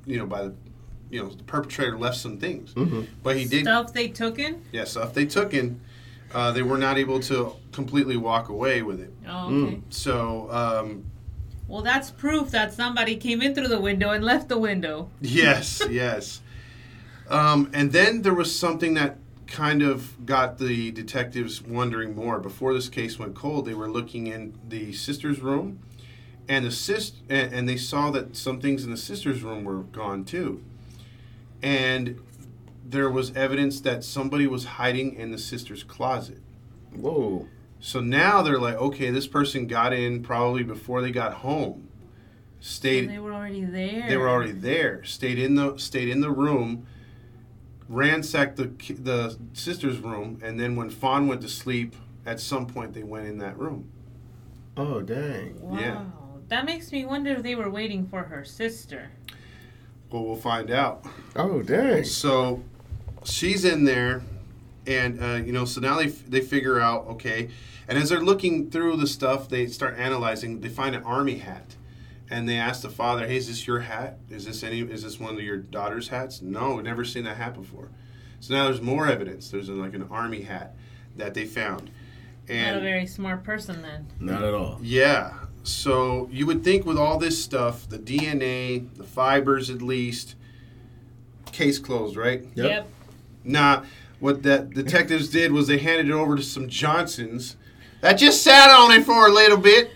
you 0.06 0.18
know, 0.18 0.26
by 0.26 0.44
the 0.44 0.54
you 1.10 1.22
know, 1.22 1.30
the 1.30 1.44
perpetrator 1.44 1.98
left 1.98 2.18
some 2.18 2.40
things. 2.40 2.74
But 3.22 3.38
he 3.38 3.46
did 3.46 3.66
Stuff 3.66 3.94
they 3.94 4.08
took 4.08 4.40
in? 4.40 4.64
yeah, 4.72 4.84
stuff 4.86 5.14
they 5.14 5.26
took 5.28 5.54
in, 5.54 5.80
uh, 6.34 6.52
they 6.52 6.64
were 6.64 6.78
not 6.80 6.98
able 6.98 7.20
to 7.22 7.54
completely 7.72 8.18
walk 8.18 8.50
away 8.50 8.82
with 8.82 9.00
it. 9.00 9.14
Oh, 9.28 9.48
Mm. 9.50 9.68
okay. 9.68 9.82
So, 9.90 10.50
um, 10.52 11.04
Well, 11.68 11.84
that's 11.84 12.10
proof 12.10 12.50
that 12.52 12.74
somebody 12.74 13.16
came 13.16 13.42
in 13.44 13.54
through 13.54 13.68
the 13.68 13.80
window 13.80 14.10
and 14.10 14.24
left 14.26 14.50
the 14.50 14.58
window. 14.58 15.10
yes, 15.22 15.84
yes. 15.90 16.42
Um, 17.30 17.70
and 17.74 17.92
then 17.92 18.24
there 18.24 18.34
was 18.34 18.54
something 18.54 18.96
that 18.96 19.18
kind 19.46 19.84
of 19.84 20.26
got 20.26 20.58
the 20.58 20.90
detectives 20.92 21.62
wondering 21.62 22.16
more. 22.16 22.40
Before 22.40 22.74
this 22.74 22.90
case 22.90 23.20
went 23.20 23.36
cold, 23.36 23.66
they 23.66 23.74
were 23.76 23.90
looking 23.90 24.26
in 24.28 24.58
the 24.68 24.94
sister's 24.94 25.40
room, 25.42 25.80
and 26.48 26.66
the 26.66 26.72
sis- 26.72 27.14
and, 27.30 27.54
and 27.54 27.70
they 27.70 27.78
saw 27.78 28.12
that 28.12 28.36
some 28.36 28.60
things 28.60 28.84
in 28.84 28.92
the 28.92 28.98
sister's 28.98 29.44
room 29.44 29.64
were 29.64 29.80
gone 29.84 30.26
too. 30.26 30.64
And 31.62 32.20
there 32.86 33.10
was 33.10 33.36
evidence 33.36 33.80
that 33.82 34.04
somebody 34.04 34.46
was 34.48 34.66
hiding 34.66 35.16
in 35.16 35.32
the 35.32 35.38
sister's 35.38 35.84
closet. 35.84 36.40
Whoa. 36.94 37.48
So 37.80 38.00
now 38.02 38.42
they're 38.42 38.60
like, 38.60 38.76
okay, 38.76 39.10
this 39.10 39.28
person 39.28 39.68
got 39.68 39.94
in 39.94 40.22
probably 40.24 40.64
before 40.64 41.02
they 41.02 41.12
got 41.12 41.36
home. 41.36 41.88
Stayed 42.60 43.10
They 43.10 43.20
were 43.20 43.34
already 43.34 43.66
there. 43.66 44.06
they 44.08 44.16
were 44.16 44.30
already 44.30 44.52
there. 44.54 45.04
Stayed 45.04 45.38
in 45.38 45.56
the 45.56 45.78
stayed 45.78 46.08
in 46.08 46.22
the 46.22 46.32
room, 46.32 46.88
ransacked 47.90 48.56
the 48.56 48.68
the 48.94 49.38
sister's 49.54 50.00
room, 50.00 50.40
and 50.42 50.60
then 50.60 50.76
when 50.78 50.90
Fawn 50.90 51.28
went 51.28 51.42
to 51.42 51.50
sleep, 51.50 51.96
at 52.26 52.40
some 52.40 52.66
point 52.66 52.94
they 52.94 53.04
went 53.04 53.28
in 53.28 53.38
that 53.40 53.58
room. 53.58 53.90
Oh, 54.78 55.02
dang. 55.02 55.60
Wow. 55.62 55.80
Yeah. 55.80 56.06
That 56.54 56.66
makes 56.66 56.92
me 56.92 57.04
wonder 57.04 57.32
if 57.32 57.42
they 57.42 57.56
were 57.56 57.72
waiting 57.72 58.06
for 58.06 58.22
her 58.22 58.46
sister. 58.46 59.10
Well, 60.12 60.24
we'll 60.24 60.36
find 60.36 60.70
out. 60.70 61.04
Oh, 61.36 61.64
dang. 61.64 62.04
So 62.04 62.62
she's 63.24 63.66
in 63.66 63.86
there, 63.86 64.22
and 64.86 65.20
uh, 65.20 65.44
you 65.44 65.52
know, 65.52 65.66
so 65.66 65.82
now 65.82 65.98
they 65.98 66.10
they 66.10 66.42
figure 66.42 66.80
out 66.80 67.08
okay, 67.08 67.50
and 67.88 67.98
as 67.98 68.10
they're 68.10 68.22
looking 68.22 68.70
through 68.70 68.98
the 68.98 69.08
stuff, 69.08 69.50
they 69.50 69.66
start 69.66 69.98
analyzing. 69.98 70.62
They 70.62 70.70
find 70.70 70.96
an 70.96 71.02
army 71.02 71.40
hat, 71.40 71.76
and 72.30 72.48
they 72.48 72.58
ask 72.58 72.84
the 72.84 72.90
father, 72.92 73.26
"Hey, 73.26 73.38
is 73.38 73.48
this 73.48 73.66
your 73.66 73.80
hat? 73.80 74.20
Is 74.30 74.46
this 74.46 74.62
any? 74.62 74.82
Is 74.82 75.02
this 75.02 75.20
one 75.20 75.34
of 75.34 75.42
your 75.42 75.58
daughter's 75.58 76.10
hats?" 76.10 76.44
No, 76.44 76.76
we've 76.76 76.86
never 76.86 77.04
seen 77.04 77.24
that 77.24 77.38
hat 77.38 77.56
before. 77.56 77.90
So 78.42 78.54
now 78.54 78.66
there's 78.66 78.80
more 78.80 79.08
evidence. 79.08 79.50
There's 79.50 79.70
a, 79.70 79.74
like 79.74 79.96
an 79.96 80.08
army 80.12 80.44
hat 80.44 80.76
that 81.16 81.34
they 81.34 81.46
found, 81.46 81.90
Not 82.48 82.78
a 82.78 82.80
very 82.80 83.08
smart 83.08 83.44
person 83.44 83.82
then. 83.82 84.06
Not 84.20 84.44
at 84.44 84.54
all. 84.54 84.78
yeah. 84.84 85.34
So 85.64 86.28
you 86.32 86.46
would 86.46 86.64
think 86.64 86.86
with 86.86 86.98
all 86.98 87.18
this 87.18 87.42
stuff, 87.42 87.88
the 87.88 87.98
DNA, 87.98 88.94
the 88.96 89.04
fibers 89.04 89.70
at 89.70 89.82
least, 89.82 90.36
case 91.52 91.80
closed, 91.80 92.18
right? 92.18 92.44
Yep. 92.56 92.88
Nah, 93.46 93.84
what 94.20 94.44
that 94.44 94.72
detectives 94.72 95.30
did 95.30 95.52
was 95.52 95.68
they 95.68 95.78
handed 95.78 96.10
it 96.10 96.14
over 96.14 96.36
to 96.36 96.44
some 96.44 96.68
Johnsons 96.68 97.56
that 98.02 98.14
just 98.14 98.44
sat 98.44 98.70
on 98.70 98.92
it 98.92 99.06
for 99.06 99.28
a 99.28 99.32
little 99.32 99.58
bit. 99.58 99.92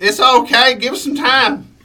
It's 0.00 0.18
okay, 0.20 0.74
give 0.74 0.94
us 0.94 1.02
some 1.04 1.14
time. 1.14 1.76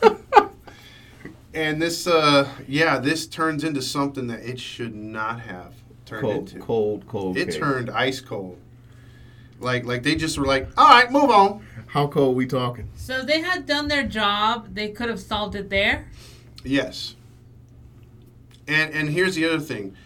and 1.54 1.82
this, 1.82 2.06
uh, 2.06 2.48
yeah, 2.68 2.98
this 2.98 3.26
turns 3.26 3.64
into 3.64 3.82
something 3.82 4.28
that 4.28 4.40
it 4.40 4.60
should 4.60 4.94
not 4.94 5.40
have 5.40 5.74
turned 6.06 6.22
Cold, 6.22 6.48
into. 6.52 6.58
cold, 6.60 7.06
cold. 7.08 7.36
It 7.36 7.46
case. 7.46 7.56
turned 7.56 7.90
ice 7.90 8.20
cold. 8.20 8.58
Like, 9.60 9.84
like 9.84 10.04
they 10.04 10.14
just 10.14 10.38
were 10.38 10.46
like, 10.46 10.68
all 10.78 10.88
right, 10.88 11.10
move 11.10 11.30
on. 11.30 11.64
How 11.88 12.06
cold 12.06 12.36
we 12.36 12.46
talking? 12.46 12.90
So 12.96 13.20
if 13.20 13.26
they 13.26 13.40
had 13.40 13.66
done 13.66 13.88
their 13.88 14.06
job, 14.06 14.74
they 14.74 14.90
could 14.90 15.08
have 15.08 15.20
solved 15.20 15.54
it 15.54 15.70
there. 15.70 16.08
Yes. 16.62 17.16
And 18.66 18.92
and 18.92 19.08
here's 19.10 19.34
the 19.34 19.46
other 19.46 19.60
thing. 19.60 19.96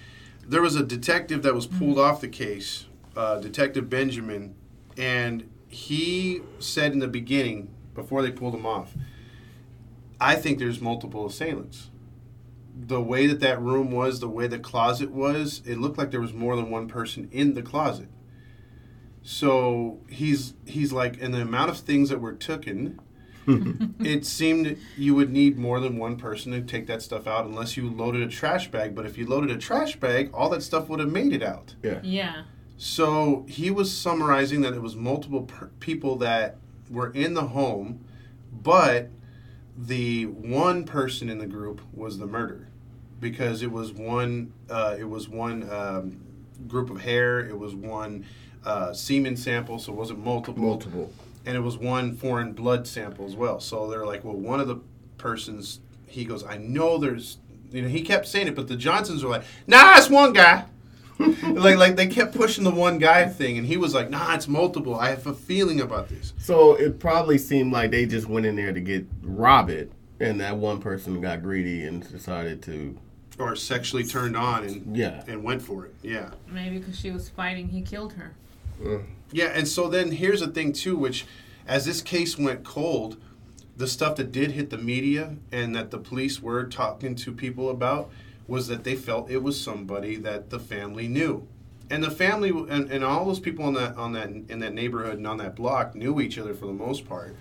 There 0.47 0.63
was 0.63 0.77
a 0.77 0.85
detective 0.85 1.43
that 1.43 1.55
was 1.55 1.67
pulled 1.67 1.99
off 1.99 2.21
the 2.21 2.29
case, 2.29 2.87
uh, 3.17 3.41
Detective 3.41 3.89
Benjamin, 3.91 4.55
and 4.97 5.49
he 5.69 6.43
said 6.59 6.93
in 6.93 6.99
the 6.99 7.09
beginning, 7.09 7.73
before 7.95 8.23
they 8.23 8.31
pulled 8.31 8.55
him 8.55 8.67
off, 8.67 8.93
I 10.21 10.37
think 10.37 10.59
there's 10.59 10.81
multiple 10.81 11.27
assailants. 11.27 11.91
The 12.75 13.01
way 13.01 13.27
that 13.27 13.41
that 13.41 13.61
room 13.61 13.91
was, 13.91 14.21
the 14.21 14.29
way 14.29 14.47
the 14.47 14.59
closet 14.59 15.11
was, 15.11 15.63
it 15.65 15.79
looked 15.79 15.99
like 15.99 16.11
there 16.11 16.21
was 16.21 16.33
more 16.33 16.57
than 16.57 16.71
one 16.71 16.89
person 16.89 17.29
in 17.33 17.55
the 17.55 17.63
closet. 17.63 18.09
So 19.23 20.01
he's 20.09 20.55
he's 20.67 20.93
like, 20.93 21.21
and 21.21 21.33
the 21.33 21.41
amount 21.41 21.71
of 21.71 21.79
things 21.79 22.09
that 22.09 22.21
were 22.21 22.33
taken, 22.33 23.01
it 23.47 24.27
seemed 24.27 24.77
you 24.97 25.15
would 25.15 25.31
need 25.31 25.57
more 25.57 25.81
than 25.81 25.97
one 25.97 26.17
person 26.17 26.53
to 26.53 26.61
take 26.61 26.87
that 26.89 27.03
stuff 27.03 27.27
out 27.27 27.45
unless 27.47 27.77
you 27.77 27.89
loaded 27.89 28.23
a 28.23 28.29
trash 28.29 28.71
bag. 28.71 28.95
But 28.95 29.07
if 29.07 29.17
you 29.17 29.27
loaded 29.27 29.51
a 29.51 29.59
trash 29.59 29.97
bag, 29.97 30.31
all 30.35 30.49
that 30.51 30.63
stuff 30.63 30.89
would 30.89 31.01
have 31.01 31.11
made 31.11 31.33
it 31.33 31.43
out. 31.43 31.75
Yeah. 31.83 32.01
Yeah. 32.03 32.43
So 32.77 33.47
he 33.49 33.71
was 33.71 33.97
summarizing 33.97 34.63
that 34.63 34.75
it 34.75 34.83
was 34.83 34.97
multiple 34.97 35.43
per- 35.43 35.71
people 35.79 36.17
that 36.17 36.57
were 36.91 37.11
in 37.13 37.35
the 37.35 37.49
home, 37.49 38.05
but 38.53 39.11
the 39.77 40.27
one 40.27 40.85
person 40.85 41.29
in 41.29 41.39
the 41.39 41.47
group 41.47 41.81
was 41.93 42.19
the 42.19 42.27
murderer 42.27 42.69
because 43.21 43.63
it 43.63 43.71
was 43.71 43.93
one 43.93 44.53
uh, 44.69 44.97
it 44.99 45.09
was 45.09 45.29
one 45.29 45.69
um, 45.71 46.21
group 46.67 46.91
of 46.91 47.01
hair 47.01 47.41
it 47.41 47.59
was 47.59 47.75
one 47.75 48.25
uh, 48.65 48.93
semen 48.93 49.37
sample 49.37 49.79
so 49.79 49.93
it 49.93 49.97
wasn't 49.97 50.25
multiple 50.25 50.63
Multiple. 50.63 51.13
and 51.47 51.57
it 51.57 51.61
was 51.61 51.77
one 51.77 52.15
foreign 52.17 52.53
blood 52.53 52.87
sample 52.87 53.25
as 53.27 53.35
well. 53.37 53.61
So 53.61 53.89
they're 53.91 54.07
like, 54.07 54.25
well, 54.25 54.37
one 54.37 54.61
of 54.61 54.69
the 54.69 54.77
persons, 55.19 55.81
he 56.07 56.25
goes, 56.25 56.45
I 56.45 56.59
know 56.59 56.99
there's, 56.99 57.39
you 57.71 57.83
know, 57.83 57.89
he 57.89 58.03
kept 58.03 58.27
saying 58.29 58.49
it, 58.49 58.55
but 58.55 58.69
the 58.69 58.77
Johnsons 58.77 59.25
were 59.25 59.31
like, 59.31 59.45
nah, 59.67 59.97
it's 59.97 60.09
one 60.11 60.33
guy. 60.33 60.65
like, 61.19 61.77
like 61.77 61.97
they 61.97 62.07
kept 62.07 62.35
pushing 62.35 62.65
the 62.65 62.71
one 62.71 62.99
guy 62.99 63.27
thing, 63.29 63.57
and 63.59 63.67
he 63.67 63.77
was 63.77 63.95
like, 63.95 64.11
nah, 64.11 64.35
it's 64.35 64.49
multiple. 64.49 64.95
I 64.97 65.11
have 65.11 65.27
a 65.27 65.35
feeling 65.35 65.81
about 65.81 66.09
this. 66.09 66.33
So 66.39 66.75
it 66.75 66.99
probably 66.99 67.39
seemed 67.39 67.73
like 67.73 67.91
they 67.93 68.07
just 68.07 68.27
went 68.29 68.45
in 68.47 68.57
there 68.57 68.73
to 68.73 68.81
get 68.81 69.07
rob 69.23 69.71
it, 69.71 69.93
and 70.21 70.41
that 70.41 70.57
one 70.57 70.81
person 70.81 71.21
got 71.21 71.43
greedy 71.43 71.85
and 71.85 72.09
decided 72.11 72.63
to. 72.65 72.99
Or 73.39 73.55
sexually 73.57 74.05
turned 74.05 74.37
on 74.37 74.65
and 74.65 74.97
Yeah. 74.97 75.23
and 75.29 75.43
went 75.45 75.63
for 75.63 75.87
it. 75.87 75.95
Yeah. 76.03 76.31
Maybe 76.51 76.79
because 76.79 76.99
she 76.99 77.11
was 77.11 77.29
fighting, 77.29 77.69
he 77.69 77.83
killed 77.83 78.13
her. 78.15 78.35
Mm. 78.83 79.05
Yeah, 79.31 79.47
and 79.47 79.67
so 79.67 79.89
then 79.89 80.13
here's 80.13 80.41
the 80.41 80.49
thing 80.49 80.73
too, 80.73 80.97
which 80.97 81.27
as 81.67 81.85
this 81.87 82.03
case 82.03 82.39
went 82.39 82.65
cold, 82.65 83.17
the 83.77 83.87
stuff 83.87 84.17
that 84.17 84.33
did 84.33 84.53
hit 84.53 84.71
the 84.71 84.79
media 84.79 85.37
and 85.51 85.75
that 85.75 85.91
the 85.91 85.99
police 85.99 86.43
were 86.43 86.65
talking 86.65 87.15
to 87.15 87.33
people 87.33 87.71
about 87.71 88.11
was 88.47 88.67
that 88.69 88.85
they 88.85 88.95
felt 88.95 89.31
it 89.31 89.43
was 89.43 89.59
somebody 89.59 90.17
that 90.17 90.51
the 90.51 90.59
family 90.59 91.09
knew. 91.09 91.47
And 91.91 92.03
the 92.03 92.11
family 92.11 92.49
and, 92.49 92.91
and 92.91 93.05
all 93.05 93.27
those 93.27 93.39
people 93.41 93.65
on 93.67 93.75
that 93.75 93.97
on 93.97 94.13
that 94.15 94.29
in 94.31 94.61
that 94.61 94.73
neighborhood 94.73 95.19
and 95.19 95.27
on 95.27 95.37
that 95.39 95.55
block 95.55 95.95
knew 95.95 96.21
each 96.23 96.39
other 96.39 96.55
for 96.55 96.65
the 96.67 96.73
most 96.73 97.07
part. 97.07 97.37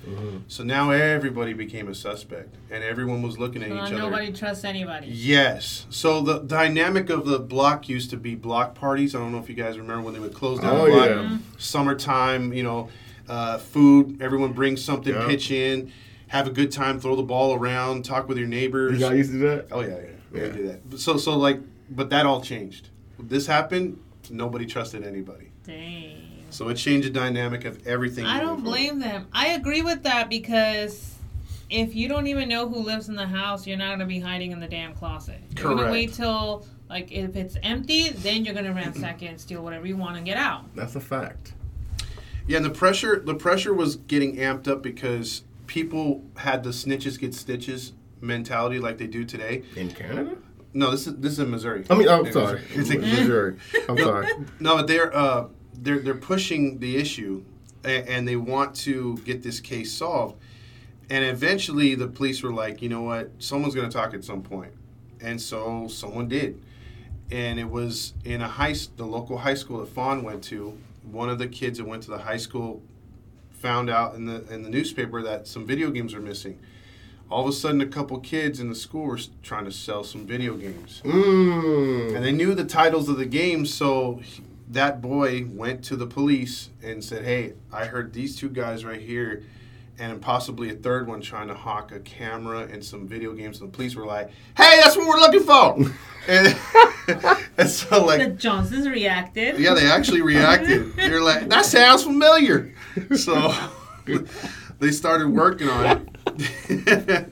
So 0.48 0.64
now 0.64 0.92
everybody 0.92 1.54
became 1.54 1.88
a 1.88 1.96
suspect 1.96 2.56
and 2.70 2.84
everyone 2.84 3.22
was 3.22 3.40
looking 3.40 3.64
at 3.64 3.70
So 3.70 3.76
each 3.76 3.82
other. 3.84 3.98
nobody 3.98 4.34
trusts 4.34 4.66
anybody. 4.66 5.08
Yes. 5.08 5.86
So 5.90 6.22
the 6.22 6.40
dynamic 6.40 7.10
of 7.10 7.26
the 7.26 7.40
block 7.40 7.88
used 7.88 8.10
to 8.10 8.18
be 8.18 8.36
block 8.36 8.76
parties. 8.76 9.16
I 9.16 9.20
don't 9.20 9.32
know 9.32 9.38
if 9.40 9.48
you 9.48 9.56
guys 9.56 9.78
remember 9.78 10.04
when 10.04 10.14
they 10.14 10.20
would 10.20 10.34
close 10.34 10.60
down 10.60 10.76
Oh, 10.76 10.86
the 10.86 10.92
block. 10.92 11.08
yeah. 11.10 11.38
Summertime, 11.58 12.52
you 12.54 12.64
know, 12.64 12.90
uh, 13.30 13.58
food. 13.58 14.22
Everyone 14.22 14.52
brings 14.52 14.84
something, 14.84 15.14
Yeah. 15.14 15.28
pitch 15.28 15.50
in, 15.52 15.94
have 16.28 16.46
a 16.48 16.52
good 16.52 16.72
time, 16.72 17.00
throw 17.00 17.16
the 17.16 17.24
ball 17.24 17.54
around, 17.54 18.04
talk 18.04 18.28
with 18.28 18.38
your 18.38 18.48
neighbors. 18.48 19.00
You 19.00 19.08
guys 19.08 19.18
used 19.18 19.32
to 19.32 19.38
do 19.40 19.48
that? 19.48 19.68
oh 19.72 19.80
yeah, 19.82 19.88
yeah, 19.88 19.96
yeah. 19.96 20.08
Yeah. 20.42 20.48
We 20.50 20.58
do 20.58 20.68
that. 20.68 21.00
So 21.00 21.16
so 21.18 21.38
like, 21.38 21.60
but 21.90 22.10
that 22.10 22.26
all 22.26 22.42
changed. 22.42 22.90
This 23.20 23.48
happened. 23.48 23.98
Nobody 24.32 24.66
trusted 24.66 25.06
anybody. 25.06 25.52
Dang. 25.64 26.46
So 26.50 26.70
it 26.70 26.76
changed 26.76 27.08
the 27.08 27.12
dynamic 27.12 27.66
of 27.66 27.86
everything. 27.88 28.26
I 28.26 28.40
don't 28.40 28.62
forward. 28.62 28.64
blame 28.64 29.00
them. 29.00 29.28
I 29.32 29.50
agree 29.50 29.82
with 29.82 30.04
that 30.04 30.30
because 30.30 31.16
if 31.70 31.96
you 31.96 32.10
don't 32.10 32.28
even 32.28 32.50
know 32.50 32.68
who 32.68 32.80
lives 32.80 33.10
in 33.10 33.16
the 33.16 33.26
house, 33.26 33.66
you're 33.66 33.78
not 33.78 33.92
gonna 33.92 34.06
be 34.06 34.20
hiding 34.20 34.52
in 34.52 34.60
the 34.60 34.68
damn 34.68 34.94
closet. 34.94 35.40
You're 35.58 35.76
gonna 35.76 35.92
wait 35.92 36.14
till 36.14 36.66
like 36.90 37.12
if 37.12 37.36
it's 37.36 37.56
empty, 37.64 38.10
then 38.10 38.44
you're 38.44 38.54
gonna 38.54 38.74
ransack 38.74 39.24
it 39.24 39.28
and 39.28 39.40
steal 39.40 39.64
whatever 39.64 39.88
you 39.88 39.96
want 39.96 40.18
and 40.18 40.26
get 40.26 40.38
out. 40.38 40.66
That's 40.76 40.96
a 40.96 41.00
fact. 41.00 41.54
Yeah, 42.48 42.58
and 42.58 42.66
the 42.66 42.72
pressure 42.72 43.20
the 43.20 43.36
pressure 43.36 43.74
was 43.74 43.96
getting 43.96 44.36
amped 44.36 44.68
up 44.68 44.84
because 44.84 45.44
people 45.68 46.24
had 46.36 46.64
the 46.64 46.72
snitches 46.72 47.18
get 47.18 47.34
stitches 47.34 47.94
mentality 48.20 48.80
like 48.80 48.98
they 48.98 49.08
do 49.08 49.24
today. 49.24 49.64
In 49.76 49.90
Canada? 49.90 50.38
No, 50.74 50.92
this 50.92 51.08
is 51.08 51.16
this 51.18 51.34
is 51.34 51.40
in 51.40 51.50
Missouri. 51.52 51.86
I 51.90 51.96
mean, 51.96 52.08
I'm 52.08 52.26
In 52.26 52.34
sorry. 52.34 52.62
Missouri. 52.62 52.80
It's 52.82 52.90
like- 52.90 53.00
Missouri. 53.02 53.58
I'm 53.90 53.98
sorry. 53.98 54.28
no, 54.60 54.78
but 54.78 54.88
they're 54.88 55.16
uh, 55.16 55.48
they're 55.74 56.00
they're 56.00 56.16
pushing 56.16 56.80
the 56.80 56.98
issue, 56.98 57.44
and, 57.84 58.08
and 58.08 58.28
they 58.28 58.36
want 58.38 58.76
to 58.78 59.18
get 59.26 59.44
this 59.44 59.60
case 59.60 59.92
solved. 59.94 60.42
And 61.10 61.26
eventually, 61.26 61.94
the 61.96 62.08
police 62.08 62.42
were 62.42 62.54
like, 62.54 62.82
you 62.82 62.88
know 62.88 63.02
what, 63.02 63.32
someone's 63.40 63.76
going 63.76 63.90
to 63.90 63.94
talk 63.94 64.14
at 64.14 64.24
some 64.24 64.42
point. 64.44 64.72
and 65.20 65.42
so 65.42 65.88
someone 65.90 66.28
did. 66.30 66.64
And 67.32 67.60
it 67.60 67.70
was 67.70 68.14
in 68.26 68.42
a 68.42 68.48
high, 68.48 68.76
the 68.98 69.06
local 69.06 69.38
high 69.40 69.54
school 69.56 69.80
that 69.80 69.88
Fawn 69.90 70.24
went 70.24 70.42
to. 70.46 70.78
One 71.04 71.30
of 71.30 71.38
the 71.38 71.48
kids 71.48 71.80
that 71.80 71.86
went 71.88 72.04
to 72.04 72.12
the 72.12 72.18
high 72.20 72.38
school 72.38 72.82
found 73.52 73.90
out 73.90 74.16
in 74.16 74.26
the 74.26 74.46
in 74.54 74.64
the 74.64 74.70
newspaper 74.70 75.22
that 75.24 75.48
some 75.48 75.66
video 75.66 75.92
games 75.92 76.14
were 76.14 76.22
missing. 76.22 76.60
All 77.32 77.44
of 77.44 77.48
a 77.50 77.54
sudden, 77.54 77.80
a 77.82 77.86
couple 77.88 78.20
kids 78.20 78.60
in 78.60 78.68
the 78.70 78.76
school 78.76 79.06
were 79.06 79.20
trying 79.42 79.66
to 79.66 79.72
sell 79.72 80.04
some 80.04 80.28
video 80.28 80.56
games. 80.56 81.02
Mmm. 81.06 82.16
And 82.16 82.26
they 82.26 82.32
knew 82.34 82.54
the 82.54 82.66
titles 82.66 83.08
of 83.08 83.18
the 83.18 83.26
games, 83.26 83.74
so 83.74 84.20
he- 84.24 84.44
that 84.70 85.02
boy 85.02 85.46
went 85.50 85.84
to 85.86 85.96
the 85.96 86.06
police 86.08 86.70
and 86.84 87.04
said, 87.04 87.24
"Hey, 87.24 87.54
I 87.72 87.86
heard 87.86 88.14
these 88.14 88.36
two 88.36 88.50
guys 88.50 88.84
right 88.86 89.02
here, 89.02 89.44
and 90.00 90.22
possibly 90.22 90.70
a 90.70 90.74
third 90.74 91.08
one 91.08 91.22
trying 91.22 91.48
to 91.50 91.54
hawk 91.54 91.92
a 91.94 92.00
camera 92.00 92.68
and 92.72 92.84
some 92.84 93.08
video 93.08 93.32
games." 93.34 93.60
And 93.62 93.72
the 93.72 93.76
police 93.76 93.96
were 93.96 94.06
like, 94.06 94.30
"Hey, 94.58 94.80
that's 94.84 94.96
what 94.98 95.08
we're 95.08 95.20
looking 95.20 95.44
for!" 95.44 95.78
and, 96.28 96.58
and 97.58 97.70
so, 97.70 98.08
The 98.18 98.28
Johnsons 98.38 98.88
reacted. 98.90 99.58
yeah, 99.60 99.74
they 99.74 99.90
actually 99.90 100.22
reacted. 100.22 100.94
They're 100.96 101.22
like, 101.22 101.48
"That 101.50 101.66
sounds 101.66 102.04
familiar." 102.04 102.74
So 103.16 103.54
they 104.82 104.92
started 104.92 105.30
working 105.30 105.70
on 105.70 106.08
it. 106.28 107.30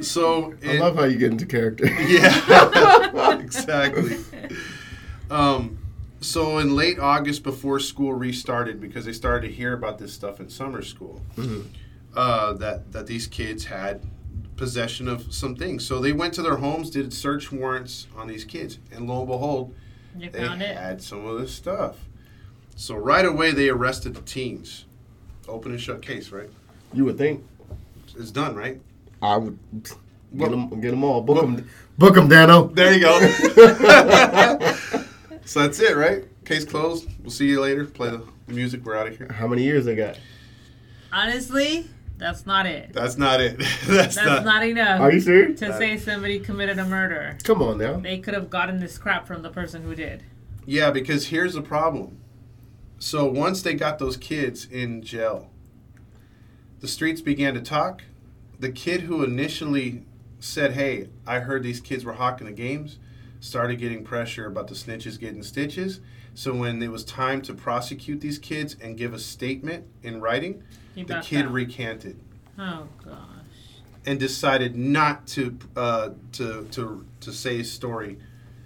so 0.00 0.54
I 0.66 0.78
love 0.78 0.96
how 0.96 1.04
you 1.04 1.18
get 1.18 1.30
into 1.30 1.44
character. 1.46 1.86
yeah, 2.08 3.38
exactly. 3.38 4.16
Um, 5.30 5.78
so 6.20 6.58
in 6.58 6.74
late 6.74 6.98
August, 6.98 7.42
before 7.42 7.78
school 7.78 8.14
restarted, 8.14 8.80
because 8.80 9.04
they 9.04 9.12
started 9.12 9.48
to 9.48 9.52
hear 9.54 9.74
about 9.74 9.98
this 9.98 10.12
stuff 10.12 10.40
in 10.40 10.48
summer 10.48 10.82
school, 10.82 11.20
uh, 12.16 12.54
that 12.54 12.92
that 12.92 13.06
these 13.06 13.26
kids 13.26 13.66
had 13.66 14.02
possession 14.56 15.06
of 15.08 15.34
some 15.34 15.54
things. 15.54 15.84
So 15.86 16.00
they 16.00 16.12
went 16.12 16.32
to 16.34 16.42
their 16.42 16.56
homes, 16.56 16.88
did 16.88 17.12
search 17.12 17.52
warrants 17.52 18.06
on 18.16 18.26
these 18.26 18.44
kids, 18.44 18.78
and 18.90 19.06
lo 19.06 19.18
and 19.18 19.28
behold, 19.28 19.74
You 20.18 20.30
they 20.30 20.38
found 20.46 20.62
it. 20.62 20.74
had 20.74 21.02
some 21.02 21.26
of 21.26 21.38
this 21.38 21.52
stuff. 21.52 21.96
So 22.74 22.94
right 22.94 23.24
away, 23.26 23.52
they 23.52 23.68
arrested 23.68 24.14
the 24.14 24.22
teens. 24.22 24.85
Open 25.48 25.72
and 25.72 25.80
shut 25.80 26.02
case, 26.02 26.30
right? 26.30 26.48
You 26.92 27.04
would 27.04 27.18
think 27.18 27.44
It's 28.18 28.30
done, 28.30 28.56
right? 28.56 28.80
I 29.20 29.36
would 29.36 29.58
Well- 30.32 30.32
get 30.32 30.50
them, 30.70 30.80
get 30.80 30.90
them 30.90 31.04
all. 31.04 31.20
Book 31.22 31.36
well- 31.36 31.46
them, 31.46 31.68
book 31.98 32.14
them, 32.14 32.28
Danno. 32.28 32.74
There 32.74 32.92
you 32.94 33.00
go. 33.00 33.18
so 35.44 35.60
that's 35.62 35.80
it, 35.80 35.96
right? 35.96 36.24
Case 36.44 36.64
closed. 36.64 37.08
We'll 37.22 37.30
see 37.30 37.48
you 37.48 37.60
later. 37.60 37.84
Play 37.84 38.10
the 38.10 38.22
music. 38.46 38.84
We're 38.84 38.96
out 38.96 39.08
of 39.08 39.16
here. 39.18 39.28
How 39.32 39.46
many 39.46 39.62
years 39.64 39.84
they 39.84 39.96
got? 39.96 40.18
Honestly, 41.12 41.88
that's 42.18 42.46
not 42.46 42.66
it. 42.66 42.92
That's 42.92 43.18
not 43.18 43.40
it. 43.40 43.58
that's, 43.58 43.86
That's 43.86 44.16
not. 44.16 44.44
not 44.44 44.66
enough 44.66 45.00
Are 45.00 45.12
you 45.12 45.20
serious? 45.20 45.58
to 45.60 45.76
say 45.76 45.98
somebody 45.98 46.40
committed 46.40 46.78
a 46.78 46.84
murder. 46.84 47.36
Come 47.44 47.60
on 47.62 47.78
now. 47.78 47.98
They 47.98 48.18
could 48.18 48.34
have 48.34 48.48
gotten 48.48 48.80
this 48.80 48.96
crap 48.98 49.26
from 49.26 49.42
the 49.42 49.50
person 49.50 49.82
who 49.82 49.94
did. 49.94 50.22
Yeah, 50.64 50.90
because 50.90 51.26
here's 51.28 51.54
the 51.54 51.62
problem. 51.62 52.18
So 52.98 53.26
once 53.26 53.62
they 53.62 53.74
got 53.74 53.98
those 53.98 54.16
kids 54.16 54.66
in 54.70 55.02
jail, 55.02 55.50
the 56.80 56.88
streets 56.88 57.20
began 57.20 57.54
to 57.54 57.60
talk. 57.60 58.02
The 58.58 58.70
kid 58.70 59.02
who 59.02 59.22
initially 59.22 60.04
said, 60.40 60.72
"Hey, 60.72 61.08
I 61.26 61.40
heard 61.40 61.62
these 61.62 61.80
kids 61.80 62.04
were 62.04 62.14
hawking 62.14 62.46
the 62.46 62.52
games," 62.52 62.98
started 63.40 63.78
getting 63.78 64.02
pressure 64.04 64.46
about 64.46 64.68
the 64.68 64.74
snitches 64.74 65.18
getting 65.18 65.42
stitches. 65.42 66.00
So 66.34 66.54
when 66.54 66.82
it 66.82 66.90
was 66.90 67.04
time 67.04 67.40
to 67.42 67.54
prosecute 67.54 68.20
these 68.20 68.38
kids 68.38 68.76
and 68.80 68.96
give 68.96 69.14
a 69.14 69.18
statement 69.18 69.86
in 70.02 70.20
writing, 70.20 70.62
He 70.94 71.02
the 71.02 71.20
kid 71.20 71.46
recanted. 71.46 72.16
oh 72.58 72.88
gosh. 73.04 73.16
and 74.06 74.18
decided 74.20 74.76
not 74.76 75.26
to 75.28 75.58
uh, 75.76 76.10
to 76.32 76.64
to 76.70 77.04
to 77.20 77.32
say 77.32 77.58
his 77.58 77.70
story, 77.72 78.18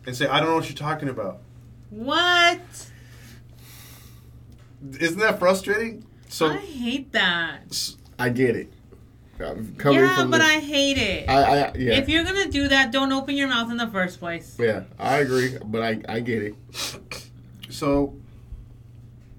and 0.06 0.14
say, 0.16 0.26
"I 0.28 0.38
don't 0.38 0.50
know 0.50 0.56
what 0.56 0.68
you're 0.68 0.76
talking 0.76 1.08
about." 1.08 1.40
What? 1.90 2.89
Isn't 4.98 5.18
that 5.18 5.38
frustrating? 5.38 6.04
So 6.28 6.46
I 6.46 6.56
hate 6.58 7.12
that. 7.12 7.94
I 8.18 8.28
get 8.28 8.56
it. 8.56 8.72
I'm 9.40 9.74
yeah, 9.94 10.16
from 10.16 10.30
but 10.30 10.38
the- 10.38 10.44
I 10.44 10.58
hate 10.58 10.98
it. 10.98 11.28
I, 11.28 11.42
I, 11.42 11.72
yeah, 11.74 11.94
If 11.94 12.08
you're 12.10 12.24
gonna 12.24 12.48
do 12.50 12.68
that, 12.68 12.92
don't 12.92 13.10
open 13.12 13.36
your 13.36 13.48
mouth 13.48 13.70
in 13.70 13.78
the 13.78 13.86
first 13.88 14.18
place. 14.18 14.56
yeah, 14.58 14.82
I 14.98 15.18
agree, 15.18 15.56
but 15.64 15.82
I, 15.82 16.02
I 16.08 16.20
get 16.20 16.42
it. 16.42 16.54
so 17.70 18.14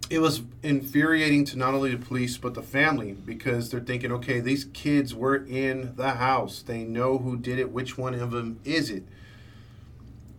it 0.09 0.19
was 0.19 0.41
infuriating 0.63 1.45
to 1.45 1.57
not 1.57 1.73
only 1.73 1.95
the 1.95 2.03
police 2.03 2.35
but 2.37 2.53
the 2.55 2.61
family 2.63 3.13
because 3.13 3.69
they're 3.69 3.79
thinking, 3.79 4.11
okay, 4.11 4.39
these 4.39 4.65
kids 4.65 5.13
were 5.13 5.45
in 5.45 5.95
the 5.95 6.11
house. 6.11 6.63
They 6.63 6.83
know 6.83 7.19
who 7.19 7.37
did 7.37 7.59
it. 7.59 7.71
Which 7.71 7.97
one 7.97 8.13
of 8.15 8.31
them 8.31 8.59
is 8.65 8.89
it? 8.89 9.03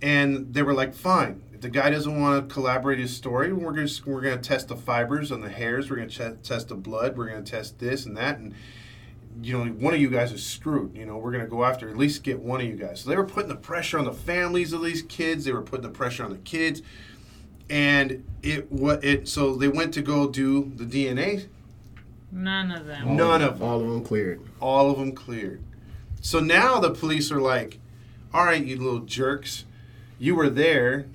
And 0.03 0.53
they 0.53 0.63
were 0.63 0.75
like, 0.75 0.93
fine. 0.95 1.43
If 1.63 1.71
the 1.71 1.79
guy 1.79 1.91
doesn't 1.91 2.21
want 2.21 2.49
to 2.49 2.53
collaborate 2.53 2.99
his 2.99 3.15
story, 3.15 3.53
we're 3.53 3.71
going 3.71 3.87
to 3.87 4.11
we're 4.11 4.21
going 4.21 4.37
to 4.37 4.43
test 4.43 4.67
the 4.67 4.75
fibers 4.75 5.31
on 5.31 5.43
the 5.43 5.49
hairs. 5.49 5.89
We're 5.89 5.95
going 5.95 6.09
to 6.09 6.35
ch- 6.35 6.43
test 6.43 6.71
the 6.71 6.75
blood. 6.75 7.17
We're 7.17 7.29
going 7.29 7.45
to 7.45 7.49
test 7.49 7.79
this 7.79 8.05
and 8.05 8.17
that. 8.17 8.39
And 8.39 8.53
you 9.41 9.57
know, 9.57 9.71
one 9.71 9.95
of 9.95 10.01
you 10.01 10.11
guys 10.11 10.33
is 10.33 10.45
screwed. 10.45 10.97
You 10.97 11.07
know, 11.07 11.19
we're 11.19 11.31
going 11.31 11.45
to 11.45 11.49
go 11.49 11.65
after 11.65 11.89
at 11.89 11.97
least 11.97 12.25
get 12.25 12.41
one 12.41 12.61
of 12.61 12.67
you 12.67 12.75
guys. 12.75 13.03
So 13.03 13.11
they 13.11 13.17
were 13.17 13.25
putting 13.25 13.49
the 13.49 13.55
pressure 13.55 13.97
on 13.97 14.05
the 14.05 14.13
families 14.13 14.73
of 14.73 14.83
these 14.83 15.03
kids. 15.03 15.45
They 15.45 15.53
were 15.53 15.63
putting 15.63 15.85
the 15.85 15.97
pressure 15.97 16.25
on 16.25 16.31
the 16.31 16.39
kids, 16.39 16.83
and 17.71 18.25
it 18.43 18.73
what 18.73 19.05
it. 19.05 19.29
So 19.29 19.55
they 19.55 19.69
went 19.69 19.95
to 19.95 20.03
go 20.03 20.29
do 20.29 20.73
the 20.75 20.85
DNA. 20.85 21.47
None 22.33 22.73
of 22.73 22.87
them. 22.87 23.11
All 23.11 23.15
None 23.15 23.41
of 23.41 23.61
them. 23.61 23.69
all 23.69 23.81
of 23.81 23.87
them 23.87 24.03
cleared. 24.03 24.41
All 24.59 24.91
of 24.91 24.99
them 24.99 25.13
cleared. 25.13 25.63
So 26.23 26.41
now 26.41 26.81
the 26.81 26.91
police 26.91 27.31
are 27.31 27.41
like, 27.41 27.79
"All 28.35 28.47
right, 28.47 28.65
you 28.65 28.79
little 28.79 28.99
jerks, 28.99 29.65
you 30.19 30.35
were 30.35 30.51
there. 30.51 31.07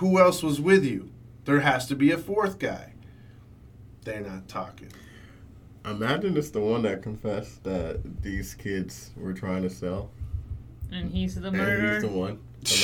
Who 0.00 0.18
else 0.18 0.42
was 0.42 0.60
with 0.60 0.84
you? 0.84 1.10
There 1.44 1.60
has 1.60 1.86
to 1.86 1.94
be 1.96 2.10
a 2.10 2.18
fourth 2.18 2.58
guy." 2.58 2.92
They're 4.04 4.20
not 4.22 4.48
talking. 4.48 4.88
Imagine 5.84 6.36
it's 6.36 6.50
the 6.50 6.60
one 6.60 6.82
that 6.82 7.02
confessed 7.02 7.64
that 7.64 8.22
these 8.22 8.54
kids 8.54 9.10
were 9.16 9.32
trying 9.32 9.62
to 9.62 9.70
sell, 9.70 10.10
And 10.92 11.10
he's 11.10 11.34
the 11.36 11.48
and 11.48 11.56
murderer. 11.56 11.92
he's 11.94 12.02
the 12.02 12.08
one. 12.08 12.38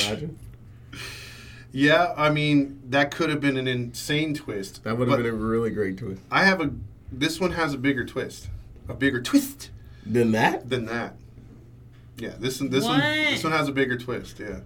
Imagine 0.05 0.37
Yeah, 1.71 2.13
I 2.17 2.29
mean 2.29 2.81
that 2.89 3.11
could 3.11 3.29
have 3.29 3.41
been 3.41 3.57
an 3.57 3.67
insane 3.67 4.33
twist. 4.33 4.83
that 4.83 4.97
would 4.97 5.07
have 5.09 5.17
been 5.17 5.27
a 5.27 5.31
really 5.33 5.69
great 5.69 5.97
twist. 5.97 6.21
I 6.31 6.45
have 6.45 6.61
a. 6.61 6.71
This 7.11 7.39
one 7.39 7.51
has 7.51 7.73
a 7.73 7.77
bigger 7.77 8.05
twist, 8.05 8.47
a 8.87 8.93
bigger 8.93 9.21
twist 9.21 9.69
Than 10.05 10.31
that, 10.31 10.69
than 10.69 10.85
that. 10.85 11.15
Yeah, 12.17 12.33
this 12.39 12.59
one. 12.61 12.69
This 12.69 12.83
one. 12.85 12.99
This 12.99 13.43
one 13.43 13.53
has 13.53 13.67
a 13.67 13.71
bigger 13.71 13.97
twist. 13.97 14.39
Yeah. 14.39 14.59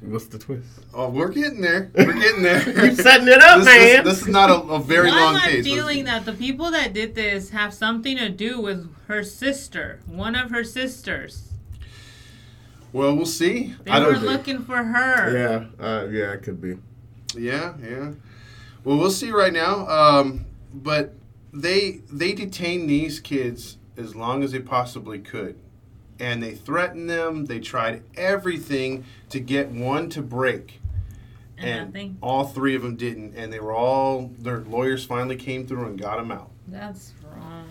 What's 0.00 0.26
the 0.26 0.38
twist? 0.38 0.66
Oh, 0.94 1.08
we're 1.08 1.28
getting 1.30 1.60
there. 1.60 1.90
We're 1.94 2.12
getting 2.12 2.42
there. 2.42 2.62
You're 2.86 2.94
setting 2.94 3.28
it 3.28 3.40
up, 3.40 3.58
this, 3.58 3.66
man. 3.66 4.04
This, 4.04 4.14
this 4.18 4.22
is 4.22 4.28
not 4.28 4.50
a, 4.50 4.60
a 4.68 4.78
very 4.80 5.10
Why 5.10 5.20
long 5.20 5.34
am 5.36 5.40
I 5.42 5.46
case. 5.46 5.64
feeling 5.64 6.04
that 6.04 6.24
the 6.24 6.32
people 6.32 6.70
that 6.70 6.92
did 6.92 7.14
this 7.14 7.50
have 7.50 7.72
something 7.74 8.16
to 8.16 8.28
do 8.28 8.60
with 8.60 8.94
her 9.08 9.22
sister, 9.22 10.00
one 10.06 10.34
of 10.34 10.50
her 10.50 10.64
sisters? 10.64 11.50
Well, 12.92 13.14
we'll 13.14 13.26
see. 13.26 13.74
They 13.84 13.90
I 13.90 14.00
were 14.00 14.12
don't. 14.14 14.24
looking 14.24 14.62
for 14.64 14.82
her. 14.82 15.36
yeah, 15.78 15.84
uh, 15.84 16.06
yeah, 16.06 16.32
it 16.32 16.42
could 16.42 16.60
be. 16.60 16.78
Yeah, 17.36 17.74
yeah. 17.82 18.12
Well, 18.84 18.96
we'll 18.96 19.10
see 19.10 19.30
right 19.30 19.52
now. 19.52 19.86
Um, 19.88 20.46
but 20.72 21.14
they 21.52 22.02
they 22.10 22.32
detained 22.32 22.88
these 22.88 23.20
kids 23.20 23.76
as 23.96 24.14
long 24.14 24.42
as 24.42 24.52
they 24.52 24.60
possibly 24.60 25.18
could, 25.18 25.58
and 26.18 26.42
they 26.42 26.54
threatened 26.54 27.08
them. 27.10 27.46
They 27.46 27.60
tried 27.60 28.02
everything 28.16 29.04
to 29.30 29.40
get 29.40 29.70
one 29.70 30.08
to 30.10 30.22
break, 30.22 30.80
And 31.58 31.92
nothing. 31.92 32.18
all 32.22 32.44
three 32.46 32.74
of 32.74 32.82
them 32.82 32.96
didn't. 32.96 33.34
And 33.36 33.52
they 33.52 33.60
were 33.60 33.72
all 33.72 34.30
their 34.38 34.60
lawyers 34.60 35.04
finally 35.04 35.36
came 35.36 35.66
through 35.66 35.86
and 35.86 36.00
got 36.00 36.16
them 36.18 36.30
out. 36.32 36.50
That's 36.68 37.12
wrong. 37.24 37.68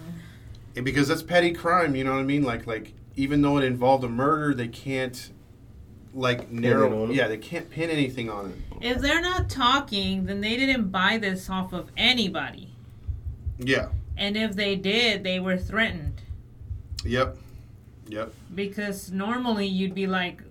And 0.75 0.83
because 0.85 1.07
that's 1.07 1.23
petty 1.23 1.51
crime, 1.53 1.95
you 1.95 2.03
know 2.03 2.13
what 2.13 2.19
I 2.19 2.23
mean? 2.23 2.43
Like 2.43 2.67
like 2.67 2.93
even 3.15 3.41
though 3.41 3.57
it 3.57 3.63
involved 3.63 4.03
a 4.03 4.09
murder, 4.09 4.53
they 4.53 4.67
can't 4.67 5.31
like 6.13 6.41
it 6.43 6.51
narrow. 6.51 7.09
Yeah, 7.11 7.27
they 7.27 7.37
can't 7.37 7.69
pin 7.69 7.89
anything 7.89 8.29
on 8.29 8.49
it. 8.51 8.55
If 8.81 9.01
they're 9.01 9.21
not 9.21 9.49
talking, 9.49 10.25
then 10.25 10.41
they 10.41 10.55
didn't 10.57 10.89
buy 10.89 11.17
this 11.17 11.49
off 11.49 11.73
of 11.73 11.91
anybody. 11.97 12.73
Yeah. 13.57 13.87
And 14.17 14.35
if 14.37 14.55
they 14.55 14.75
did, 14.75 15.23
they 15.23 15.39
were 15.39 15.57
threatened. 15.57 16.21
Yep. 17.05 17.37
Yep. 18.07 18.33
Because 18.53 19.11
normally 19.11 19.67
you'd 19.67 19.95
be 19.95 20.07
like, 20.07 20.41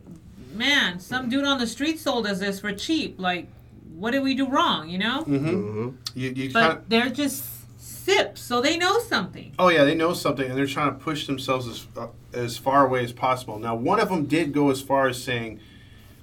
man, 0.53 0.99
some 1.01 1.29
dude 1.29 1.45
on 1.45 1.59
the 1.59 1.67
street 1.67 1.99
sold 1.99 2.27
us 2.27 2.41
this 2.41 2.61
for 2.61 2.73
cheap. 2.73 3.19
Like, 3.19 3.49
what 3.95 4.11
did 4.11 4.23
we 4.23 4.35
do 4.35 4.49
wrong, 4.49 4.89
you 4.89 4.99
know? 4.99 5.25
Mm-hmm. 5.25 5.49
hmm 5.49 5.89
You, 6.15 6.31
you 6.31 6.53
But 6.53 6.69
kind 6.69 6.85
they're 6.89 7.11
just 7.11 7.45
sips, 7.79 8.41
so 8.41 8.61
they 8.61 8.77
know 8.77 8.99
something. 9.01 9.55
Oh 9.59 9.69
yeah, 9.69 9.85
they 9.85 9.95
know 9.95 10.13
something, 10.13 10.49
and 10.49 10.57
they're 10.57 10.67
trying 10.67 10.93
to 10.93 10.99
push 10.99 11.27
themselves 11.27 11.67
as 11.67 11.87
uh, 11.97 12.09
as 12.33 12.59
far 12.59 12.87
away 12.87 13.05
as 13.05 13.13
possible. 13.13 13.59
Now, 13.59 13.75
one 13.75 14.01
of 14.01 14.09
them 14.09 14.27
did 14.27 14.53
go 14.53 14.71
as 14.71 14.83
far 14.83 15.09
as 15.09 15.23
saying, 15.23 15.61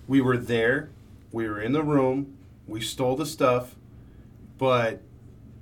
"We 0.08 0.22
were 0.22 0.38
there, 0.38 0.90
we 1.32 1.48
were 1.48 1.62
in 1.62 1.72
the 1.72 1.84
room, 1.84 2.38
we 2.68 2.82
stole 2.82 3.16
the 3.16 3.26
stuff, 3.26 3.76
but 4.58 5.02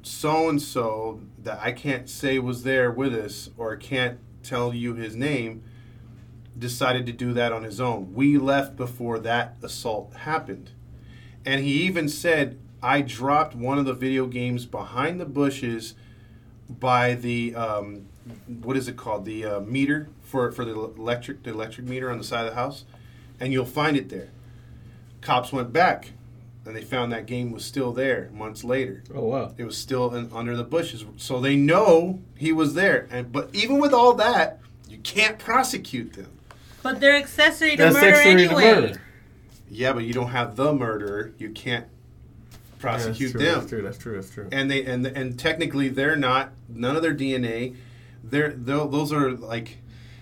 so 0.02 0.50
and 0.50 0.62
so 0.62 1.22
that 1.44 1.60
I 1.62 1.72
can't 1.72 2.10
say 2.10 2.40
was 2.40 2.64
there 2.64 2.92
with 2.92 3.14
us 3.14 3.50
or 3.58 3.76
can't 3.76 4.20
tell 4.50 4.74
you 4.74 4.96
his 4.96 5.16
name." 5.16 5.64
Decided 6.58 7.06
to 7.06 7.14
do 7.14 7.32
that 7.34 7.54
on 7.54 7.64
his 7.64 7.80
own. 7.80 8.14
We 8.14 8.38
left 8.38 8.76
before 8.76 9.20
that 9.20 9.56
assault 9.64 10.14
happened. 10.14 10.72
And 11.46 11.64
he 11.64 11.84
even 11.84 12.10
said, 12.10 12.60
I 12.82 13.02
dropped 13.02 13.56
one 13.56 13.78
of 13.78 13.86
the 13.86 13.94
video 13.94 14.26
games 14.26 14.66
behind 14.66 15.20
the 15.20 15.26
bushes 15.26 15.96
by 16.70 17.16
the 17.16 17.56
um, 17.56 18.08
what 18.62 18.78
is 18.78 18.88
it 18.88 18.98
called 18.98 19.26
the 19.26 19.46
uh, 19.46 19.60
meter 19.62 20.10
for 20.22 20.52
for 20.52 20.66
the 20.66 20.74
electric 20.74 21.44
the 21.44 21.52
electric 21.52 21.88
meter 21.88 22.10
on 22.12 22.18
the 22.18 22.24
side 22.24 22.46
of 22.46 22.52
the 22.52 22.56
house, 22.56 22.86
and 23.40 23.52
you'll 23.52 23.66
find 23.66 23.98
it 23.98 24.10
there. 24.10 24.30
Cops 25.22 25.52
went 25.52 25.74
back, 25.74 26.12
and 26.70 26.78
they 26.78 26.84
found 26.84 27.12
that 27.12 27.26
game 27.26 27.52
was 27.52 27.66
still 27.66 27.92
there 27.92 28.30
months 28.32 28.64
later. 28.64 29.04
Oh 29.14 29.26
wow. 29.26 29.56
It 29.58 29.64
was 29.64 29.76
still 29.76 30.14
in, 30.14 30.30
under 30.32 30.56
the 30.56 30.64
bushes, 30.64 31.04
so 31.18 31.40
they 31.40 31.56
know 31.56 32.22
he 32.38 32.54
was 32.54 32.76
there. 32.76 33.08
And 33.10 33.32
but 33.32 33.50
even 33.54 33.80
with 33.80 33.92
all 33.92 34.14
that, 34.14 34.60
you 34.88 35.00
can't 35.00 35.40
prosecute 35.40 36.14
them. 36.14 36.32
But 36.84 37.00
they're 37.00 37.16
accessory 37.16 37.72
to 37.72 37.78
That's 37.78 37.96
murder 37.96 38.08
accessory 38.10 38.34
to 38.36 38.54
anyway. 38.54 38.82
murder. 38.82 39.02
Yeah, 39.72 39.94
but 39.94 40.04
you 40.04 40.14
don't 40.14 40.30
have 40.30 40.56
the 40.56 40.72
murderer. 40.72 41.34
You 41.40 41.50
can't 41.50 41.88
prosecute 42.78 43.34
yeah, 43.34 43.38
them. 43.38 43.60
that's 43.60 43.70
true, 43.70 43.82
That's 43.82 43.98
true. 43.98 44.14
That's 44.14 44.30
true. 44.30 44.42
That's 44.44 44.50
true. 44.52 44.60
and 44.60 44.70
they 44.70 44.86
and 44.86 45.08
and 45.08 45.40
technically 45.40 45.90
they're 45.90 46.16
not 46.16 46.52
none 46.70 46.96
of 46.96 47.02
their 47.02 47.16
DNA. 47.16 47.76
They're 48.24 48.52
tho- 48.52 48.88
those 48.88 49.12
are 49.12 49.32
like 49.32 49.80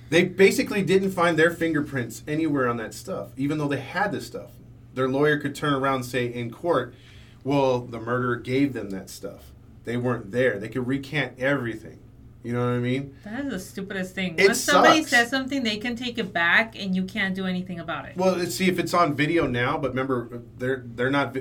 they 0.10 0.24
basically 0.24 0.82
didn't 0.82 1.12
find 1.12 1.38
their 1.38 1.52
fingerprints 1.52 2.24
anywhere 2.26 2.70
on 2.70 2.78
that 2.78 2.94
stuff, 2.94 3.32
even 3.36 3.58
though 3.58 3.68
they 3.68 3.82
had 3.82 4.14
this 4.14 4.26
stuff. 4.26 4.52
Their 4.98 5.08
lawyer 5.08 5.38
could 5.38 5.54
turn 5.54 5.74
around 5.74 5.96
and 5.96 6.06
say 6.06 6.26
in 6.26 6.50
court, 6.50 6.96
"Well, 7.44 7.82
the 7.82 8.00
murderer 8.00 8.36
gave 8.36 8.74
them 8.74 8.90
that 8.90 9.12
stuff. 9.12 9.52
They 9.86 9.96
weren't 9.96 10.32
there. 10.32 10.58
They 10.60 10.70
could 10.70 10.88
recant 10.88 11.34
everything." 11.38 12.00
You 12.44 12.54
know 12.54 12.62
what 12.62 12.74
I 12.74 12.80
mean? 12.80 13.14
That 13.24 13.46
is 13.46 13.52
the 13.52 13.60
stupidest 13.60 14.16
thing. 14.16 14.36
It 14.40 14.48
Once 14.48 14.60
somebody 14.60 15.00
sucks. 15.02 15.10
says 15.10 15.30
something, 15.30 15.64
they 15.64 15.78
can 15.78 15.96
take 15.96 16.18
it 16.18 16.34
back, 16.34 16.76
and 16.82 16.96
you 16.96 17.04
can't 17.04 17.36
do 17.36 17.46
anything 17.46 17.80
about 17.80 18.06
it. 18.06 18.18
Well, 18.18 18.36
let's 18.38 18.56
see 18.56 18.70
if 18.70 18.80
it's 18.80 18.94
on 18.94 19.14
video 19.16 19.46
now. 19.46 19.78
But 19.78 19.90
remember, 19.92 20.42
they're 20.58 20.84
they're 20.96 21.12
not. 21.12 21.38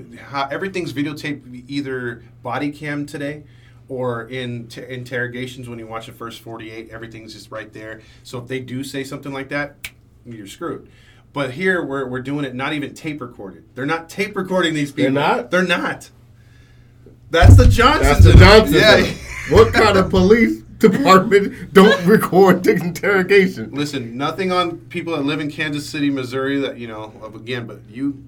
everything's 0.53 0.93
videotaped 0.93 1.65
either 1.67 2.25
body 2.43 2.71
cam 2.71 3.07
today, 3.07 3.45
or 3.89 4.29
in 4.29 4.67
t- 4.67 4.83
interrogations 4.87 5.67
when 5.67 5.79
you 5.79 5.87
watch 5.87 6.07
the 6.07 6.13
first 6.13 6.41
forty 6.43 6.71
eight. 6.71 6.91
Everything's 6.91 7.33
just 7.33 7.51
right 7.51 7.73
there. 7.73 8.03
So 8.23 8.39
if 8.39 8.49
they 8.49 8.61
do 8.61 8.85
say 8.85 9.03
something 9.03 9.33
like 9.33 9.49
that, 9.49 9.89
you're 10.27 10.47
screwed. 10.47 10.91
But 11.37 11.51
here 11.51 11.85
we're 11.85 12.07
we're 12.07 12.23
doing 12.23 12.47
it 12.47 12.55
not 12.55 12.73
even 12.73 12.95
tape 12.95 13.21
recorded. 13.21 13.65
They're 13.75 13.85
not 13.85 14.09
tape 14.09 14.35
recording 14.35 14.73
these 14.73 14.91
people. 14.91 15.13
They're 15.13 15.37
not? 15.37 15.51
They're 15.51 15.67
not. 15.67 16.09
That's 17.31 17.59
the 17.59 17.67
Johnsons. 17.67 18.25
That's 18.25 18.25
the 18.25 18.33
Johnson. 18.33 18.75
Yeah. 18.77 19.55
what 19.55 19.75
kind 19.75 19.99
of 19.99 20.09
police 20.09 20.63
department 20.79 21.75
don't 21.75 22.03
record 22.07 22.65
the 22.65 22.77
interrogation? 22.77 23.71
Listen, 23.75 24.17
nothing 24.17 24.51
on 24.51 24.79
people 24.89 25.15
that 25.15 25.25
live 25.25 25.41
in 25.41 25.51
Kansas 25.51 25.87
City, 25.87 26.09
Missouri. 26.09 26.59
That 26.59 26.79
you 26.79 26.89
know, 26.89 27.13
again, 27.35 27.67
but 27.67 27.81
you 27.87 28.25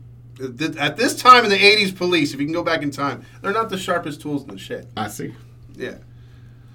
at 0.78 0.98
this 0.98 1.16
time 1.16 1.44
in 1.44 1.50
the 1.50 1.56
'80s, 1.56 1.96
police, 1.96 2.34
if 2.34 2.40
you 2.40 2.44
can 2.44 2.52
go 2.52 2.62
back 2.62 2.82
in 2.82 2.90
time, 2.90 3.24
they're 3.40 3.54
not 3.54 3.70
the 3.70 3.78
sharpest 3.78 4.20
tools 4.20 4.42
in 4.42 4.50
the 4.50 4.58
shed. 4.58 4.86
I 4.98 5.08
see. 5.08 5.34
Yeah. 5.74 5.96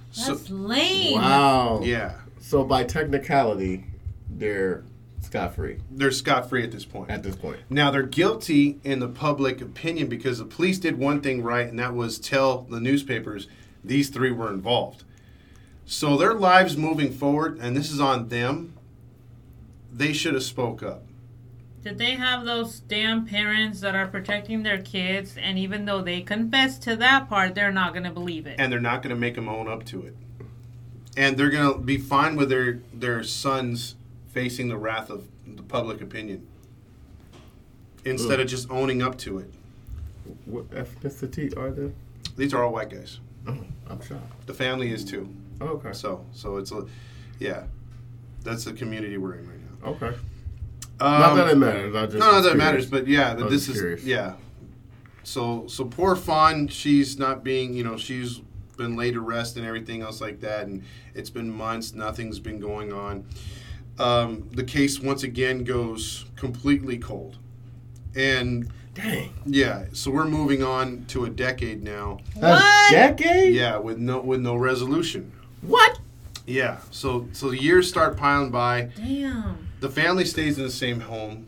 So 0.10 0.34
That's 0.34 0.50
lame. 0.50 1.14
Wow. 1.14 1.82
yeah, 1.84 2.16
So 2.40 2.64
by 2.64 2.86
technicality, 2.86 3.86
they're 4.32 4.84
scot 5.24 5.56
free 5.56 5.80
they're 5.90 6.12
scot 6.12 6.50
free 6.50 6.64
at 6.64 6.72
this 6.72 6.86
point. 6.86 7.10
at 7.10 7.24
this 7.24 7.36
point. 7.36 7.60
Now 7.70 7.90
they're 7.92 8.04
guilty 8.04 8.80
in 8.84 9.00
the 9.00 9.08
public 9.08 9.62
opinion 9.62 10.08
because 10.08 10.38
the 10.38 10.46
police 10.46 10.80
did 10.80 10.98
one 10.98 11.22
thing 11.22 11.42
right, 11.42 11.68
and 11.68 11.80
that 11.80 11.94
was 11.96 12.20
tell 12.20 12.62
the 12.64 12.80
newspapers 12.80 13.48
these 13.84 14.10
three 14.10 14.32
were 14.32 14.52
involved. 14.52 15.04
So 15.86 16.18
their 16.18 16.34
lives 16.34 16.78
moving 16.78 17.12
forward, 17.12 17.58
and 17.60 17.76
this 17.76 17.92
is 17.92 18.00
on 18.00 18.30
them. 18.30 18.74
They 19.92 20.14
should 20.14 20.34
have 20.34 20.44
spoke 20.44 20.82
up. 20.82 21.04
Did 21.84 21.98
they 21.98 22.12
have 22.12 22.46
those 22.46 22.80
damn 22.80 23.26
parents 23.26 23.82
that 23.82 23.94
are 23.94 24.08
protecting 24.08 24.64
their 24.64 24.82
kids, 24.82 25.36
and 25.38 25.60
even 25.60 25.84
though 25.84 26.02
they 26.02 26.22
confess 26.22 26.80
to 26.80 26.96
that 26.96 27.28
part, 27.28 27.56
they're 27.56 27.74
not 27.74 27.92
going 27.94 28.06
to 28.06 28.12
believe 28.12 28.48
it? 28.48 28.56
and 28.58 28.72
they're 28.72 28.80
not 28.80 29.04
going 29.04 29.14
to 29.14 29.20
make 29.20 29.36
them 29.36 29.50
own 29.50 29.68
up 29.68 29.86
to 29.86 30.02
it. 30.06 30.16
And 31.18 31.38
they're 31.38 31.50
going 31.50 31.74
to 31.74 31.80
be 31.80 31.98
fine 31.98 32.36
with 32.36 32.50
their 32.50 32.80
their 32.94 33.24
sons 33.24 33.96
facing 34.34 34.68
the 34.68 34.78
wrath 34.78 35.10
of 35.10 35.28
the 35.46 35.64
public 35.64 36.02
opinion 36.02 36.48
instead 38.04 38.40
of 38.40 38.48
just 38.48 38.70
owning 38.70 39.02
up 39.02 39.18
to 39.20 39.40
it. 39.40 39.54
What 40.46 40.70
ethnicity 40.72 41.56
are 41.58 41.72
they? 41.72 41.92
These 42.36 42.54
are 42.54 42.64
all 42.64 42.74
white 42.74 42.90
guys. 42.90 43.20
Oh, 43.48 43.58
I'm 43.90 44.02
shocked. 44.02 44.48
The 44.48 44.54
family 44.54 44.92
is 44.92 45.06
too. 45.06 45.34
Oh, 45.62 45.68
okay. 45.68 45.94
So 45.94 46.26
so 46.32 46.58
it's 46.58 46.72
a 46.72 46.86
yeah. 47.40 47.64
That's 48.44 48.66
the 48.66 48.74
community 48.74 49.18
we're 49.18 49.36
in 49.36 49.48
right 49.48 49.60
now. 49.60 49.90
Okay. 49.92 50.18
Um, 51.00 51.20
Not 51.20 51.36
that 51.36 51.50
it 51.50 51.58
matters. 51.58 51.96
I 51.96 52.06
just 52.06 52.18
no, 52.18 52.42
that 52.42 52.58
matters, 52.58 52.86
but 52.86 53.08
yeah, 53.08 53.34
this 53.34 53.68
is 53.68 53.80
curious. 53.80 54.04
yeah. 54.04 54.34
So 55.24 55.68
so 55.68 55.86
poor 55.86 56.16
Fawn, 56.16 56.68
she's 56.68 57.18
not 57.18 57.44
being 57.44 57.74
you 57.74 57.84
know 57.84 57.98
she's 57.98 58.40
been 58.78 58.96
laid 58.96 59.14
to 59.14 59.22
rest 59.22 59.58
and 59.58 59.66
everything 59.66 60.02
else 60.02 60.20
like 60.22 60.40
that, 60.42 60.66
and 60.68 60.84
it's 61.14 61.30
been 61.30 61.50
months, 61.50 61.94
nothing's 61.94 62.40
been 62.40 62.60
going 62.60 62.92
on. 62.92 63.26
Um, 64.00 64.50
the 64.54 64.64
case 64.64 65.00
once 65.00 65.24
again 65.24 65.64
goes 65.64 66.26
completely 66.36 66.98
cold, 66.98 67.38
and 68.16 68.72
Dang. 68.96 69.34
yeah, 69.46 69.86
so 69.94 70.10
we're 70.10 70.26
moving 70.26 70.64
on 70.64 71.06
to 71.10 71.26
a 71.26 71.30
decade 71.30 71.84
now. 71.84 72.20
A 72.38 72.40
What? 72.40 72.92
decade? 72.92 73.54
Yeah, 73.54 73.78
with 73.78 74.00
no 74.00 74.20
with 74.20 74.42
no 74.42 74.56
resolution. 74.56 75.32
What? 75.62 76.00
Yeah, 76.48 76.80
so 76.92 77.28
so 77.34 77.50
the 77.52 77.62
years 77.62 77.88
start 77.88 78.18
piling 78.18 78.50
by. 78.50 78.90
Damn. 78.98 79.68
the 79.80 79.90
family 79.90 80.26
stays 80.26 80.58
in 80.58 80.64
the 80.64 80.72
same 80.72 81.02
home. 81.02 81.48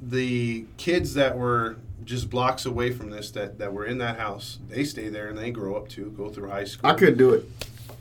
The 0.00 0.66
kids 0.76 1.14
that 1.14 1.38
were 1.38 1.76
just 2.04 2.30
blocks 2.30 2.66
away 2.66 2.90
from 2.92 3.10
this 3.10 3.30
that, 3.32 3.58
that 3.58 3.72
were 3.72 3.84
in 3.86 3.98
that 3.98 4.18
house, 4.18 4.58
they 4.68 4.84
stay 4.84 5.08
there 5.08 5.28
and 5.28 5.36
they 5.38 5.50
grow 5.50 5.74
up 5.76 5.88
too, 5.88 6.12
go 6.16 6.28
through 6.30 6.50
high 6.50 6.64
school. 6.64 6.90
I 6.90 6.94
couldn't 6.94 7.18
do 7.18 7.32
it. 7.32 7.44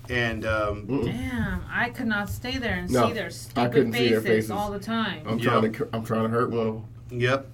And 0.10 0.46
um, 0.46 0.86
Damn. 1.06 1.62
I 1.70 1.90
could 1.90 2.08
not 2.08 2.30
stay 2.30 2.58
there 2.58 2.76
and 2.76 2.92
No, 2.92 3.08
see 3.08 3.14
their 3.14 3.26
I 3.26 3.30
stupid 3.30 3.72
couldn't 3.74 3.94
see 3.94 4.10
their 4.10 4.22
faces, 4.22 4.36
faces. 4.36 4.52
all 4.52 4.72
the 4.72 4.80
time. 4.80 5.24
I'm 5.28 5.40
Yeah. 5.40 5.50
trying 5.60 5.74
to. 5.74 5.90
I'm 5.94 6.06
trying 6.06 6.24
to 6.24 6.30
hurt 6.30 6.52
one 6.52 6.68
of 6.68 6.74
them. 7.10 7.20
yep. 7.20 7.48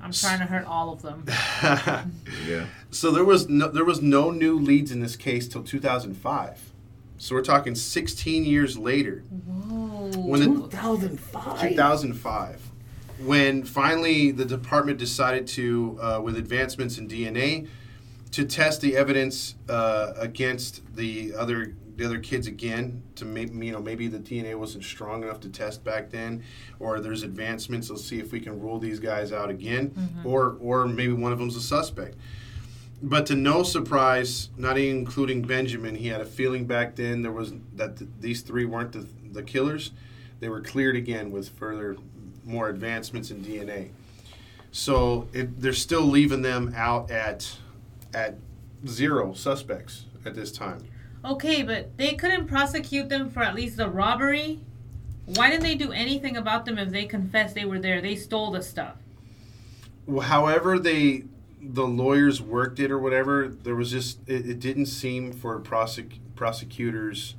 I'm 0.00 0.12
trying 0.12 0.38
to 0.38 0.44
hurt 0.46 0.64
all 0.66 0.92
of 0.92 1.02
them. 1.02 1.24
Yeah. 2.46 2.66
so 2.90 3.10
there 3.10 3.24
was 3.24 3.48
no 3.48 3.68
there 3.68 3.84
was 3.84 4.00
no 4.00 4.30
new 4.30 4.58
leads 4.58 4.92
in 4.92 5.00
this 5.00 5.16
case 5.16 5.48
till 5.48 5.62
2005. 5.62 6.72
So 7.18 7.34
we're 7.34 7.42
talking 7.42 7.74
16 7.74 8.44
years 8.44 8.76
later, 8.78 9.24
Whoa. 9.30 10.10
When 10.20 10.40
the- 10.40 10.68
2005. 10.68 11.60
2005, 11.60 12.70
when 13.24 13.64
finally 13.64 14.30
the 14.30 14.44
department 14.44 14.98
decided 14.98 15.46
to, 15.48 15.98
uh, 16.00 16.20
with 16.22 16.36
advancements 16.36 16.98
in 16.98 17.08
DNA, 17.08 17.66
to 18.36 18.44
test 18.44 18.82
the 18.82 18.98
evidence 18.98 19.54
uh, 19.66 20.12
against 20.18 20.82
the 20.94 21.34
other 21.34 21.72
the 21.96 22.04
other 22.04 22.18
kids 22.18 22.46
again 22.46 23.02
to 23.14 23.24
maybe 23.24 23.64
you 23.64 23.72
know 23.72 23.80
maybe 23.80 24.08
the 24.08 24.18
DNA 24.18 24.54
wasn't 24.54 24.84
strong 24.84 25.22
enough 25.22 25.40
to 25.40 25.48
test 25.48 25.82
back 25.82 26.10
then, 26.10 26.44
or 26.78 27.00
there's 27.00 27.22
advancements. 27.22 27.88
Let's 27.88 28.04
see 28.04 28.18
if 28.18 28.32
we 28.32 28.40
can 28.40 28.60
rule 28.60 28.78
these 28.78 29.00
guys 29.00 29.32
out 29.32 29.48
again, 29.48 29.90
or 30.22 30.58
or 30.60 30.86
maybe 30.86 31.14
one 31.14 31.32
of 31.32 31.38
them's 31.38 31.56
a 31.56 31.62
suspect. 31.62 32.18
But 33.02 33.24
to 33.26 33.34
no 33.34 33.62
surprise, 33.62 34.50
not 34.58 34.76
even 34.76 34.98
including 34.98 35.40
Benjamin, 35.40 35.94
he 35.94 36.08
had 36.08 36.20
a 36.20 36.26
feeling 36.26 36.66
back 36.66 36.94
then 36.94 37.22
there 37.22 37.32
was 37.32 37.54
that 37.76 37.96
th- 37.96 38.10
these 38.20 38.42
three 38.42 38.66
weren't 38.66 38.92
the, 38.92 39.06
the 39.32 39.42
killers. 39.42 39.92
They 40.40 40.50
were 40.50 40.60
cleared 40.60 40.96
again 40.96 41.30
with 41.30 41.48
further 41.48 41.96
more 42.44 42.68
advancements 42.68 43.30
in 43.30 43.42
DNA. 43.42 43.92
So 44.72 45.28
it, 45.32 45.58
they're 45.58 45.72
still 45.72 46.04
leaving 46.04 46.42
them 46.42 46.74
out 46.76 47.10
at 47.10 47.56
at 48.14 48.36
zero 48.86 49.32
suspects 49.32 50.06
at 50.24 50.34
this 50.34 50.52
time. 50.52 50.84
Okay, 51.24 51.62
but 51.62 51.96
they 51.96 52.14
couldn't 52.14 52.46
prosecute 52.46 53.08
them 53.08 53.30
for 53.30 53.42
at 53.42 53.54
least 53.54 53.76
the 53.76 53.88
robbery. 53.88 54.60
Why 55.26 55.50
didn't 55.50 55.64
they 55.64 55.74
do 55.74 55.90
anything 55.90 56.36
about 56.36 56.64
them 56.64 56.78
if 56.78 56.90
they 56.90 57.04
confessed 57.04 57.54
they 57.54 57.64
were 57.64 57.80
there? 57.80 58.00
They 58.00 58.14
stole 58.14 58.52
the 58.52 58.62
stuff. 58.62 58.96
Well, 60.06 60.26
however 60.26 60.78
they 60.78 61.24
the 61.60 61.86
lawyers 61.86 62.40
worked 62.40 62.78
it 62.78 62.92
or 62.92 62.98
whatever, 62.98 63.48
there 63.48 63.74
was 63.74 63.90
just 63.90 64.20
it, 64.28 64.48
it 64.48 64.60
didn't 64.60 64.86
seem 64.86 65.32
for 65.32 65.58
prosec- 65.60 66.20
prosecutors 66.36 67.34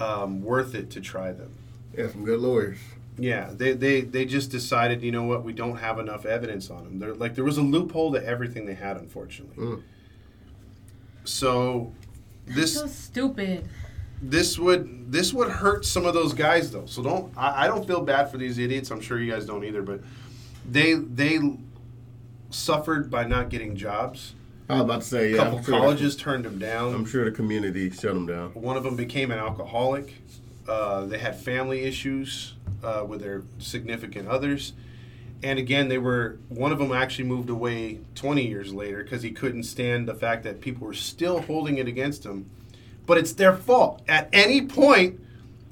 um, 0.00 0.42
worth 0.42 0.74
it 0.74 0.90
to 0.90 1.00
try 1.00 1.32
them. 1.32 1.54
Yeah, 1.96 2.10
some 2.10 2.24
good 2.24 2.40
lawyers. 2.40 2.78
Yeah, 3.18 3.50
they, 3.52 3.72
they 3.74 4.00
they 4.00 4.24
just 4.24 4.50
decided, 4.50 5.02
you 5.02 5.12
know 5.12 5.24
what, 5.24 5.44
we 5.44 5.52
don't 5.52 5.76
have 5.76 5.98
enough 5.98 6.24
evidence 6.24 6.70
on 6.70 6.84
them. 6.84 6.98
They're 6.98 7.14
like 7.14 7.34
there 7.34 7.44
was 7.44 7.58
a 7.58 7.62
loophole 7.62 8.12
to 8.12 8.24
everything 8.26 8.64
they 8.66 8.74
had, 8.74 8.96
unfortunately. 8.96 9.56
Mm. 9.56 9.82
So 11.24 11.92
this 12.46 12.74
So 12.74 12.86
stupid. 12.86 13.68
this 14.20 14.58
would 14.58 15.12
this 15.12 15.32
would 15.32 15.50
hurt 15.50 15.84
some 15.84 16.06
of 16.06 16.14
those 16.14 16.32
guys 16.32 16.70
though. 16.70 16.86
So 16.86 17.02
don't 17.02 17.32
I, 17.36 17.64
I 17.64 17.66
don't 17.68 17.86
feel 17.86 18.00
bad 18.02 18.30
for 18.30 18.38
these 18.38 18.58
idiots. 18.58 18.90
I'm 18.90 19.00
sure 19.00 19.20
you 19.20 19.30
guys 19.30 19.46
don't 19.46 19.64
either, 19.64 19.82
but 19.82 20.00
they 20.68 20.94
they 20.94 21.38
suffered 22.50 23.10
by 23.10 23.24
not 23.24 23.50
getting 23.50 23.76
jobs. 23.76 24.34
I 24.68 24.74
was 24.74 24.82
about 24.84 25.02
to 25.02 25.06
say, 25.06 25.32
A 25.32 25.36
yeah. 25.36 25.42
couple 25.42 25.58
I'm 25.58 25.64
sure, 25.64 25.78
colleges 25.80 26.16
turned 26.16 26.44
them 26.44 26.58
down. 26.58 26.94
I'm 26.94 27.04
sure 27.04 27.24
the 27.24 27.30
community 27.30 27.90
shut 27.90 28.14
them 28.14 28.26
down. 28.26 28.50
One 28.54 28.76
of 28.76 28.84
them 28.84 28.96
became 28.96 29.30
an 29.30 29.38
alcoholic. 29.38 30.14
Uh, 30.66 31.04
they 31.06 31.18
had 31.18 31.36
family 31.38 31.82
issues 31.82 32.54
uh, 32.82 33.04
with 33.06 33.20
their 33.20 33.42
significant 33.58 34.28
others. 34.28 34.72
And 35.42 35.58
again, 35.58 35.88
they 35.88 35.98
were 35.98 36.38
one 36.48 36.70
of 36.72 36.78
them 36.78 36.92
actually 36.92 37.24
moved 37.24 37.50
away 37.50 37.98
20 38.14 38.46
years 38.46 38.72
later 38.72 39.02
because 39.02 39.22
he 39.22 39.30
couldn't 39.32 39.64
stand 39.64 40.06
the 40.06 40.14
fact 40.14 40.44
that 40.44 40.60
people 40.60 40.86
were 40.86 40.94
still 40.94 41.42
holding 41.42 41.78
it 41.78 41.88
against 41.88 42.24
him. 42.24 42.48
But 43.06 43.18
it's 43.18 43.32
their 43.32 43.54
fault. 43.56 44.02
At 44.06 44.28
any 44.32 44.62
point, 44.66 45.18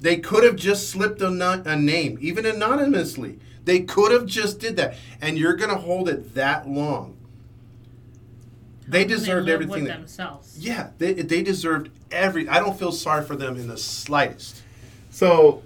they 0.01 0.17
could 0.17 0.43
have 0.43 0.57
just 0.57 0.89
slipped 0.89 1.21
a, 1.21 1.29
no- 1.29 1.63
a 1.65 1.75
name, 1.77 2.17
even 2.21 2.45
anonymously. 2.45 3.39
They 3.63 3.79
could 3.81 4.11
have 4.11 4.25
just 4.25 4.59
did 4.59 4.75
that. 4.75 4.95
And 5.21 5.37
you're 5.37 5.53
going 5.55 5.69
to 5.69 5.77
hold 5.77 6.09
it 6.09 6.33
that 6.35 6.67
long. 6.67 7.15
They 8.87 9.03
How 9.03 9.07
deserved 9.09 9.45
live 9.45 9.53
everything. 9.53 9.83
with 9.83 9.87
that- 9.87 9.99
themselves. 9.99 10.57
yeah, 10.59 10.89
they, 10.97 11.13
they 11.13 11.41
deserved 11.43 11.89
every. 12.11 12.49
I 12.49 12.59
don't 12.59 12.77
feel 12.77 12.91
sorry 12.91 13.23
for 13.23 13.37
them 13.37 13.55
in 13.55 13.67
the 13.69 13.77
slightest. 13.77 14.61
So 15.11 15.63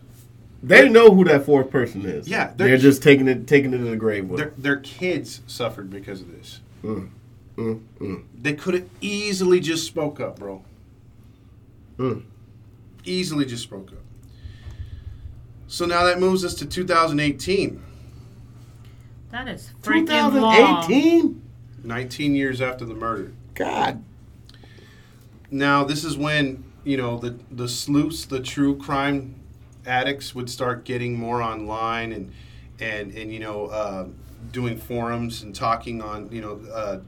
they 0.68 0.90
know 0.90 1.14
who 1.14 1.24
that 1.26 1.46
fourth 1.46 1.70
person 1.70 2.06
is. 2.06 2.28
Yeah, 2.28 2.54
they're- 2.56 2.68
they're, 2.70 2.78
just 2.78 3.04
taking 3.04 3.28
it 3.28 3.48
taking 3.48 3.74
it 3.74 3.78
to 3.78 3.84
the 3.84 3.96
grave 3.96 4.28
with 4.30 4.40
Their, 4.40 4.54
their 4.58 4.78
kids 4.78 5.42
suffered 5.48 5.90
because 5.90 6.22
of 6.22 6.32
this. 6.32 6.60
Mm, 6.84 7.10
mm, 7.58 7.82
mm, 8.00 8.24
They 8.42 8.54
could 8.54 8.74
have 8.74 8.90
easily 9.02 9.60
just 9.60 9.86
spoke 9.86 10.20
up, 10.20 10.40
bro. 10.40 10.64
mm. 11.98 12.24
Easily 13.04 13.46
just 13.46 13.64
spoke 13.64 13.92
up. 13.92 14.00
So 15.68 15.86
now 15.86 16.04
that 16.06 16.20
moves 16.20 16.44
us 16.46 16.54
to 16.56 16.66
2018, 16.66 17.82
That 19.32 19.48
is 19.48 19.72
freaking 19.82 20.42
long. 20.42 20.84
2018. 20.88 21.42
19 21.84 22.36
years 22.36 22.62
after 22.62 22.86
the 22.86 22.96
murder. 22.96 23.34
God. 23.54 24.04
Now 25.52 25.84
this 25.84 26.04
is 26.04 26.18
when 26.18 26.64
you 26.84 26.98
know 26.98 27.18
the 27.20 27.38
the 27.52 27.68
sleuths, 27.70 28.26
the 28.26 28.40
true 28.40 28.76
crime 28.76 29.36
addicts, 29.86 30.36
would 30.36 30.50
start 30.50 30.84
getting 30.84 31.18
more 31.18 31.42
online 31.42 32.12
and 32.12 32.32
and 32.80 33.14
and 33.16 33.34
you 33.34 33.40
know 33.40 33.66
uh, 33.68 34.08
doing 34.52 34.78
forums 34.78 35.44
and 35.44 35.56
talking 35.56 36.02
on 36.02 36.30
you 36.32 36.42
know 36.42 36.60
uh, 36.74 37.00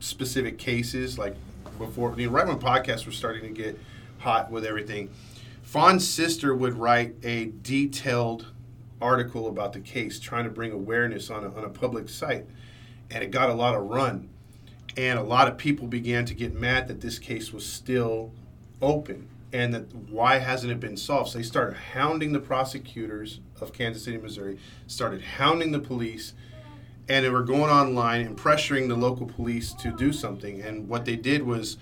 specific 0.00 0.58
cases 0.58 1.18
like 1.18 1.34
before 1.78 2.14
you 2.18 2.26
know, 2.26 2.32
right 2.32 2.46
when 2.46 2.58
podcasts 2.58 3.06
were 3.06 3.12
starting 3.12 3.42
to 3.42 3.62
get 3.62 3.78
hot 4.18 4.50
with 4.50 4.64
everything. 4.64 5.10
Fawn's 5.62 6.06
sister 6.06 6.54
would 6.54 6.74
write 6.74 7.14
a 7.22 7.46
detailed 7.62 8.46
article 9.00 9.46
about 9.46 9.72
the 9.72 9.80
case, 9.80 10.18
trying 10.18 10.44
to 10.44 10.50
bring 10.50 10.72
awareness 10.72 11.30
on 11.30 11.44
a, 11.44 11.54
on 11.56 11.64
a 11.64 11.68
public 11.68 12.08
site, 12.08 12.44
and 13.10 13.22
it 13.22 13.30
got 13.30 13.48
a 13.48 13.54
lot 13.54 13.74
of 13.74 13.84
run 13.84 14.28
and 14.96 15.18
a 15.18 15.22
lot 15.22 15.48
of 15.48 15.56
people 15.56 15.86
began 15.86 16.24
to 16.24 16.34
get 16.34 16.54
mad 16.54 16.88
that 16.88 17.00
this 17.00 17.18
case 17.18 17.52
was 17.52 17.64
still 17.64 18.32
open 18.82 19.28
and 19.52 19.74
that 19.74 19.94
why 19.94 20.38
hasn't 20.38 20.72
it 20.72 20.80
been 20.80 20.96
solved? 20.96 21.30
So 21.30 21.38
they 21.38 21.44
started 21.44 21.76
hounding 21.94 22.32
the 22.32 22.40
prosecutors 22.40 23.40
of 23.60 23.72
kansas 23.72 24.04
city 24.04 24.16
missouri 24.16 24.58
started 24.86 25.20
hounding 25.20 25.72
the 25.72 25.78
police 25.78 26.32
and 27.10 27.24
they 27.24 27.28
were 27.28 27.42
going 27.42 27.70
online 27.70 28.24
and 28.24 28.38
pressuring 28.38 28.86
the 28.86 28.94
local 28.94 29.26
police 29.26 29.72
to 29.74 29.90
do 29.90 30.12
something. 30.12 30.62
And 30.62 30.88
what 30.88 31.04
they 31.04 31.16
did 31.16 31.42
was 31.42 31.76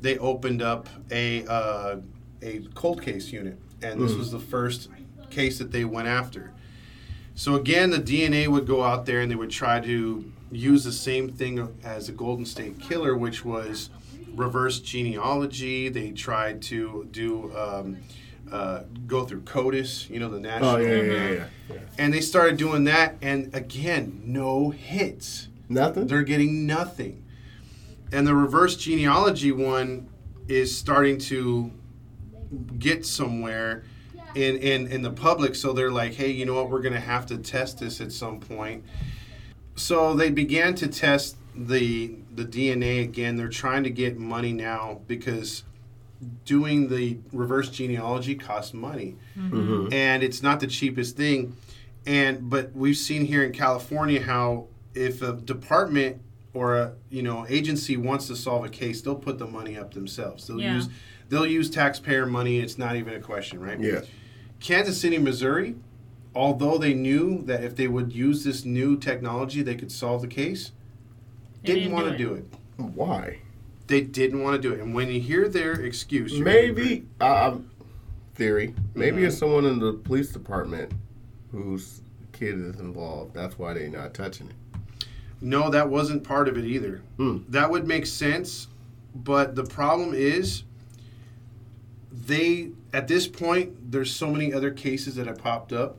they 0.00 0.18
opened 0.18 0.60
up 0.60 0.88
a 1.10 1.46
uh, 1.46 1.96
a 2.42 2.60
cold 2.74 3.02
case 3.02 3.32
unit 3.32 3.58
and 3.82 4.00
this 4.00 4.14
was 4.14 4.30
the 4.30 4.38
first 4.38 4.90
case 5.30 5.58
that 5.58 5.72
they 5.72 5.86
went 5.86 6.06
after. 6.08 6.52
So 7.34 7.54
again, 7.54 7.90
the 7.90 7.98
DNA 7.98 8.46
would 8.46 8.66
go 8.66 8.82
out 8.84 9.06
there 9.06 9.20
and 9.20 9.30
they 9.30 9.34
would 9.34 9.50
try 9.50 9.80
to 9.80 10.30
use 10.52 10.84
the 10.84 10.92
same 10.92 11.30
thing 11.30 11.74
as 11.82 12.06
the 12.06 12.12
Golden 12.12 12.44
State 12.44 12.78
Killer, 12.78 13.16
which 13.16 13.44
was 13.44 13.88
reverse 14.34 14.80
genealogy. 14.80 15.88
They 15.88 16.10
tried 16.10 16.62
to 16.62 17.08
do 17.10 17.56
um, 17.56 17.98
uh, 18.50 18.82
go 19.06 19.24
through 19.24 19.42
CODIS, 19.42 20.08
you 20.10 20.20
know, 20.20 20.30
the 20.30 20.40
national. 20.40 20.70
Oh 20.70 20.76
yeah, 20.76 20.88
yeah, 20.88 21.02
yeah, 21.02 21.30
yeah. 21.30 21.46
yeah. 21.72 21.78
And 21.98 22.12
they 22.12 22.20
started 22.20 22.56
doing 22.56 22.84
that, 22.84 23.16
and 23.22 23.54
again, 23.54 24.22
no 24.24 24.70
hits. 24.70 25.48
Nothing. 25.68 26.06
They're 26.06 26.22
getting 26.22 26.66
nothing. 26.66 27.24
And 28.12 28.26
the 28.26 28.34
reverse 28.34 28.76
genealogy 28.76 29.50
one 29.50 30.08
is 30.46 30.76
starting 30.76 31.18
to 31.18 31.72
get 32.78 33.04
somewhere 33.06 33.84
in, 34.34 34.56
in, 34.56 34.86
in 34.88 35.02
the 35.02 35.10
public. 35.10 35.54
So 35.54 35.72
they're 35.72 35.90
like, 35.90 36.14
hey, 36.14 36.30
you 36.30 36.44
know 36.44 36.54
what? 36.54 36.70
We're 36.70 36.82
going 36.82 36.94
to 36.94 37.00
have 37.00 37.26
to 37.26 37.38
test 37.38 37.78
this 37.78 38.00
at 38.00 38.12
some 38.12 38.40
point. 38.40 38.84
So 39.74 40.14
they 40.14 40.30
began 40.30 40.74
to 40.76 40.86
test 40.86 41.36
the 41.56 42.16
the 42.34 42.44
DNA 42.44 43.02
again. 43.02 43.36
They're 43.36 43.48
trying 43.48 43.84
to 43.84 43.90
get 43.90 44.18
money 44.18 44.52
now 44.52 45.00
because 45.06 45.64
doing 46.44 46.88
the 46.88 47.18
reverse 47.32 47.68
genealogy 47.70 48.34
costs 48.34 48.72
money 48.72 49.16
Mhm. 49.38 49.92
and 49.92 50.22
it's 50.22 50.42
not 50.42 50.60
the 50.60 50.66
cheapest 50.66 51.16
thing. 51.16 51.54
And 52.06 52.48
but 52.48 52.74
we've 52.74 52.96
seen 52.96 53.26
here 53.26 53.42
in 53.42 53.52
California 53.52 54.22
how 54.22 54.66
if 54.94 55.22
a 55.22 55.32
department 55.34 56.18
or 56.54 56.76
a 56.76 56.92
you 57.10 57.22
know 57.22 57.44
agency 57.48 57.96
wants 57.96 58.26
to 58.28 58.36
solve 58.36 58.64
a 58.64 58.68
case, 58.68 59.02
they'll 59.02 59.14
put 59.16 59.38
the 59.38 59.46
money 59.46 59.76
up 59.76 59.92
themselves. 59.94 60.46
They'll 60.46 60.60
Yeah. 60.60 60.76
use 60.76 60.88
they'll 61.28 61.46
use 61.46 61.68
taxpayer 61.70 62.26
money. 62.26 62.58
It's 62.60 62.78
not 62.78 62.96
even 62.96 63.14
a 63.14 63.20
question, 63.20 63.58
right? 63.60 63.80
Yeah. 63.80 64.02
Kansas 64.60 64.98
City, 65.00 65.18
Missouri, 65.18 65.74
although 66.34 66.78
they 66.78 66.94
knew 66.94 67.42
that 67.46 67.64
if 67.64 67.74
they 67.76 67.88
would 67.88 68.12
use 68.14 68.44
this 68.44 68.64
new 68.64 68.96
technology, 68.96 69.62
they 69.62 69.74
could 69.74 69.90
solve 69.92 70.22
the 70.22 70.28
case, 70.28 70.70
They 70.70 70.72
didn't, 71.64 71.82
didn't 71.84 71.92
want 71.94 72.12
to 72.12 72.16
do 72.18 72.34
it. 72.34 72.44
Why? 72.76 73.38
They 73.86 74.00
didn't 74.00 74.42
want 74.42 74.60
to 74.60 74.68
do 74.68 74.74
it. 74.74 74.80
And 74.80 74.94
when 74.94 75.08
you 75.10 75.20
hear 75.20 75.48
their 75.48 75.72
excuse, 75.72 76.32
you're 76.32 76.44
gonna 76.44 76.58
agree. 76.58 76.84
Maybe 76.84 77.06
um, 77.20 77.70
theory. 78.34 78.74
Maybe 78.94 79.22
Mhm. 79.22 79.26
it's 79.28 79.38
someone 79.38 79.64
in 79.64 79.78
the 79.78 79.92
police 79.92 80.30
department 80.30 80.92
whose 81.52 82.00
kid 82.32 82.58
is 82.58 82.80
involved. 82.80 83.34
That's 83.34 83.58
why 83.58 83.74
they're 83.74 83.88
not 83.88 84.14
touching 84.14 84.48
it. 84.48 84.54
No, 85.40 85.70
that 85.70 85.88
wasn't 85.90 86.24
part 86.24 86.48
of 86.48 86.56
it 86.56 86.64
either. 86.64 87.02
Hmm. 87.18 87.38
That 87.48 87.70
would 87.70 87.86
make 87.86 88.06
sense, 88.06 88.68
but 89.14 89.54
the 89.54 89.64
problem 89.64 90.14
is 90.14 90.62
they 92.10 92.70
at 92.92 93.08
this 93.08 93.26
point 93.26 93.90
there's 93.92 94.10
so 94.14 94.30
many 94.30 94.52
other 94.52 94.70
cases 94.70 95.16
that 95.16 95.26
have 95.26 95.38
popped 95.38 95.72
up 95.72 95.98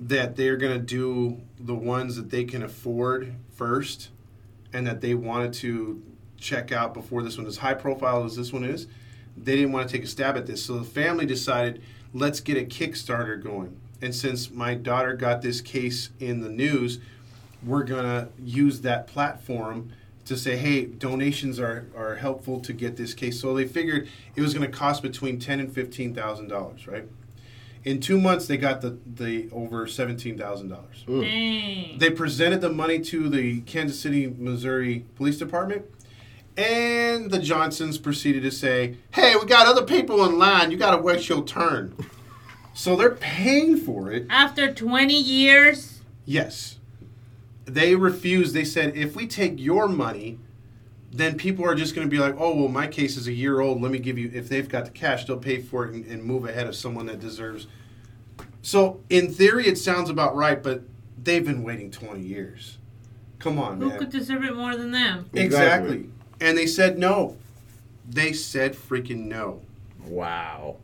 that 0.00 0.36
they're 0.36 0.56
going 0.56 0.72
to 0.78 0.84
do 0.84 1.40
the 1.58 1.74
ones 1.74 2.16
that 2.16 2.30
they 2.30 2.44
can 2.44 2.62
afford 2.62 3.34
first 3.52 4.10
and 4.72 4.86
that 4.86 5.00
they 5.00 5.14
wanted 5.14 5.52
to 5.52 6.02
check 6.38 6.70
out 6.72 6.94
before 6.94 7.22
this 7.22 7.36
one 7.36 7.46
as 7.46 7.58
high 7.58 7.74
profile 7.74 8.24
as 8.24 8.36
this 8.36 8.52
one 8.52 8.64
is 8.64 8.86
they 9.36 9.56
didn't 9.56 9.72
want 9.72 9.88
to 9.88 9.96
take 9.96 10.04
a 10.04 10.08
stab 10.08 10.36
at 10.36 10.46
this 10.46 10.64
so 10.64 10.78
the 10.78 10.84
family 10.84 11.26
decided 11.26 11.82
let's 12.14 12.40
get 12.40 12.56
a 12.56 12.64
kickstarter 12.64 13.42
going 13.42 13.76
and 14.00 14.14
since 14.14 14.50
my 14.50 14.74
daughter 14.74 15.14
got 15.14 15.42
this 15.42 15.60
case 15.60 16.10
in 16.20 16.40
the 16.40 16.48
news 16.48 17.00
we're 17.64 17.82
going 17.82 18.04
to 18.04 18.28
use 18.40 18.82
that 18.82 19.06
platform 19.06 19.90
to 20.28 20.36
say, 20.36 20.56
hey, 20.56 20.84
donations 20.84 21.58
are, 21.58 21.86
are 21.96 22.16
helpful 22.16 22.60
to 22.60 22.72
get 22.74 22.96
this 22.96 23.14
case. 23.14 23.40
So 23.40 23.54
they 23.54 23.66
figured 23.66 24.08
it 24.36 24.42
was 24.42 24.52
going 24.52 24.70
to 24.70 24.76
cost 24.76 25.02
between 25.02 25.40
ten 25.40 25.58
and 25.58 25.72
fifteen 25.72 26.14
thousand 26.14 26.48
dollars, 26.48 26.86
right? 26.86 27.04
In 27.84 28.00
two 28.00 28.20
months, 28.20 28.46
they 28.46 28.56
got 28.56 28.80
the, 28.80 28.98
the 29.06 29.48
over 29.52 29.86
seventeen 29.86 30.36
thousand 30.36 30.68
dollars. 30.68 31.04
They 31.06 32.10
presented 32.10 32.60
the 32.60 32.70
money 32.70 32.98
to 33.00 33.28
the 33.28 33.60
Kansas 33.62 33.98
City, 34.00 34.32
Missouri 34.38 35.04
Police 35.16 35.38
Department, 35.38 35.86
and 36.56 37.30
the 37.30 37.38
Johnsons 37.38 37.98
proceeded 37.98 38.42
to 38.42 38.50
say, 38.50 38.96
"Hey, 39.12 39.34
we 39.36 39.46
got 39.46 39.66
other 39.66 39.84
people 39.84 40.24
in 40.24 40.38
line. 40.38 40.70
You 40.70 40.76
got 40.76 40.96
to 40.96 41.02
wait 41.02 41.28
your 41.28 41.44
turn." 41.44 41.94
So 42.74 42.94
they're 42.94 43.10
paying 43.10 43.76
for 43.76 44.12
it. 44.12 44.26
After 44.30 44.72
20 44.72 45.12
years, 45.20 46.00
Yes. 46.24 46.76
They 47.64 47.94
refused. 47.96 48.54
They 48.54 48.64
said, 48.64 48.96
if 48.96 49.16
we 49.16 49.26
take 49.26 49.58
your 49.58 49.88
money, 49.88 50.38
then 51.12 51.36
people 51.36 51.64
are 51.64 51.74
just 51.74 51.94
going 51.94 52.06
to 52.06 52.10
be 52.10 52.18
like, 52.18 52.34
oh, 52.38 52.54
well, 52.54 52.68
my 52.68 52.86
case 52.86 53.16
is 53.16 53.28
a 53.28 53.32
year 53.32 53.60
old. 53.60 53.80
Let 53.80 53.90
me 53.90 53.98
give 53.98 54.18
you, 54.18 54.30
if 54.34 54.48
they've 54.48 54.68
got 54.68 54.84
the 54.84 54.90
cash, 54.90 55.24
they'll 55.24 55.38
pay 55.38 55.60
for 55.60 55.86
it 55.86 55.94
and, 55.94 56.04
and 56.06 56.22
move 56.22 56.44
ahead 56.46 56.66
of 56.66 56.76
someone 56.76 57.06
that 57.06 57.20
deserves. 57.20 57.66
So, 58.62 59.00
in 59.08 59.32
theory, 59.32 59.66
it 59.66 59.78
sounds 59.78 60.10
about 60.10 60.36
right, 60.36 60.62
but 60.62 60.82
they've 61.22 61.44
been 61.44 61.62
waiting 61.62 61.90
20 61.90 62.20
years. 62.20 62.78
Come 63.38 63.58
on, 63.58 63.80
who 63.80 63.88
man. 63.88 63.98
could 63.98 64.10
deserve 64.10 64.44
it 64.44 64.54
more 64.54 64.76
than 64.76 64.90
them? 64.90 65.30
exactly. 65.32 65.44
Exactly. 65.96 66.10
And 66.40 66.58
they 66.58 66.66
said 66.66 66.98
no. 66.98 67.36
They 68.08 68.32
said 68.32 68.74
freaking 68.74 69.26
no. 69.26 69.62
Wow. 70.04 70.76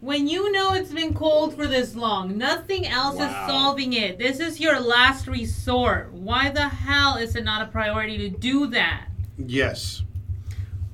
When 0.00 0.26
you 0.28 0.50
know 0.50 0.72
it's 0.72 0.92
been 0.92 1.12
cold 1.12 1.54
for 1.54 1.66
this 1.66 1.94
long, 1.94 2.38
nothing 2.38 2.86
else 2.86 3.16
Wow. 3.16 3.26
is 3.26 3.50
solving 3.50 3.92
it. 3.92 4.18
This 4.18 4.40
is 4.40 4.58
your 4.60 4.80
last 4.80 5.26
resort. 5.26 6.12
Why 6.12 6.50
the 6.50 6.68
hell 6.68 7.16
is 7.16 7.36
it 7.36 7.44
not 7.44 7.62
a 7.62 7.66
priority 7.70 8.16
to 8.18 8.30
do 8.30 8.66
that? 8.68 9.09
Yes. 9.46 10.02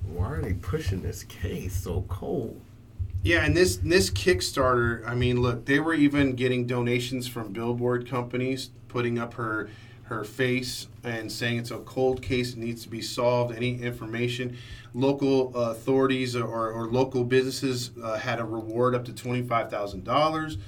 Why 0.06 0.26
are 0.26 0.42
they 0.42 0.54
pushing 0.54 1.02
this 1.02 1.24
case 1.24 1.74
so 1.76 2.04
cold? 2.08 2.60
Yeah, 3.22 3.44
and 3.44 3.56
this 3.56 3.76
this 3.78 4.08
Kickstarter, 4.10 5.06
I 5.06 5.14
mean, 5.14 5.40
look, 5.42 5.64
they 5.66 5.80
were 5.80 5.94
even 5.94 6.36
getting 6.36 6.66
donations 6.66 7.26
from 7.26 7.52
billboard 7.52 8.08
companies, 8.08 8.70
putting 8.88 9.18
up 9.18 9.34
her 9.34 9.68
her 10.04 10.22
face 10.22 10.86
and 11.02 11.30
saying 11.32 11.58
it's 11.58 11.72
a 11.72 11.78
cold 11.78 12.22
case, 12.22 12.52
it 12.52 12.58
needs 12.58 12.84
to 12.84 12.88
be 12.88 13.02
solved. 13.02 13.56
Any 13.56 13.82
information, 13.82 14.56
local 14.94 15.52
uh, 15.56 15.72
authorities 15.72 16.36
or, 16.36 16.70
or 16.70 16.86
local 16.86 17.24
businesses 17.24 17.90
uh, 18.00 18.16
had 18.16 18.38
a 18.38 18.44
reward 18.44 18.94
up 18.94 19.04
to 19.06 19.12
twenty 19.12 19.42
five 19.42 19.70
thousand 19.70 20.04
dollars. 20.04 20.58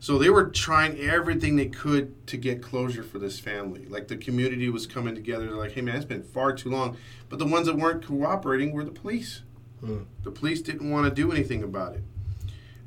So 0.00 0.16
they 0.16 0.30
were 0.30 0.44
trying 0.44 0.98
everything 1.00 1.56
they 1.56 1.66
could 1.66 2.26
to 2.28 2.36
get 2.36 2.62
closure 2.62 3.02
for 3.02 3.18
this 3.18 3.40
family. 3.40 3.86
Like 3.86 4.08
the 4.08 4.16
community 4.16 4.68
was 4.68 4.86
coming 4.86 5.14
together. 5.14 5.46
They're 5.46 5.56
like, 5.56 5.72
"Hey 5.72 5.80
man, 5.80 5.96
it's 5.96 6.04
been 6.04 6.22
far 6.22 6.52
too 6.52 6.70
long." 6.70 6.96
But 7.28 7.38
the 7.38 7.46
ones 7.46 7.66
that 7.66 7.76
weren't 7.76 8.04
cooperating 8.06 8.72
were 8.72 8.84
the 8.84 8.92
police. 8.92 9.42
Hmm. 9.80 10.02
The 10.22 10.30
police 10.30 10.60
didn't 10.62 10.90
want 10.90 11.08
to 11.08 11.14
do 11.14 11.32
anything 11.32 11.62
about 11.62 11.94
it, 11.94 12.02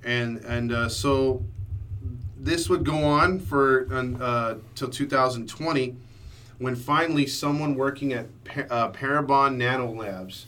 and 0.03 0.37
and 0.45 0.71
uh, 0.71 0.89
so 0.89 1.43
this 2.37 2.69
would 2.69 2.83
go 2.83 3.03
on 3.03 3.39
for 3.39 3.87
uh, 3.91 4.55
till 4.73 4.89
2020, 4.89 5.95
when 6.57 6.75
finally 6.75 7.27
someone 7.27 7.75
working 7.75 8.13
at 8.13 8.27
Pa- 8.43 8.65
uh, 8.69 8.91
Parabon 8.91 9.57
Nanolabs, 9.57 10.45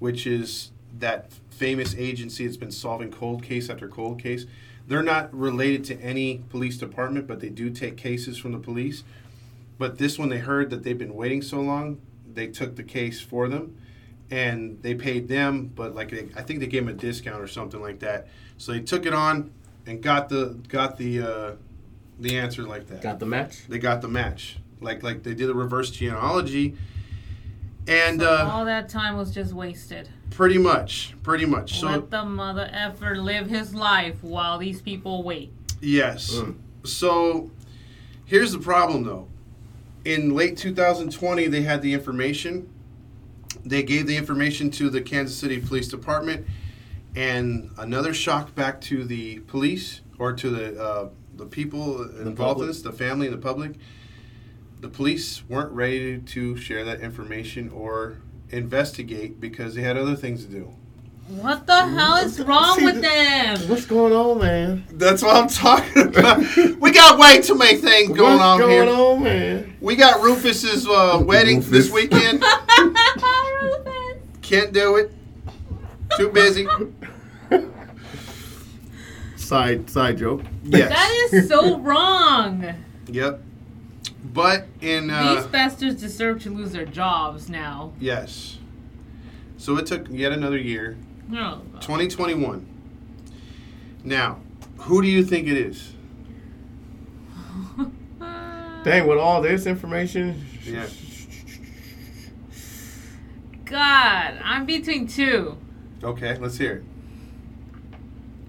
which 0.00 0.26
is 0.26 0.72
that 0.98 1.30
famous 1.50 1.94
agency 1.94 2.44
that's 2.44 2.56
been 2.56 2.72
solving 2.72 3.10
cold 3.10 3.42
case 3.42 3.70
after 3.70 3.88
cold 3.88 4.20
case. 4.20 4.46
They're 4.86 5.02
not 5.02 5.34
related 5.34 5.84
to 5.86 6.00
any 6.00 6.44
police 6.48 6.78
department, 6.78 7.26
but 7.26 7.40
they 7.40 7.48
do 7.48 7.70
take 7.70 7.96
cases 7.96 8.38
from 8.38 8.52
the 8.52 8.58
police. 8.58 9.02
But 9.78 9.98
this 9.98 10.18
one, 10.18 10.28
they 10.28 10.38
heard 10.38 10.70
that 10.70 10.84
they've 10.84 10.96
been 10.96 11.14
waiting 11.14 11.42
so 11.42 11.60
long, 11.60 12.00
they 12.32 12.46
took 12.46 12.76
the 12.76 12.82
case 12.82 13.20
for 13.20 13.48
them, 13.48 13.76
and 14.30 14.80
they 14.82 14.94
paid 14.94 15.28
them. 15.28 15.70
But 15.74 15.94
like 15.94 16.10
they, 16.10 16.28
I 16.36 16.42
think 16.42 16.60
they 16.60 16.66
gave 16.66 16.86
them 16.86 16.94
a 16.94 16.98
discount 16.98 17.42
or 17.42 17.48
something 17.48 17.80
like 17.80 17.98
that. 18.00 18.28
So 18.58 18.72
they 18.72 18.80
took 18.80 19.06
it 19.06 19.12
on 19.12 19.50
and 19.86 20.02
got 20.02 20.28
the 20.28 20.58
got 20.68 20.96
the 20.98 21.20
uh, 21.20 21.52
the 22.18 22.38
answer 22.38 22.62
like 22.62 22.86
that. 22.88 23.02
Got 23.02 23.18
the 23.18 23.26
match? 23.26 23.66
They 23.68 23.78
got 23.78 24.02
the 24.02 24.08
match. 24.08 24.58
Like 24.80 25.02
like 25.02 25.22
they 25.22 25.34
did 25.34 25.50
a 25.50 25.54
reverse 25.54 25.90
genealogy, 25.90 26.76
and 27.88 28.20
So 28.20 28.30
uh, 28.30 28.50
all 28.52 28.64
that 28.66 28.88
time 28.88 29.16
was 29.16 29.32
just 29.32 29.52
wasted. 29.52 30.08
Pretty 30.30 30.58
much, 30.58 31.14
pretty 31.22 31.46
much. 31.46 31.80
So 31.80 31.86
Let 31.86 32.10
the 32.10 32.24
mother 32.24 32.68
effer 32.72 33.16
live 33.16 33.48
his 33.48 33.74
life 33.74 34.22
while 34.22 34.58
these 34.58 34.80
people 34.80 35.22
wait. 35.22 35.52
Yes. 35.80 36.32
Mm. 36.34 36.56
So 36.84 37.50
here's 38.24 38.52
the 38.52 38.58
problem 38.58 39.04
though. 39.04 39.28
In 40.04 40.34
late 40.34 40.56
2020, 40.56 41.48
they 41.48 41.62
had 41.62 41.82
the 41.82 41.92
information. 41.92 42.68
They 43.64 43.82
gave 43.82 44.06
the 44.06 44.16
information 44.16 44.70
to 44.72 44.90
the 44.90 45.00
Kansas 45.00 45.36
City 45.36 45.60
Police 45.60 45.88
Department, 45.88 46.46
and 47.16 47.70
another 47.78 48.14
shock 48.14 48.54
back 48.54 48.80
to 48.82 49.04
the 49.04 49.40
police 49.40 50.02
or 50.18 50.32
to 50.32 50.50
the 50.50 50.80
uh, 50.80 51.08
the 51.36 51.46
people 51.46 52.02
involved 52.20 52.60
in 52.60 52.68
this, 52.68 52.82
the 52.82 52.92
family 52.92 53.26
and 53.26 53.34
the 53.34 53.40
public. 53.40 53.74
The 54.80 54.88
police 54.88 55.42
weren't 55.48 55.72
ready 55.72 56.18
to 56.18 56.56
share 56.56 56.84
that 56.84 57.00
information 57.00 57.70
or 57.70 58.18
investigate 58.50 59.40
because 59.40 59.74
they 59.74 59.82
had 59.82 59.96
other 59.96 60.16
things 60.16 60.44
to 60.44 60.50
do. 60.50 60.74
What 61.28 61.66
the 61.66 61.74
hell 61.88 62.16
is 62.16 62.38
wrong 62.44 62.78
See, 62.78 62.84
with 62.84 63.00
them? 63.02 63.56
What's 63.68 63.84
going 63.84 64.12
on, 64.12 64.38
man? 64.38 64.84
That's 64.92 65.22
what 65.22 65.34
I'm 65.36 65.48
talking 65.48 66.02
about. 66.08 66.38
we 66.80 66.92
got 66.92 67.18
way 67.18 67.42
too 67.42 67.56
many 67.56 67.78
things 67.78 68.16
going 68.16 68.34
What's 68.38 68.42
on 68.42 68.58
going 68.60 68.86
here. 68.86 68.94
on, 68.96 69.22
man? 69.24 69.76
We 69.80 69.96
got 69.96 70.22
Rufus's 70.22 70.86
uh, 70.86 71.20
wedding 71.24 71.56
Rufus. 71.56 71.70
this 71.70 71.90
weekend. 71.90 72.42
Rufus. 72.42 74.18
Can't 74.42 74.72
do 74.72 74.96
it. 74.96 75.12
Too 76.16 76.28
busy. 76.30 76.68
Side 79.36 79.88
side 79.90 80.18
joke. 80.18 80.42
Yes. 80.64 80.88
That 80.88 81.28
is 81.32 81.48
so 81.48 81.78
wrong. 81.78 82.64
Yep. 83.08 83.42
But 84.32 84.66
in 84.80 85.04
These 85.08 85.12
uh, 85.16 85.48
bastards 85.52 86.00
deserve 86.00 86.42
to 86.42 86.50
lose 86.50 86.72
their 86.72 86.84
jobs 86.86 87.48
now. 87.48 87.92
yes. 88.00 88.58
So 89.58 89.78
it 89.78 89.86
took 89.86 90.08
yet 90.10 90.32
another 90.32 90.58
year. 90.58 90.96
No. 91.28 91.62
2021. 91.80 92.66
Now, 94.04 94.38
who 94.78 95.00
do 95.00 95.08
you 95.08 95.24
think 95.24 95.48
it 95.48 95.56
is? 95.56 95.92
Dang, 98.84 99.06
with 99.06 99.18
all 99.18 99.40
this 99.40 99.66
information. 99.66 100.44
Yeah. 100.64 100.86
God, 103.64 104.38
I'm 104.44 104.66
between 104.66 105.06
two. 105.08 105.56
Okay, 106.04 106.36
let's 106.38 106.58
hear 106.58 106.72
it. 106.76 106.84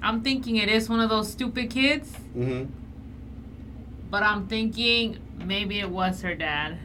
I'm 0.02 0.22
thinking 0.22 0.58
it 0.58 0.70
is 0.70 0.90
one 0.90 1.00
of 1.00 1.10
those 1.10 1.32
stupid 1.32 1.70
kids, 1.70 2.12
Mm-hmm. 2.38 2.66
but 4.12 4.22
I'm 4.24 4.48
thinking 4.48 5.18
maybe 5.46 5.80
it 5.80 5.90
was 5.90 6.22
her 6.22 6.36
dad. 6.36 6.78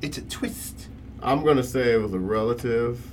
It's 0.00 0.18
a 0.18 0.22
twist. 0.22 0.88
I'm 1.22 1.44
gonna 1.44 1.62
say 1.62 1.92
it 1.92 2.00
was 2.00 2.12
a 2.12 2.18
relative, 2.18 3.06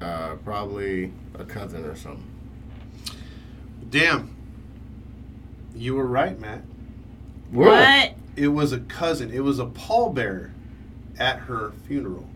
uh, 0.00 0.36
probably 0.44 1.12
a 1.38 1.44
cousin 1.44 1.84
or 1.84 1.96
something. 1.96 2.30
Damn. 3.90 4.34
You 5.74 5.94
were 5.94 6.06
right, 6.06 6.38
Matt. 6.38 6.62
What? 7.50 8.14
It 8.36 8.48
was 8.48 8.72
a 8.72 8.80
cousin. 8.80 9.30
It 9.32 9.40
was 9.40 9.58
a 9.58 9.66
pallbearer 9.66 10.50
at 11.18 11.38
her 11.40 11.72
funeral. 11.86 12.28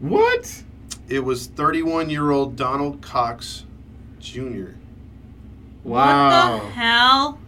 What? 0.00 0.62
It 1.08 1.20
was 1.20 1.46
31 1.46 2.10
year 2.10 2.30
old 2.30 2.56
Donald 2.56 3.00
Cox 3.00 3.64
Jr. 4.20 4.72
Wow. 5.84 6.52
What 6.52 6.62
the 6.62 6.70
hell? 6.70 7.38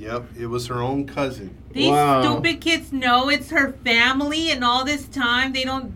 Yep, 0.00 0.24
it 0.38 0.46
was 0.46 0.66
her 0.68 0.80
own 0.82 1.06
cousin. 1.06 1.54
These 1.72 1.90
Wow. 1.90 2.22
stupid 2.22 2.60
kids 2.62 2.90
know 2.92 3.28
it's 3.28 3.50
her 3.50 3.72
family, 3.84 4.50
and 4.50 4.64
all 4.64 4.84
this 4.84 5.06
time 5.06 5.52
they 5.52 5.62
don't. 5.64 5.92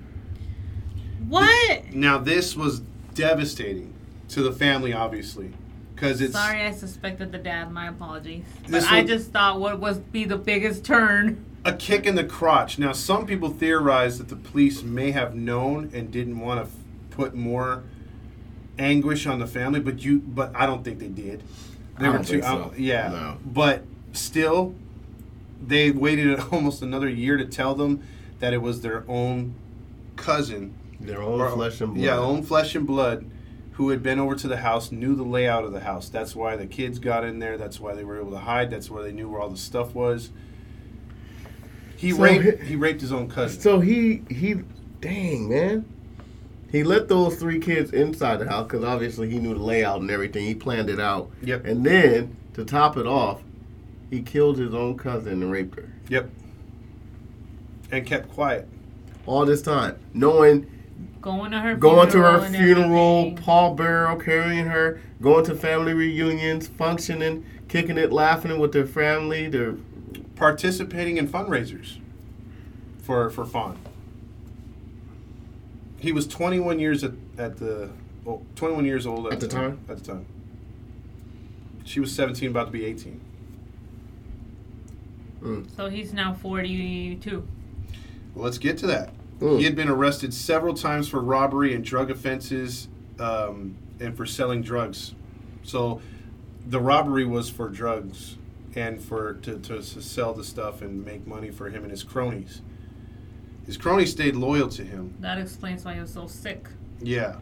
What? 1.29 1.93
Now, 1.95 2.19
this 2.19 2.55
was 2.55 2.81
devastating 3.15 3.95
to 4.29 4.43
the 4.43 4.53
family, 4.53 4.93
obviously, 4.93 5.53
because 5.95 6.21
it's 6.21 6.35
Sorry, 6.35 6.63
I 6.63 6.71
suspected 6.73 7.33
the 7.33 7.39
dad. 7.39 7.73
My 7.73 7.89
apologies. 7.89 8.45
But 8.65 8.71
This 8.73 8.87
I 8.87 9.05
just 9.05 9.31
thought 9.33 9.59
what 9.59 9.81
was 9.81 9.99
be 9.99 10.25
the 10.25 10.37
biggest 10.37 10.85
turn. 10.85 11.43
a 11.65 11.73
kick 11.73 12.07
in 12.07 12.15
the 12.15 12.25
crotch. 12.25 12.79
Now, 12.79 12.93
some 12.93 13.25
people 13.25 13.49
theorize 13.49 14.19
that 14.19 14.29
the 14.29 14.37
police 14.37 14.83
may 14.83 15.13
have 15.13 15.35
known 15.35 15.91
and 15.95 16.11
didn't 16.11 16.39
want 16.41 16.61
to 16.61 16.67
f- 16.67 16.77
put 17.09 17.35
more 17.35 17.85
anguish 18.79 19.27
on 19.27 19.39
the 19.39 19.47
family, 19.47 19.81
but 19.81 20.05
you, 20.05 20.19
but 20.19 20.53
I 20.55 20.67
don't 20.67 20.85
think 20.85 20.99
they 20.99 21.09
did. 21.09 21.43
They 21.99 22.05
I 22.07 22.09
were 22.11 22.17
don't 22.17 22.25
too, 22.27 22.33
think 22.43 22.45
so. 22.45 22.73
yeah. 22.77 23.09
No. 23.09 23.37
But 23.47 23.85
still, 24.15 24.75
they 25.65 25.91
waited 25.91 26.39
almost 26.53 26.83
another 26.83 27.09
year 27.09 27.37
to 27.37 27.45
tell 27.45 27.75
them 27.75 28.03
that 28.41 28.53
it 28.53 28.63
was 28.63 28.81
their 28.81 29.05
own 29.09 29.55
cousin 30.17 30.75
Their 31.01 31.23
own 31.23 31.41
Or- 31.41 31.51
flesh 31.51 31.81
and 31.81 31.95
blood. 31.95 32.05
Yeah, 32.05 32.19
own 32.19 32.43
flesh 32.43 32.75
and 32.75 32.87
blood, 32.87 33.29
who 33.73 33.91
had 33.91 34.03
been 34.03 34.19
over 34.19 34.35
to 34.37 34.49
the 34.49 34.59
house, 34.59 34.93
knew 34.93 35.15
the 35.15 35.23
layout 35.25 35.65
of 35.65 35.73
the 35.73 35.81
house. 35.81 36.09
That's 36.09 36.35
why 36.37 36.57
the 36.57 36.67
kids 36.67 36.99
got 36.99 37.25
in 37.25 37.39
there. 37.41 37.59
That's 37.59 37.81
why 37.81 37.95
they 37.95 38.05
were 38.05 38.21
able 38.21 38.31
to 38.33 38.39
hide. 38.39 38.71
That's 38.71 38.91
where 38.91 39.03
they 39.03 39.13
knew 39.13 39.29
where 39.29 39.41
all 39.41 39.49
the 39.51 39.57
stuff 39.57 39.95
was. 39.95 40.31
He 41.97 42.11
So 42.13 42.23
raped. 42.23 42.63
he- 42.63 42.67
He 42.69 42.77
raped 42.77 43.01
his 43.01 43.13
own 43.13 43.29
cousin. 43.29 43.61
So 43.61 43.81
he 43.81 44.23
he, 44.29 44.57
dang 45.01 45.49
man, 45.49 45.85
he 46.71 46.83
let 46.85 47.09
those 47.09 47.37
three 47.37 47.59
kids 47.59 47.93
inside 47.93 48.39
the 48.39 48.49
house 48.49 48.65
because 48.65 48.85
obviously 48.85 49.31
he 49.31 49.39
knew 49.39 49.55
the 49.55 49.61
layout 49.63 50.01
and 50.01 50.11
everything. 50.11 50.45
He 50.45 50.55
planned 50.55 50.91
it 50.91 51.01
out. 51.01 51.31
Yep. 51.43 51.65
And 51.67 51.85
then 51.85 52.37
to 52.55 52.65
top 52.65 52.97
it 52.97 53.07
off, 53.07 53.43
he 54.11 54.23
killed 54.23 54.59
his 54.59 54.75
own 54.75 54.97
cousin 54.97 55.43
and 55.43 55.51
raped 55.51 55.77
her. 55.77 55.93
Yep. 56.09 56.31
And 57.91 58.07
kept 58.07 58.29
quiet. 58.31 58.69
All 59.27 59.47
this 59.47 59.63
time, 59.63 59.99
knowing 60.13 60.71
Going 61.21 61.53
to 61.53 61.61
her 61.61 61.75
going 61.75 62.11
to 62.11 62.19
her 62.19 62.49
funeral, 62.51 63.21
everything. 63.21 63.39
pallbearer, 63.39 64.23
carrying 64.23 64.67
her, 64.67 65.01
going 65.23 65.45
to 65.47 65.55
family 65.55 65.95
reunions, 65.95 66.69
functioning, 66.69 67.47
kicking 67.67 67.97
it, 67.97 68.13
laughing 68.13 68.59
with 68.59 68.73
their 68.73 68.87
family. 68.87 69.49
Their 69.49 69.77
Participating 70.37 71.17
in 71.17 71.29
fundraisers 71.29 71.99
for 73.01 73.31
for 73.31 73.47
Fawn. 73.47 73.79
He 75.99 76.13
was 76.13 76.27
21 76.27 76.79
years 76.79 77.05
at, 77.05 77.13
at 77.39 77.57
the 77.57 77.91
oh, 78.27 78.43
21 78.57 78.85
years 78.85 79.07
old 79.07 79.33
At 79.33 79.41
the 79.41 79.49
time? 79.49 79.81
At 79.89 79.99
the 79.99 80.05
time. 80.05 80.27
She 81.85 82.01
was 82.01 82.13
17, 82.15 82.51
about 82.51 82.67
to 82.67 82.71
be 82.71 82.85
18. 82.85 83.21
So 85.77 85.89
he's 85.89 86.13
now 86.13 86.33
42. 86.35 87.47
Well, 88.35 88.45
let's 88.45 88.59
get 88.59 88.79
to 88.79 88.87
that. 88.89 89.13
Mm. 89.41 89.59
He 89.59 89.65
had 89.65 89.77
been 89.77 89.89
arrested 89.89 90.33
several 90.33 90.75
times 90.75 91.09
for 91.09 91.21
robbery 91.21 91.75
and 91.75 91.85
drug 91.85 92.11
offenses 92.11 92.89
um, 93.19 93.77
and 94.01 94.17
for 94.17 94.27
selling 94.27 94.63
drugs. 94.63 95.15
So 95.63 96.01
the 96.67 96.81
robbery 96.81 97.27
was 97.27 97.51
for 97.51 97.69
drugs 97.69 98.37
and 98.75 99.01
for 99.01 99.35
to, 99.35 99.59
to, 99.59 99.83
to 99.83 100.03
sell 100.03 100.33
the 100.33 100.45
stuff 100.45 100.83
and 100.83 101.05
make 101.05 101.27
money 101.27 101.51
for 101.51 101.69
him 101.69 101.83
and 101.83 101.91
his 101.91 102.03
cronies. 102.03 102.63
His 103.67 103.77
cronies 103.77 104.11
stayed 104.11 104.37
loyal 104.37 104.69
to 104.71 104.85
him. 104.85 105.15
That 105.21 105.39
explains 105.39 105.85
why 105.85 105.95
he 105.95 106.01
was 106.01 106.13
so 106.13 106.27
sick. 106.27 106.69
Yeah. 107.01 107.37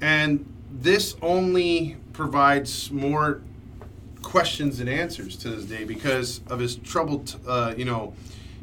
And 0.00 0.50
this 0.70 1.16
only 1.20 1.96
provides 2.12 2.90
more 2.90 3.42
questions 4.24 4.80
and 4.80 4.88
answers 4.88 5.36
to 5.36 5.50
this 5.50 5.64
day 5.64 5.84
because 5.84 6.40
of 6.48 6.58
his 6.58 6.76
troubled, 6.76 7.36
uh, 7.46 7.74
you 7.76 7.84
know, 7.84 8.14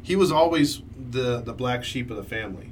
he 0.02 0.16
was 0.16 0.32
always 0.32 0.82
the, 1.10 1.40
the 1.40 1.52
black 1.52 1.84
sheep 1.84 2.10
of 2.10 2.16
the 2.16 2.24
family. 2.24 2.70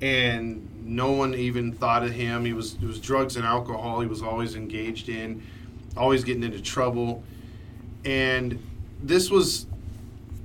And 0.00 0.68
no 0.84 1.12
one 1.12 1.34
even 1.34 1.72
thought 1.72 2.02
of 2.02 2.12
him. 2.12 2.44
He 2.44 2.52
was, 2.52 2.74
it 2.74 2.82
was 2.82 3.00
drugs 3.00 3.36
and 3.36 3.44
alcohol 3.44 4.00
he 4.00 4.06
was 4.06 4.22
always 4.22 4.54
engaged 4.54 5.08
in, 5.08 5.42
always 5.96 6.24
getting 6.24 6.42
into 6.42 6.60
trouble. 6.60 7.22
And 8.04 8.62
this 9.02 9.30
was 9.30 9.66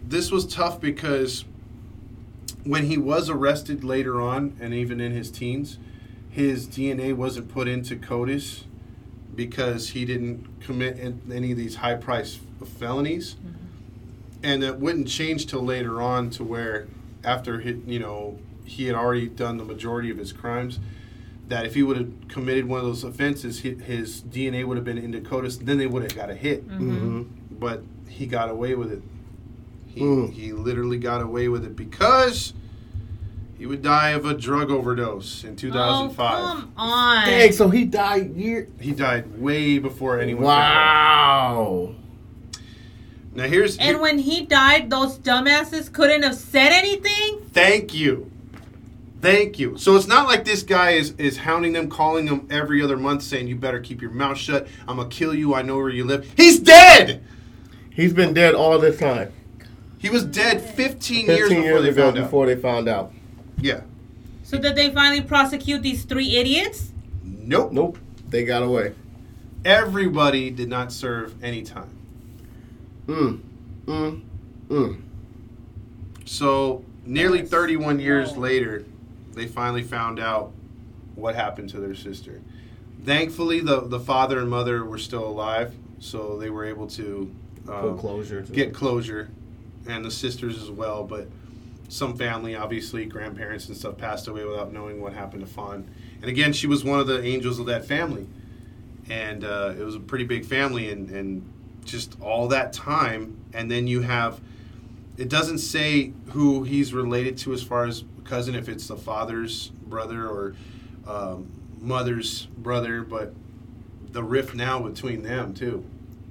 this 0.08 0.30
was 0.30 0.46
tough 0.46 0.82
because 0.82 1.46
when 2.66 2.86
he 2.86 2.98
was 2.98 3.30
arrested 3.30 3.84
later 3.84 4.20
on 4.20 4.58
and 4.60 4.74
even 4.74 5.00
in 5.00 5.14
his 5.14 5.32
teens, 5.32 5.78
his 6.30 6.68
DNA 6.68 7.16
wasn't 7.16 7.50
put 7.50 7.68
into 7.68 7.96
CODIS 7.96 8.66
because 9.36 9.90
he 9.90 10.06
didn't 10.06 10.46
commit 10.62 11.00
any 11.32 11.52
of 11.52 11.58
these 11.58 11.76
high 11.76 11.96
price 11.96 12.40
felonies. 12.78 13.36
Mm-hmm. 13.36 13.56
And 14.44 14.64
that 14.64 14.80
wouldn't 14.80 15.08
change 15.08 15.46
till 15.46 15.62
later 15.62 16.02
on 16.02 16.30
to 16.32 16.44
where 16.44 16.88
after 17.24 17.60
he, 17.60 17.80
you 17.86 18.00
know 18.00 18.40
he 18.66 18.86
had 18.86 18.96
already 18.96 19.28
done 19.28 19.58
the 19.58 19.66
majority 19.66 20.10
of 20.10 20.18
his 20.18 20.32
crimes 20.32 20.80
that 21.48 21.66
if 21.66 21.76
he 21.76 21.84
would 21.84 21.98
have 21.98 22.12
committed 22.28 22.66
one 22.66 22.80
of 22.80 22.86
those 22.86 23.04
offenses 23.04 23.60
his 23.60 24.22
DNA 24.22 24.66
would 24.66 24.78
have 24.78 24.86
been 24.86 24.98
into 24.98 25.20
CODIS 25.20 25.60
then 25.60 25.78
they 25.78 25.88
would 25.88 26.04
have 26.04 26.16
got 26.16 26.30
a 26.30 26.36
hit. 26.36 26.68
Mm-hmm. 26.68 26.92
Mm-hmm. 26.92 27.56
But 27.60 27.84
he 28.08 28.26
got 28.26 28.50
away 28.50 28.76
with 28.76 28.92
it. 28.92 29.02
He, 29.88 30.02
mm. 30.02 30.32
he 30.32 30.54
literally 30.54 30.98
got 30.98 31.22
away 31.22 31.50
with 31.50 31.66
it 31.66 31.76
because 31.76 32.54
he 33.62 33.68
would 33.68 33.84
die 33.84 34.10
of 34.10 34.26
a 34.26 34.34
drug 34.34 34.72
overdose 34.72 35.44
in 35.44 35.56
2005. 35.56 36.18
Oh, 36.20 36.48
come 36.48 36.74
on. 36.78 37.28
Dang, 37.28 37.52
so 37.52 37.70
he 37.70 37.86
died 37.86 38.36
year. 38.36 38.68
He 38.80 38.92
died 38.92 39.40
way 39.40 39.78
before 39.78 40.20
anyone. 40.20 40.46
Wow. 40.46 41.94
Now 43.36 43.44
here's. 43.44 43.78
And 43.78 43.90
here, 43.90 44.00
when 44.00 44.18
he 44.18 44.48
died, 44.48 44.90
those 44.90 45.20
dumbasses 45.20 45.94
couldn't 45.94 46.24
have 46.24 46.34
said 46.34 46.72
anything. 46.72 47.52
Thank 47.54 47.94
you. 47.94 48.32
Thank 49.22 49.60
you. 49.60 49.78
So 49.78 49.96
it's 49.96 50.08
not 50.08 50.26
like 50.26 50.44
this 50.44 50.64
guy 50.64 50.94
is 50.94 51.12
is 51.20 51.38
hounding 51.38 51.74
them, 51.74 51.88
calling 51.88 52.26
them 52.26 52.48
every 52.50 52.82
other 52.82 52.98
month, 52.98 53.22
saying 53.22 53.48
you 53.48 53.58
better 53.58 53.80
keep 53.80 54.02
your 54.02 54.10
mouth 54.10 54.40
shut. 54.40 54.68
I'm 54.88 54.98
gonna 54.98 55.08
kill 55.08 55.36
you. 55.36 55.54
I 55.54 55.62
know 55.62 55.78
where 55.78 55.90
you 55.90 56.04
live. 56.04 56.34
He's 56.36 56.58
dead. 56.58 57.24
He's 57.92 58.12
been 58.12 58.34
dead 58.34 58.56
all 58.56 58.80
this 58.80 58.98
time. 58.98 59.32
He 60.00 60.10
was 60.10 60.24
dead 60.24 60.62
15, 60.62 61.28
15 61.28 61.28
years, 61.28 61.50
before 61.50 61.64
years 61.64 61.84
they 61.84 61.90
ago 61.90 62.12
found 62.12 62.16
before 62.16 62.46
they 62.48 62.56
found 62.56 62.90
out. 62.90 63.14
Yeah. 63.62 63.82
So 64.44 64.58
did 64.58 64.76
they 64.76 64.90
finally 64.90 65.22
prosecute 65.22 65.82
these 65.82 66.04
three 66.04 66.36
idiots? 66.36 66.92
Nope. 67.24 67.72
Nope. 67.72 67.98
They 68.30 68.44
got 68.44 68.64
away. 68.64 68.94
Everybody 69.64 70.50
did 70.50 70.68
not 70.68 70.92
serve 70.92 71.42
any 71.44 71.62
time. 71.62 71.96
Mm. 73.08 73.42
Mm. 73.86 74.22
Mm. 74.70 75.02
So 76.26 76.84
nearly 77.06 77.46
31 77.46 78.00
years 78.00 78.36
later, 78.38 78.86
they 79.34 79.48
finally 79.48 79.84
found 79.84 80.20
out 80.20 80.52
what 81.16 81.36
happened 81.36 81.70
to 81.70 81.80
their 81.80 81.96
sister. 81.96 82.42
Thankfully, 83.04 83.60
the 83.60 83.82
the 83.82 84.00
father 84.00 84.40
and 84.40 84.50
mother 84.50 84.86
were 84.86 84.98
still 84.98 85.26
alive, 85.26 85.74
so 86.00 86.38
they 86.38 86.50
were 86.50 86.66
able 86.66 86.88
to 86.88 87.34
uh, 87.68 87.94
closure, 87.94 88.42
get 88.42 88.74
closure, 88.74 89.30
and 89.88 90.06
the 90.06 90.12
sisters 90.12 90.62
as 90.62 90.70
well. 90.70 91.04
But 91.04 91.28
some 91.92 92.16
family, 92.16 92.56
obviously 92.56 93.06
grandparents 93.06 93.68
and 93.68 93.76
stuff, 93.76 93.98
passed 93.98 94.28
away 94.28 94.46
without 94.46 94.72
knowing 94.72 95.02
what 95.02 95.14
happened 95.14 95.42
to 95.42 95.48
Fawn. 95.48 95.90
And 96.22 96.30
again, 96.30 96.54
she 96.54 96.68
was 96.68 96.84
one 96.84 97.00
of 97.00 97.08
the 97.08 97.22
angels 97.24 97.60
of 97.60 97.66
that 97.66 97.86
family, 97.86 98.28
and 99.10 99.44
uh, 99.44 99.74
it 99.78 99.84
was 99.84 99.96
a 99.96 100.00
pretty 100.00 100.24
big 100.24 100.46
family, 100.46 100.90
and 100.90 101.10
and 101.10 101.54
just 101.84 102.16
all 102.22 102.48
that 102.50 102.74
time, 102.74 103.38
and 103.54 103.70
then 103.70 103.88
you 103.88 104.02
have. 104.02 104.40
It 105.18 105.30
doesn't 105.30 105.58
say 105.58 106.14
who 106.30 106.64
he's 106.64 106.94
related 106.94 107.38
to 107.40 107.54
as 107.54 107.62
far 107.62 107.86
as 107.86 108.06
cousin, 108.24 108.56
if 108.56 108.70
it's 108.70 108.88
the 108.88 108.96
father's 108.96 109.68
brother 109.86 110.26
or 110.26 110.56
um, 111.06 111.52
mother's 111.80 112.46
brother, 112.58 113.02
but 113.02 113.34
the 114.12 114.24
rift 114.24 114.56
now 114.56 114.80
between 114.80 115.24
them 115.24 115.54
too. 115.54 115.86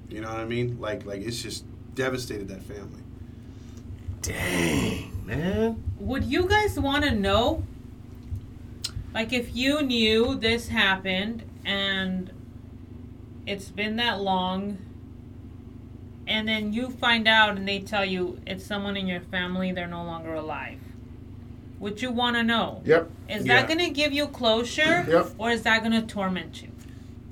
You 0.09 0.23
know 0.23 0.29
what 0.29 0.41
I 0.41 0.45
mean? 0.47 0.81
Like 0.81 1.05
like 1.05 1.21
it's 1.21 1.43
just 1.43 1.65
devastated 1.95 2.49
that 2.49 2.63
family. 2.63 3.03
Dang, 4.23 5.10
man. 5.37 5.83
Would 5.99 6.24
you 6.24 6.49
guys 6.49 6.78
want 6.78 7.05
to 7.05 7.11
know? 7.11 7.64
Like, 9.12 9.33
if 9.33 9.55
you 9.57 9.83
knew 9.83 10.37
this 10.37 10.68
happened 10.68 11.45
and 11.64 12.33
it's 13.47 13.68
been 13.68 13.97
that 13.97 14.20
long, 14.20 14.78
and 16.26 16.47
then 16.47 16.72
you 16.72 16.91
find 16.91 17.26
out 17.26 17.57
and 17.57 17.66
they 17.66 17.81
tell 17.81 18.05
you 18.05 18.41
it's 18.47 18.64
someone 18.64 18.97
in 18.97 19.07
your 19.07 19.20
family, 19.20 19.72
they're 19.72 19.89
no 19.89 20.05
longer 20.05 20.35
alive. 20.35 20.78
Would 21.81 22.03
you 22.03 22.12
want 22.12 22.37
to 22.37 22.43
know? 22.43 22.83
Yep. 22.85 23.11
Is 23.28 23.47
yeah. 23.47 23.57
that 23.57 23.66
going 23.66 23.81
to 23.81 23.91
give 23.91 24.12
you 24.12 24.28
closure? 24.28 25.05
Yep. 25.09 25.31
Or 25.39 25.51
is 25.51 25.62
that 25.62 25.81
going 25.81 25.93
to 25.93 26.03
torment 26.03 26.62
you? 26.62 26.68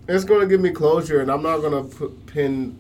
It's 0.09 0.24
going 0.24 0.40
to 0.40 0.46
give 0.46 0.61
me 0.61 0.70
closure, 0.70 1.20
and 1.20 1.30
I'm 1.30 1.42
not 1.42 1.59
going 1.59 1.90
to 1.90 2.09
pin 2.26 2.76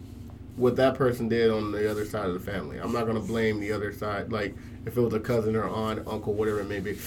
what 0.56 0.76
that 0.76 0.94
person 0.94 1.28
did 1.28 1.50
on 1.50 1.70
the 1.70 1.88
other 1.88 2.04
side 2.04 2.26
of 2.26 2.34
the 2.34 2.40
family. 2.40 2.78
I'm 2.78 2.92
not 2.92 3.04
going 3.04 3.20
to 3.20 3.26
blame 3.26 3.60
the 3.60 3.70
other 3.70 3.92
side. 3.92 4.32
Like, 4.32 4.56
if 4.88 4.96
it 4.96 5.00
was 5.00 5.14
a 5.14 5.20
cousin 5.20 5.54
or 5.54 5.68
aunt, 5.68 6.02
uncle, 6.08 6.32
whatever 6.32 6.60
it 6.60 6.64
may 6.64 6.80
be. 6.80 6.98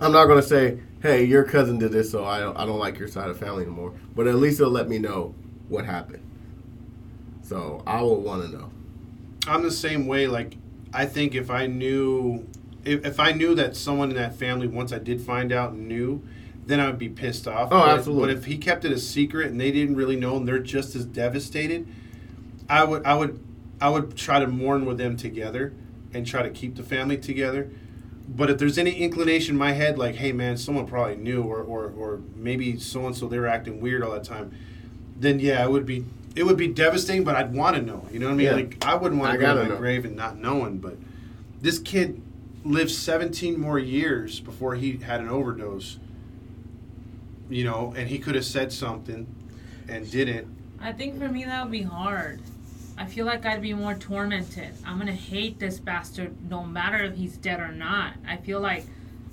I'm 0.00 0.12
not 0.12 0.26
going 0.26 0.40
to 0.40 0.46
say, 0.46 0.80
hey, 1.00 1.24
your 1.24 1.44
cousin 1.44 1.78
did 1.78 1.92
this, 1.92 2.10
so 2.10 2.24
I 2.24 2.40
don't, 2.40 2.56
I 2.56 2.66
don't 2.66 2.80
like 2.80 2.98
your 2.98 3.08
side 3.08 3.30
of 3.30 3.38
family 3.38 3.62
anymore. 3.62 3.94
But 4.14 4.26
at 4.26 4.34
least 4.34 4.60
it'll 4.60 4.72
let 4.72 4.88
me 4.88 4.98
know 4.98 5.34
what 5.68 5.86
happened. 5.86 6.22
So 7.42 7.82
I 7.86 8.02
will 8.02 8.20
want 8.20 8.42
to 8.42 8.48
know. 8.48 8.70
I'm 9.46 9.62
the 9.62 9.70
same 9.70 10.06
way. 10.06 10.26
Like, 10.26 10.56
I 10.92 11.06
think 11.06 11.34
if 11.34 11.48
I 11.50 11.66
knew, 11.66 12.46
if, 12.84 13.06
if 13.06 13.20
I 13.20 13.32
knew 13.32 13.54
that 13.54 13.76
someone 13.76 14.10
in 14.10 14.16
that 14.16 14.34
family, 14.34 14.66
once 14.66 14.92
I 14.92 14.98
did 14.98 15.20
find 15.20 15.52
out, 15.52 15.76
knew, 15.76 16.26
then 16.66 16.80
I 16.80 16.86
would 16.86 16.98
be 16.98 17.08
pissed 17.08 17.46
off. 17.46 17.68
Oh, 17.70 17.80
but, 17.80 17.88
absolutely. 17.88 18.34
But 18.34 18.38
if 18.38 18.46
he 18.46 18.58
kept 18.58 18.84
it 18.84 18.90
a 18.90 18.98
secret 18.98 19.50
and 19.50 19.60
they 19.60 19.70
didn't 19.70 19.94
really 19.94 20.16
know 20.16 20.36
and 20.36 20.48
they're 20.48 20.58
just 20.58 20.96
as 20.96 21.04
devastated, 21.04 21.86
I 22.68 22.82
would 22.82 23.04
I 23.04 23.14
would 23.14 23.44
I 23.80 23.90
would 23.90 24.16
try 24.16 24.40
to 24.40 24.46
mourn 24.46 24.86
with 24.86 24.96
them 24.96 25.16
together 25.18 25.74
and 26.14 26.26
try 26.26 26.42
to 26.42 26.50
keep 26.50 26.76
the 26.76 26.82
family 26.82 27.18
together. 27.18 27.70
But 28.26 28.48
if 28.48 28.58
there's 28.58 28.78
any 28.78 28.94
inclination 28.94 29.56
in 29.56 29.58
my 29.58 29.72
head, 29.72 29.98
like, 29.98 30.14
hey 30.14 30.32
man, 30.32 30.56
someone 30.56 30.86
probably 30.86 31.16
knew, 31.16 31.42
or 31.42 31.60
or, 31.60 31.92
or 31.98 32.20
maybe 32.34 32.78
so 32.78 33.06
and 33.06 33.14
so 33.14 33.28
they 33.28 33.38
were 33.38 33.46
acting 33.46 33.80
weird 33.80 34.02
all 34.02 34.12
the 34.12 34.24
time, 34.24 34.56
then 35.18 35.40
yeah, 35.40 35.62
it 35.62 35.70
would 35.70 35.84
be 35.84 36.06
it 36.34 36.44
would 36.44 36.56
be 36.56 36.68
devastating. 36.68 37.24
But 37.24 37.36
I'd 37.36 37.52
want 37.52 37.76
to 37.76 37.82
know. 37.82 38.06
You 38.10 38.20
know 38.20 38.26
what 38.26 38.32
I 38.32 38.36
mean? 38.36 38.46
Yeah. 38.46 38.54
Like 38.54 38.84
I 38.84 38.94
wouldn't 38.94 39.20
want 39.20 39.32
to 39.32 39.38
go 39.38 39.54
to 39.54 39.62
my 39.64 39.68
know. 39.68 39.76
grave 39.76 40.04
and 40.06 40.16
not 40.16 40.38
knowing. 40.38 40.78
But 40.78 40.96
this 41.60 41.78
kid 41.78 42.22
lived 42.64 42.90
17 42.90 43.60
more 43.60 43.78
years 43.78 44.40
before 44.40 44.74
he 44.74 44.96
had 44.96 45.20
an 45.20 45.28
overdose. 45.28 45.98
You 47.50 47.64
know, 47.64 47.92
and 47.94 48.08
he 48.08 48.18
could 48.18 48.36
have 48.36 48.46
said 48.46 48.72
something 48.72 49.26
and 49.86 50.10
didn't. 50.10 50.48
I 50.80 50.92
think 50.92 51.18
for 51.18 51.28
me 51.28 51.44
that 51.44 51.62
would 51.62 51.72
be 51.72 51.82
hard. 51.82 52.40
I 52.96 53.06
feel 53.06 53.26
like 53.26 53.44
I'd 53.44 53.62
be 53.62 53.74
more 53.74 53.94
tormented. 53.94 54.74
I'm 54.86 54.98
gonna 54.98 55.12
hate 55.12 55.58
this 55.58 55.78
bastard 55.80 56.34
no 56.48 56.62
matter 56.64 56.98
if 57.04 57.16
he's 57.16 57.36
dead 57.36 57.60
or 57.60 57.72
not. 57.72 58.14
I 58.26 58.36
feel 58.36 58.60
like 58.60 58.84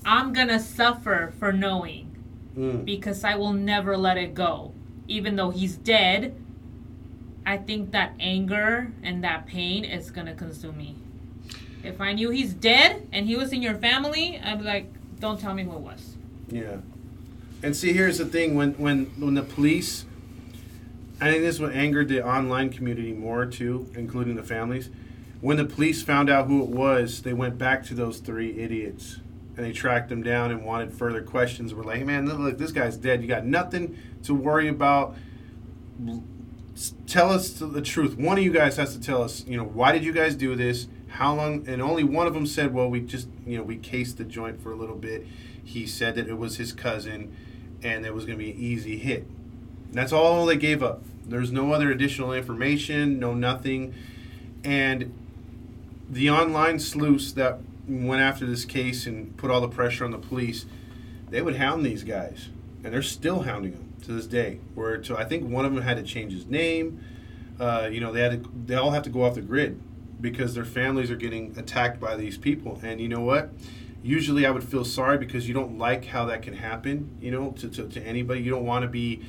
I'm 0.05 0.34
gonna 0.34 0.59
suffer 0.59 1.34
for 1.39 1.51
knowing 1.53 2.07
Mm. 2.57 2.84
because 2.84 3.24
I 3.24 3.36
will 3.36 3.53
never 3.53 3.95
let 3.95 4.18
it 4.18 4.34
go. 4.34 4.74
Even 5.07 5.36
though 5.38 5.51
he's 5.51 5.78
dead, 5.78 6.36
I 7.45 7.57
think 7.57 7.91
that 7.91 8.14
anger 8.20 8.91
and 9.03 9.24
that 9.24 9.45
pain 9.45 9.86
is 9.86 10.12
gonna 10.12 10.34
consume 10.36 10.78
me. 10.78 10.95
If 11.84 12.01
I 12.01 12.14
knew 12.14 12.30
he's 12.30 12.53
dead 12.53 13.07
and 13.14 13.26
he 13.26 13.36
was 13.36 13.53
in 13.53 13.62
your 13.62 13.76
family, 13.76 14.39
I'd 14.43 14.59
be 14.59 14.66
like, 14.66 14.88
don't 15.20 15.39
tell 15.39 15.53
me 15.53 15.64
who 15.64 15.72
it 15.74 15.80
was. 15.80 16.18
Yeah. 16.49 16.78
And 17.64 17.76
see, 17.76 17.93
here's 17.93 18.18
the 18.18 18.26
thing: 18.26 18.55
when 18.55 18.74
when 18.74 19.05
when 19.18 19.36
the 19.36 19.43
police, 19.43 20.05
I 21.22 21.30
think 21.30 21.43
this 21.43 21.59
what 21.59 21.74
angered 21.74 22.07
the 22.07 22.26
online 22.26 22.72
community 22.72 23.13
more 23.13 23.45
too, 23.45 23.91
including 23.95 24.36
the 24.36 24.43
families. 24.43 24.89
When 25.39 25.55
the 25.57 25.65
police 25.65 26.01
found 26.01 26.32
out 26.32 26.47
who 26.47 26.63
it 26.63 26.69
was, 26.69 27.22
they 27.22 27.34
went 27.34 27.59
back 27.59 27.86
to 27.86 27.93
those 27.93 28.17
three 28.17 28.59
idiots 28.59 29.19
and 29.55 29.63
they 29.65 29.72
tracked 29.72 30.09
them 30.09 30.24
down 30.24 30.49
and 30.49 30.65
wanted 30.65 30.91
further 30.91 31.22
questions. 31.22 31.76
We're 31.76 31.84
like, 31.84 31.99
hey, 31.99 32.03
man, 32.03 32.26
look, 32.26 32.57
this 32.57 32.72
guy's 32.72 32.97
dead. 32.97 33.22
You 33.22 33.28
got 33.28 33.45
nothing 33.45 33.97
to 34.24 34.34
worry 34.34 34.67
about. 34.67 35.15
Tell 37.05 37.30
us 37.30 37.51
the 37.53 37.82
truth. 37.82 38.17
One 38.17 38.39
of 38.39 38.43
you 38.43 38.51
guys 38.51 38.78
has 38.78 38.95
to 38.95 38.99
tell 39.01 39.22
us. 39.22 39.45
You 39.45 39.57
know, 39.57 39.63
why 39.63 39.91
did 39.91 40.03
you 40.03 40.13
guys 40.13 40.36
do 40.36 40.55
this? 40.55 40.88
How 41.07 41.36
long? 41.36 41.67
And 41.67 41.84
only 41.84 42.03
one 42.03 42.26
of 42.26 42.34
them 42.34 42.47
said, 42.47 42.74
well, 42.74 42.89
we 42.89 43.01
just, 43.01 43.28
you 43.45 43.57
know, 43.57 43.63
we 43.63 43.78
cased 43.78 44.17
the 44.17 44.24
joint 44.24 44.61
for 44.61 44.72
a 44.72 44.76
little 44.76 44.95
bit. 44.95 45.28
He 45.63 45.86
said 45.86 46.15
that 46.15 46.28
it 46.28 46.38
was 46.39 46.57
his 46.57 46.74
cousin 46.74 47.36
and 47.84 48.05
it 48.05 48.15
was 48.15 48.26
going 48.26 48.39
to 48.39 48.43
be 48.43 48.51
an 48.51 48.57
easy 48.57 48.97
hit. 48.97 49.28
That's 49.91 50.13
all 50.13 50.45
they 50.45 50.55
gave 50.55 50.82
up. 50.82 51.03
There's 51.26 51.51
no 51.51 51.72
other 51.72 51.91
additional 51.91 52.34
information, 52.34 53.19
no 53.19 53.34
nothing. 53.34 53.93
And 54.63 55.13
the 56.09 56.30
online 56.30 56.80
sleuths 56.80 57.32
that 57.34 57.59
went 57.88 58.22
after 58.22 58.45
this 58.45 58.65
case 58.65 59.05
and 59.05 59.36
put 59.38 59.49
all 59.49 59.61
the 59.61 59.67
pressure 59.67 60.05
on 60.05 60.11
the 60.11 60.17
police, 60.17 60.65
they 61.30 61.41
would 61.41 61.55
hound 61.55 61.86
these 61.86 62.03
guys, 62.03 62.49
and 62.84 62.93
they're 62.93 63.01
still 63.01 63.41
hounding 63.41 63.72
them 63.72 63.93
to 64.03 64.11
this 64.11 64.28
day. 64.28 64.59
Where 64.76 64.97
to 64.97 65.17
I 65.17 65.24
think 65.24 65.49
one 65.49 65.65
of 65.65 65.74
them 65.74 65.84
had 65.84 65.97
to 65.97 66.03
change 66.03 66.34
his 66.34 66.45
name. 66.45 67.03
Uh, 67.59 67.89
you 67.91 67.99
know, 67.99 68.11
they 68.11 68.22
had 68.22 68.43
to, 68.43 68.51
they 68.65 68.76
all 68.76 68.91
have 68.91 69.03
to 69.03 69.09
go 69.09 69.24
off 69.24 69.36
the 69.36 69.41
grid 69.41 69.80
because 70.19 70.53
their 70.53 70.65
families 70.65 71.11
are 71.11 71.15
getting 71.15 71.57
attacked 71.57 71.99
by 71.99 72.15
these 72.15 72.38
people. 72.38 72.80
And 72.84 72.99
you 72.99 73.07
know 73.07 73.22
what? 73.22 73.49
Usually, 74.03 74.45
I 74.45 74.51
would 74.51 74.63
feel 74.63 74.84
sorry 74.84 75.17
because 75.17 75.47
you 75.47 75.53
don't 75.53 75.78
like 75.78 76.05
how 76.05 76.26
that 76.26 76.41
can 76.41 76.55
happen. 76.55 77.17
You 77.22 77.32
know, 77.32 77.51
to, 77.51 77.69
to, 77.69 77.88
to 77.88 78.01
anybody, 78.01 78.41
you 78.41 78.49
don't 78.49 78.65
want 78.65 78.84
to 78.84 78.89
be 78.89 79.22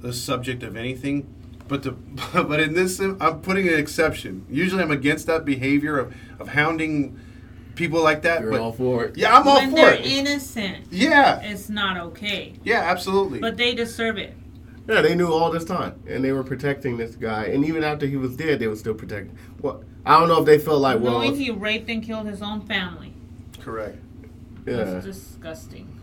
the 0.00 0.12
subject 0.12 0.62
of 0.62 0.76
anything. 0.76 1.34
But 1.70 1.84
the 1.84 1.92
but 2.34 2.60
in 2.60 2.74
this, 2.74 2.98
I'm 3.00 3.40
putting 3.40 3.68
an 3.68 3.78
exception. 3.78 4.44
Usually, 4.50 4.82
I'm 4.82 4.90
against 4.90 5.26
that 5.28 5.44
behavior 5.44 5.98
of, 5.98 6.14
of 6.40 6.48
hounding 6.48 7.18
people 7.76 8.02
like 8.02 8.22
that. 8.22 8.42
You're 8.42 8.50
but 8.50 8.60
all 8.60 8.72
for 8.72 9.04
it. 9.04 9.16
yeah, 9.16 9.34
I'm 9.34 9.46
all 9.46 9.54
when 9.54 9.70
for 9.70 9.76
they're 9.76 9.94
it. 9.94 10.04
innocent, 10.04 10.86
yeah, 10.90 11.40
it's 11.40 11.68
not 11.70 11.96
okay. 11.96 12.54
yeah, 12.64 12.80
absolutely. 12.80 13.38
But 13.38 13.56
they 13.56 13.74
deserve 13.76 14.18
it. 14.18 14.34
Yeah, 14.88 15.00
they 15.02 15.14
knew 15.14 15.32
all 15.32 15.52
this 15.52 15.64
time, 15.64 16.02
and 16.08 16.24
they 16.24 16.32
were 16.32 16.42
protecting 16.42 16.96
this 16.96 17.14
guy. 17.14 17.44
And 17.44 17.64
even 17.64 17.84
after 17.84 18.06
he 18.06 18.16
was 18.16 18.36
dead, 18.36 18.58
they 18.58 18.66
were 18.66 18.74
still 18.74 18.94
protecting. 18.94 19.38
Well, 19.60 19.84
I 20.04 20.18
don't 20.18 20.26
know 20.28 20.40
if 20.40 20.46
they 20.46 20.58
felt 20.58 20.80
like, 20.80 20.98
well, 20.98 21.20
Knowing 21.20 21.36
he 21.36 21.52
raped 21.52 21.88
and 21.88 22.02
killed 22.02 22.26
his 22.26 22.42
own 22.42 22.62
family. 22.62 23.12
Correct. 23.60 23.98
yeah. 24.66 24.96
It's 24.96 25.04
disgusting. 25.06 25.99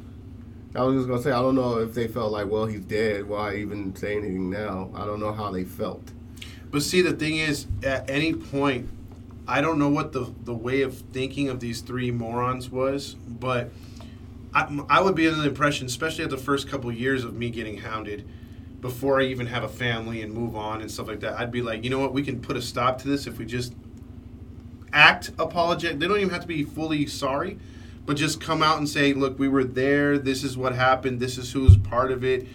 I 0.76 0.84
was 0.84 0.96
just 0.96 1.08
gonna 1.08 1.22
say, 1.22 1.32
I 1.32 1.42
don't 1.42 1.56
know 1.56 1.80
if 1.80 1.94
they 1.94 2.08
felt 2.08 2.32
like, 2.32 2.48
well, 2.48 2.66
he's 2.66 2.82
dead. 2.82 3.28
Why 3.28 3.56
even 3.56 3.96
say 3.96 4.18
anything 4.18 4.50
now? 4.50 4.92
I 4.94 5.06
don't 5.06 5.20
know 5.20 5.34
how 5.34 5.52
they 5.52 5.64
felt. 5.64 6.12
But 6.70 6.84
see, 6.84 7.02
the 7.02 7.14
thing 7.14 7.38
is, 7.38 7.66
at 7.84 8.10
any 8.10 8.34
point, 8.34 8.90
I 9.48 9.62
don't 9.62 9.80
know 9.80 9.90
what 9.90 10.12
the 10.12 10.32
the 10.44 10.54
way 10.54 10.82
of 10.82 10.98
thinking 10.98 11.50
of 11.50 11.60
these 11.60 11.82
three 11.82 12.12
morons 12.12 12.70
was, 12.70 13.16
but 13.16 13.72
I, 14.54 14.80
I 14.90 15.02
would 15.02 15.16
be 15.16 15.28
under 15.28 15.42
the 15.42 15.48
impression, 15.48 15.86
especially 15.88 16.24
at 16.24 16.30
the 16.30 16.38
first 16.38 16.68
couple 16.68 16.92
years 16.92 17.24
of 17.24 17.34
me 17.34 17.50
getting 17.50 17.78
hounded, 17.78 18.28
before 18.82 19.22
I 19.22 19.26
even 19.26 19.48
have 19.48 19.64
a 19.64 19.70
family 19.70 20.22
and 20.22 20.34
move 20.34 20.56
on 20.56 20.82
and 20.82 20.92
stuff 20.92 21.08
like 21.08 21.22
that, 21.22 21.40
I'd 21.40 21.52
be 21.52 21.62
like, 21.62 21.84
you 21.84 21.90
know 21.90 22.00
what, 22.00 22.14
we 22.14 22.24
can 22.24 22.42
put 22.42 22.58
a 22.58 22.62
stop 22.62 23.00
to 23.02 23.08
this 23.08 23.28
if 23.28 23.38
we 23.38 23.46
just 23.46 23.74
act 24.94 25.32
apologetic. 25.40 26.00
They 26.00 26.08
don't 26.08 26.18
even 26.18 26.30
have 26.30 26.42
to 26.42 26.48
be 26.48 26.64
fully 26.64 27.06
sorry, 27.08 27.58
but 28.08 28.16
just 28.16 28.40
come 28.40 28.64
out 28.64 28.78
and 28.78 28.88
say, 28.88 29.14
look, 29.14 29.38
we 29.38 29.50
were 29.50 29.66
there. 29.66 30.18
This 30.18 30.46
is 30.46 30.58
what 30.58 30.74
happened. 30.74 31.20
This 31.20 31.38
is 31.38 31.52
who's 31.52 31.76
part 31.76 32.10
of 32.10 32.24
it. 32.24 32.48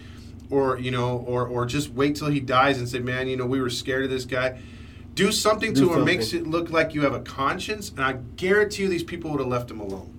Or, 0.49 0.79
you 0.79 0.89
know, 0.89 1.23
or, 1.27 1.47
or 1.47 1.67
just 1.67 1.91
wait 1.91 2.15
till 2.15 2.27
he 2.27 2.39
dies 2.39 2.79
and 2.79 2.89
say, 2.89 2.97
man, 2.99 3.27
you 3.27 3.37
know, 3.37 3.45
we 3.45 3.61
were 3.61 3.69
scared 3.69 4.03
of 4.03 4.09
this 4.09 4.25
guy. 4.25 4.59
Do 5.13 5.31
something 5.31 5.73
Do 5.73 5.89
to 5.89 5.93
him, 5.93 6.05
makes 6.05 6.33
it 6.33 6.47
look 6.47 6.71
like 6.71 6.95
you 6.95 7.01
have 7.01 7.13
a 7.13 7.19
conscience, 7.19 7.91
and 7.91 8.01
I 8.01 8.13
guarantee 8.35 8.83
you 8.83 8.89
these 8.89 9.03
people 9.03 9.29
would 9.29 9.39
have 9.39 9.47
left 9.47 9.69
him 9.69 9.79
alone. 9.79 10.11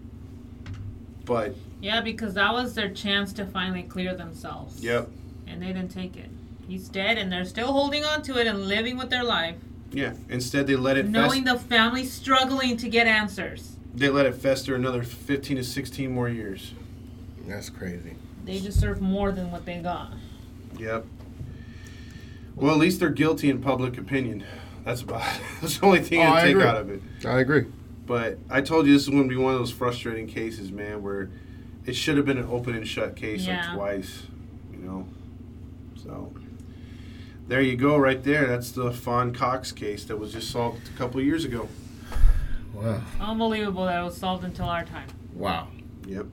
But, 1.25 1.57
Yeah, 1.81 2.01
because 2.01 2.35
that 2.35 2.53
was 2.53 2.75
their 2.75 2.91
chance 2.91 3.33
to 3.35 3.45
finally 3.45 3.83
clear 3.83 4.15
themselves. 4.15 4.83
yep, 4.85 5.09
And 5.49 5.61
they 5.61 5.67
didn't 5.67 5.91
take 5.91 6.17
it. 6.17 6.31
He's 6.69 6.89
dead, 6.89 7.19
and 7.19 7.31
they're 7.31 7.45
still 7.45 7.73
holding 7.73 8.05
on 8.05 8.23
to 8.23 8.39
it 8.39 8.47
and 8.47 8.69
living 8.69 8.97
with 8.97 9.11
their 9.11 9.25
life, 9.25 9.57
yeah. 9.95 10.15
Instead, 10.29 10.67
they 10.67 10.77
let 10.77 10.97
it 10.97 11.09
knowing 11.09 11.45
fester. 11.45 11.59
the 11.59 11.65
family 11.65 12.05
struggling 12.05 12.77
to 12.79 12.89
get 12.89 13.07
answers. 13.07 13.74
They 13.95 14.09
let 14.09 14.27
it 14.27 14.35
fester 14.35 14.75
another 14.75 15.03
15 15.03 15.57
to 15.59 15.65
16 15.65 16.11
more 16.13 16.29
years. 16.29 16.73
That's 17.47 17.71
crazy. 17.71 18.15
They 18.45 18.59
deserve 18.61 19.01
more 19.01 19.31
than 19.33 19.51
what 19.51 19.65
they 19.65 19.79
got. 19.79 20.13
Yep. 20.79 21.07
Well, 22.57 22.73
at 22.73 22.79
least 22.79 23.01
they're 23.01 23.11
guilty 23.11 23.51
in 23.51 23.61
public 23.63 23.97
opinion. 23.99 24.45
That's 24.85 25.03
about 25.03 25.23
that's 25.61 25.79
the 25.79 25.87
only 25.87 26.01
thing 26.01 26.21
Oh, 26.21 26.25
I 26.25 26.39
I 26.39 26.43
take 26.43 26.51
agree. 26.53 26.65
out 26.65 26.77
of 26.77 26.91
it. 26.91 27.03
I 27.25 27.41
agree. 27.41 27.67
But 28.07 28.39
I 28.51 28.61
told 28.61 28.87
you 28.87 28.93
this 28.93 29.03
is 29.03 29.09
going 29.09 29.23
to 29.23 29.29
be 29.29 29.37
one 29.41 29.55
of 29.55 29.59
those 29.61 29.71
frustrating 29.71 30.27
cases, 30.27 30.71
man, 30.71 31.03
where 31.03 31.31
it 31.87 31.95
should 31.95 32.17
have 32.17 32.27
been 32.27 32.39
an 32.39 32.49
open 32.51 32.75
and 32.75 32.87
shut 32.87 33.17
case 33.17 33.47
Yeah. 33.47 33.67
like 33.69 33.77
twice, 33.77 34.23
you 34.73 34.79
know. 34.79 35.07
So 36.03 36.35
there 37.49 37.63
you 37.63 37.77
go, 37.77 37.97
right 37.97 38.23
there. 38.23 38.47
That's 38.47 38.73
the 38.73 38.93
Fawn 38.93 39.33
Cox 39.33 39.73
case 39.73 40.05
that 40.05 40.19
was 40.19 40.33
just 40.33 40.51
solved 40.51 40.89
a 40.89 40.99
couple 40.99 41.21
of 41.21 41.27
years 41.27 41.45
ago. 41.45 41.69
Wow. 42.75 43.01
Unbelievable 43.21 43.87
that 43.87 44.01
it 44.01 44.05
was 44.05 44.17
solved 44.17 44.45
until 44.45 44.67
our 44.67 44.85
time. 44.85 45.09
Wow. 45.35 45.69
Yep. 46.07 46.27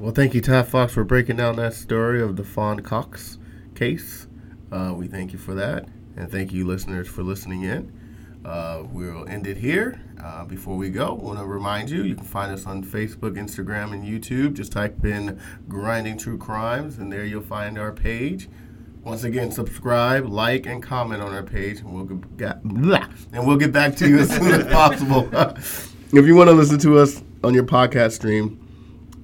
Well, 0.00 0.12
thank 0.12 0.34
you, 0.34 0.40
Todd 0.40 0.68
Fox, 0.68 0.92
for 0.94 1.04
breaking 1.04 1.36
down 1.36 1.56
that 1.56 1.74
story 1.74 2.22
of 2.22 2.36
the 2.36 2.44
Fawn 2.44 2.80
Cox 2.80 3.38
case. 3.74 4.26
Uh, 4.70 4.94
we 4.96 5.06
thank 5.06 5.32
you 5.32 5.38
for 5.38 5.54
that, 5.54 5.86
and 6.16 6.30
thank 6.30 6.52
you, 6.52 6.66
listeners, 6.66 7.08
for 7.08 7.22
listening 7.22 7.62
in. 7.62 7.92
Uh, 8.44 8.84
we'll 8.90 9.28
end 9.28 9.46
it 9.46 9.56
here. 9.56 10.00
Uh, 10.22 10.44
before 10.44 10.76
we 10.76 10.90
go, 10.90 11.08
I 11.08 11.22
want 11.22 11.38
to 11.38 11.44
remind 11.44 11.90
you 11.90 12.02
you 12.02 12.14
can 12.14 12.24
find 12.24 12.50
us 12.50 12.66
on 12.66 12.82
Facebook, 12.82 13.36
Instagram, 13.36 13.92
and 13.92 14.04
YouTube. 14.04 14.54
Just 14.54 14.72
type 14.72 15.04
in 15.04 15.40
Grinding 15.68 16.18
True 16.18 16.38
Crimes, 16.38 16.98
and 16.98 17.12
there 17.12 17.24
you'll 17.24 17.42
find 17.42 17.78
our 17.78 17.92
page. 17.92 18.48
Once 19.04 19.24
again, 19.24 19.50
subscribe, 19.50 20.26
like, 20.28 20.64
and 20.64 20.80
comment 20.80 21.20
on 21.20 21.34
our 21.34 21.42
page, 21.42 21.80
and 21.80 21.92
we'll 21.92 22.04
get, 22.04 22.62
blah, 22.62 23.04
and 23.32 23.44
we'll 23.44 23.56
get 23.56 23.72
back 23.72 23.96
to 23.96 24.08
you 24.08 24.20
as 24.20 24.30
soon 24.30 24.52
as 24.52 24.64
possible. 24.72 25.28
if 26.12 26.24
you 26.26 26.36
want 26.36 26.48
to 26.48 26.54
listen 26.54 26.78
to 26.78 26.98
us 26.98 27.20
on 27.42 27.52
your 27.52 27.64
podcast 27.64 28.12
stream, 28.12 28.58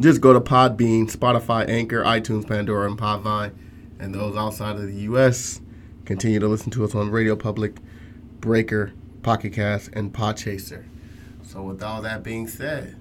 just 0.00 0.20
go 0.20 0.32
to 0.32 0.40
Podbean, 0.40 1.10
Spotify, 1.10 1.68
Anchor, 1.68 2.02
iTunes, 2.02 2.46
Pandora, 2.46 2.88
and 2.90 2.98
Podvine. 2.98 3.52
And 4.00 4.14
those 4.14 4.36
outside 4.36 4.76
of 4.76 4.82
the 4.82 4.94
U.S. 5.02 5.60
continue 6.04 6.40
to 6.40 6.48
listen 6.48 6.70
to 6.72 6.84
us 6.84 6.94
on 6.94 7.10
Radio 7.10 7.36
Public, 7.36 7.76
Breaker, 8.40 8.92
Pocket 9.22 9.52
Cast, 9.52 9.90
and 9.92 10.12
Podchaser. 10.12 10.84
So, 11.42 11.62
with 11.62 11.82
all 11.82 12.02
that 12.02 12.22
being 12.22 12.48
said, 12.48 12.96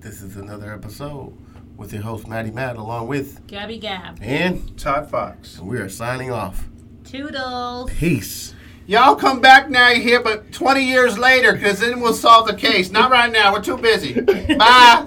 this 0.00 0.22
is 0.22 0.36
another 0.36 0.72
episode 0.72 1.36
with 1.76 1.92
your 1.92 2.02
host 2.02 2.26
Maddie 2.28 2.50
Matt, 2.50 2.76
along 2.76 3.08
with 3.08 3.46
Gabby 3.46 3.78
Gab. 3.78 4.18
and 4.22 4.76
Todd 4.78 5.10
Fox. 5.10 5.58
And 5.58 5.68
we 5.68 5.78
are 5.78 5.88
signing 5.88 6.30
off. 6.30 6.68
Toodles. 7.04 7.90
Peace. 7.92 8.54
Y'all 8.86 9.16
come 9.16 9.40
back 9.40 9.70
now 9.70 9.88
you're 9.88 10.02
here, 10.02 10.22
but 10.22 10.52
20 10.52 10.84
years 10.84 11.16
later, 11.18 11.52
because 11.54 11.80
then 11.80 12.00
we'll 12.00 12.12
solve 12.12 12.46
the 12.46 12.54
case. 12.54 12.90
Not 12.90 13.10
right 13.10 13.32
now. 13.32 13.52
We're 13.52 13.62
too 13.62 13.78
busy. 13.78 14.20
Bye. 14.58 15.06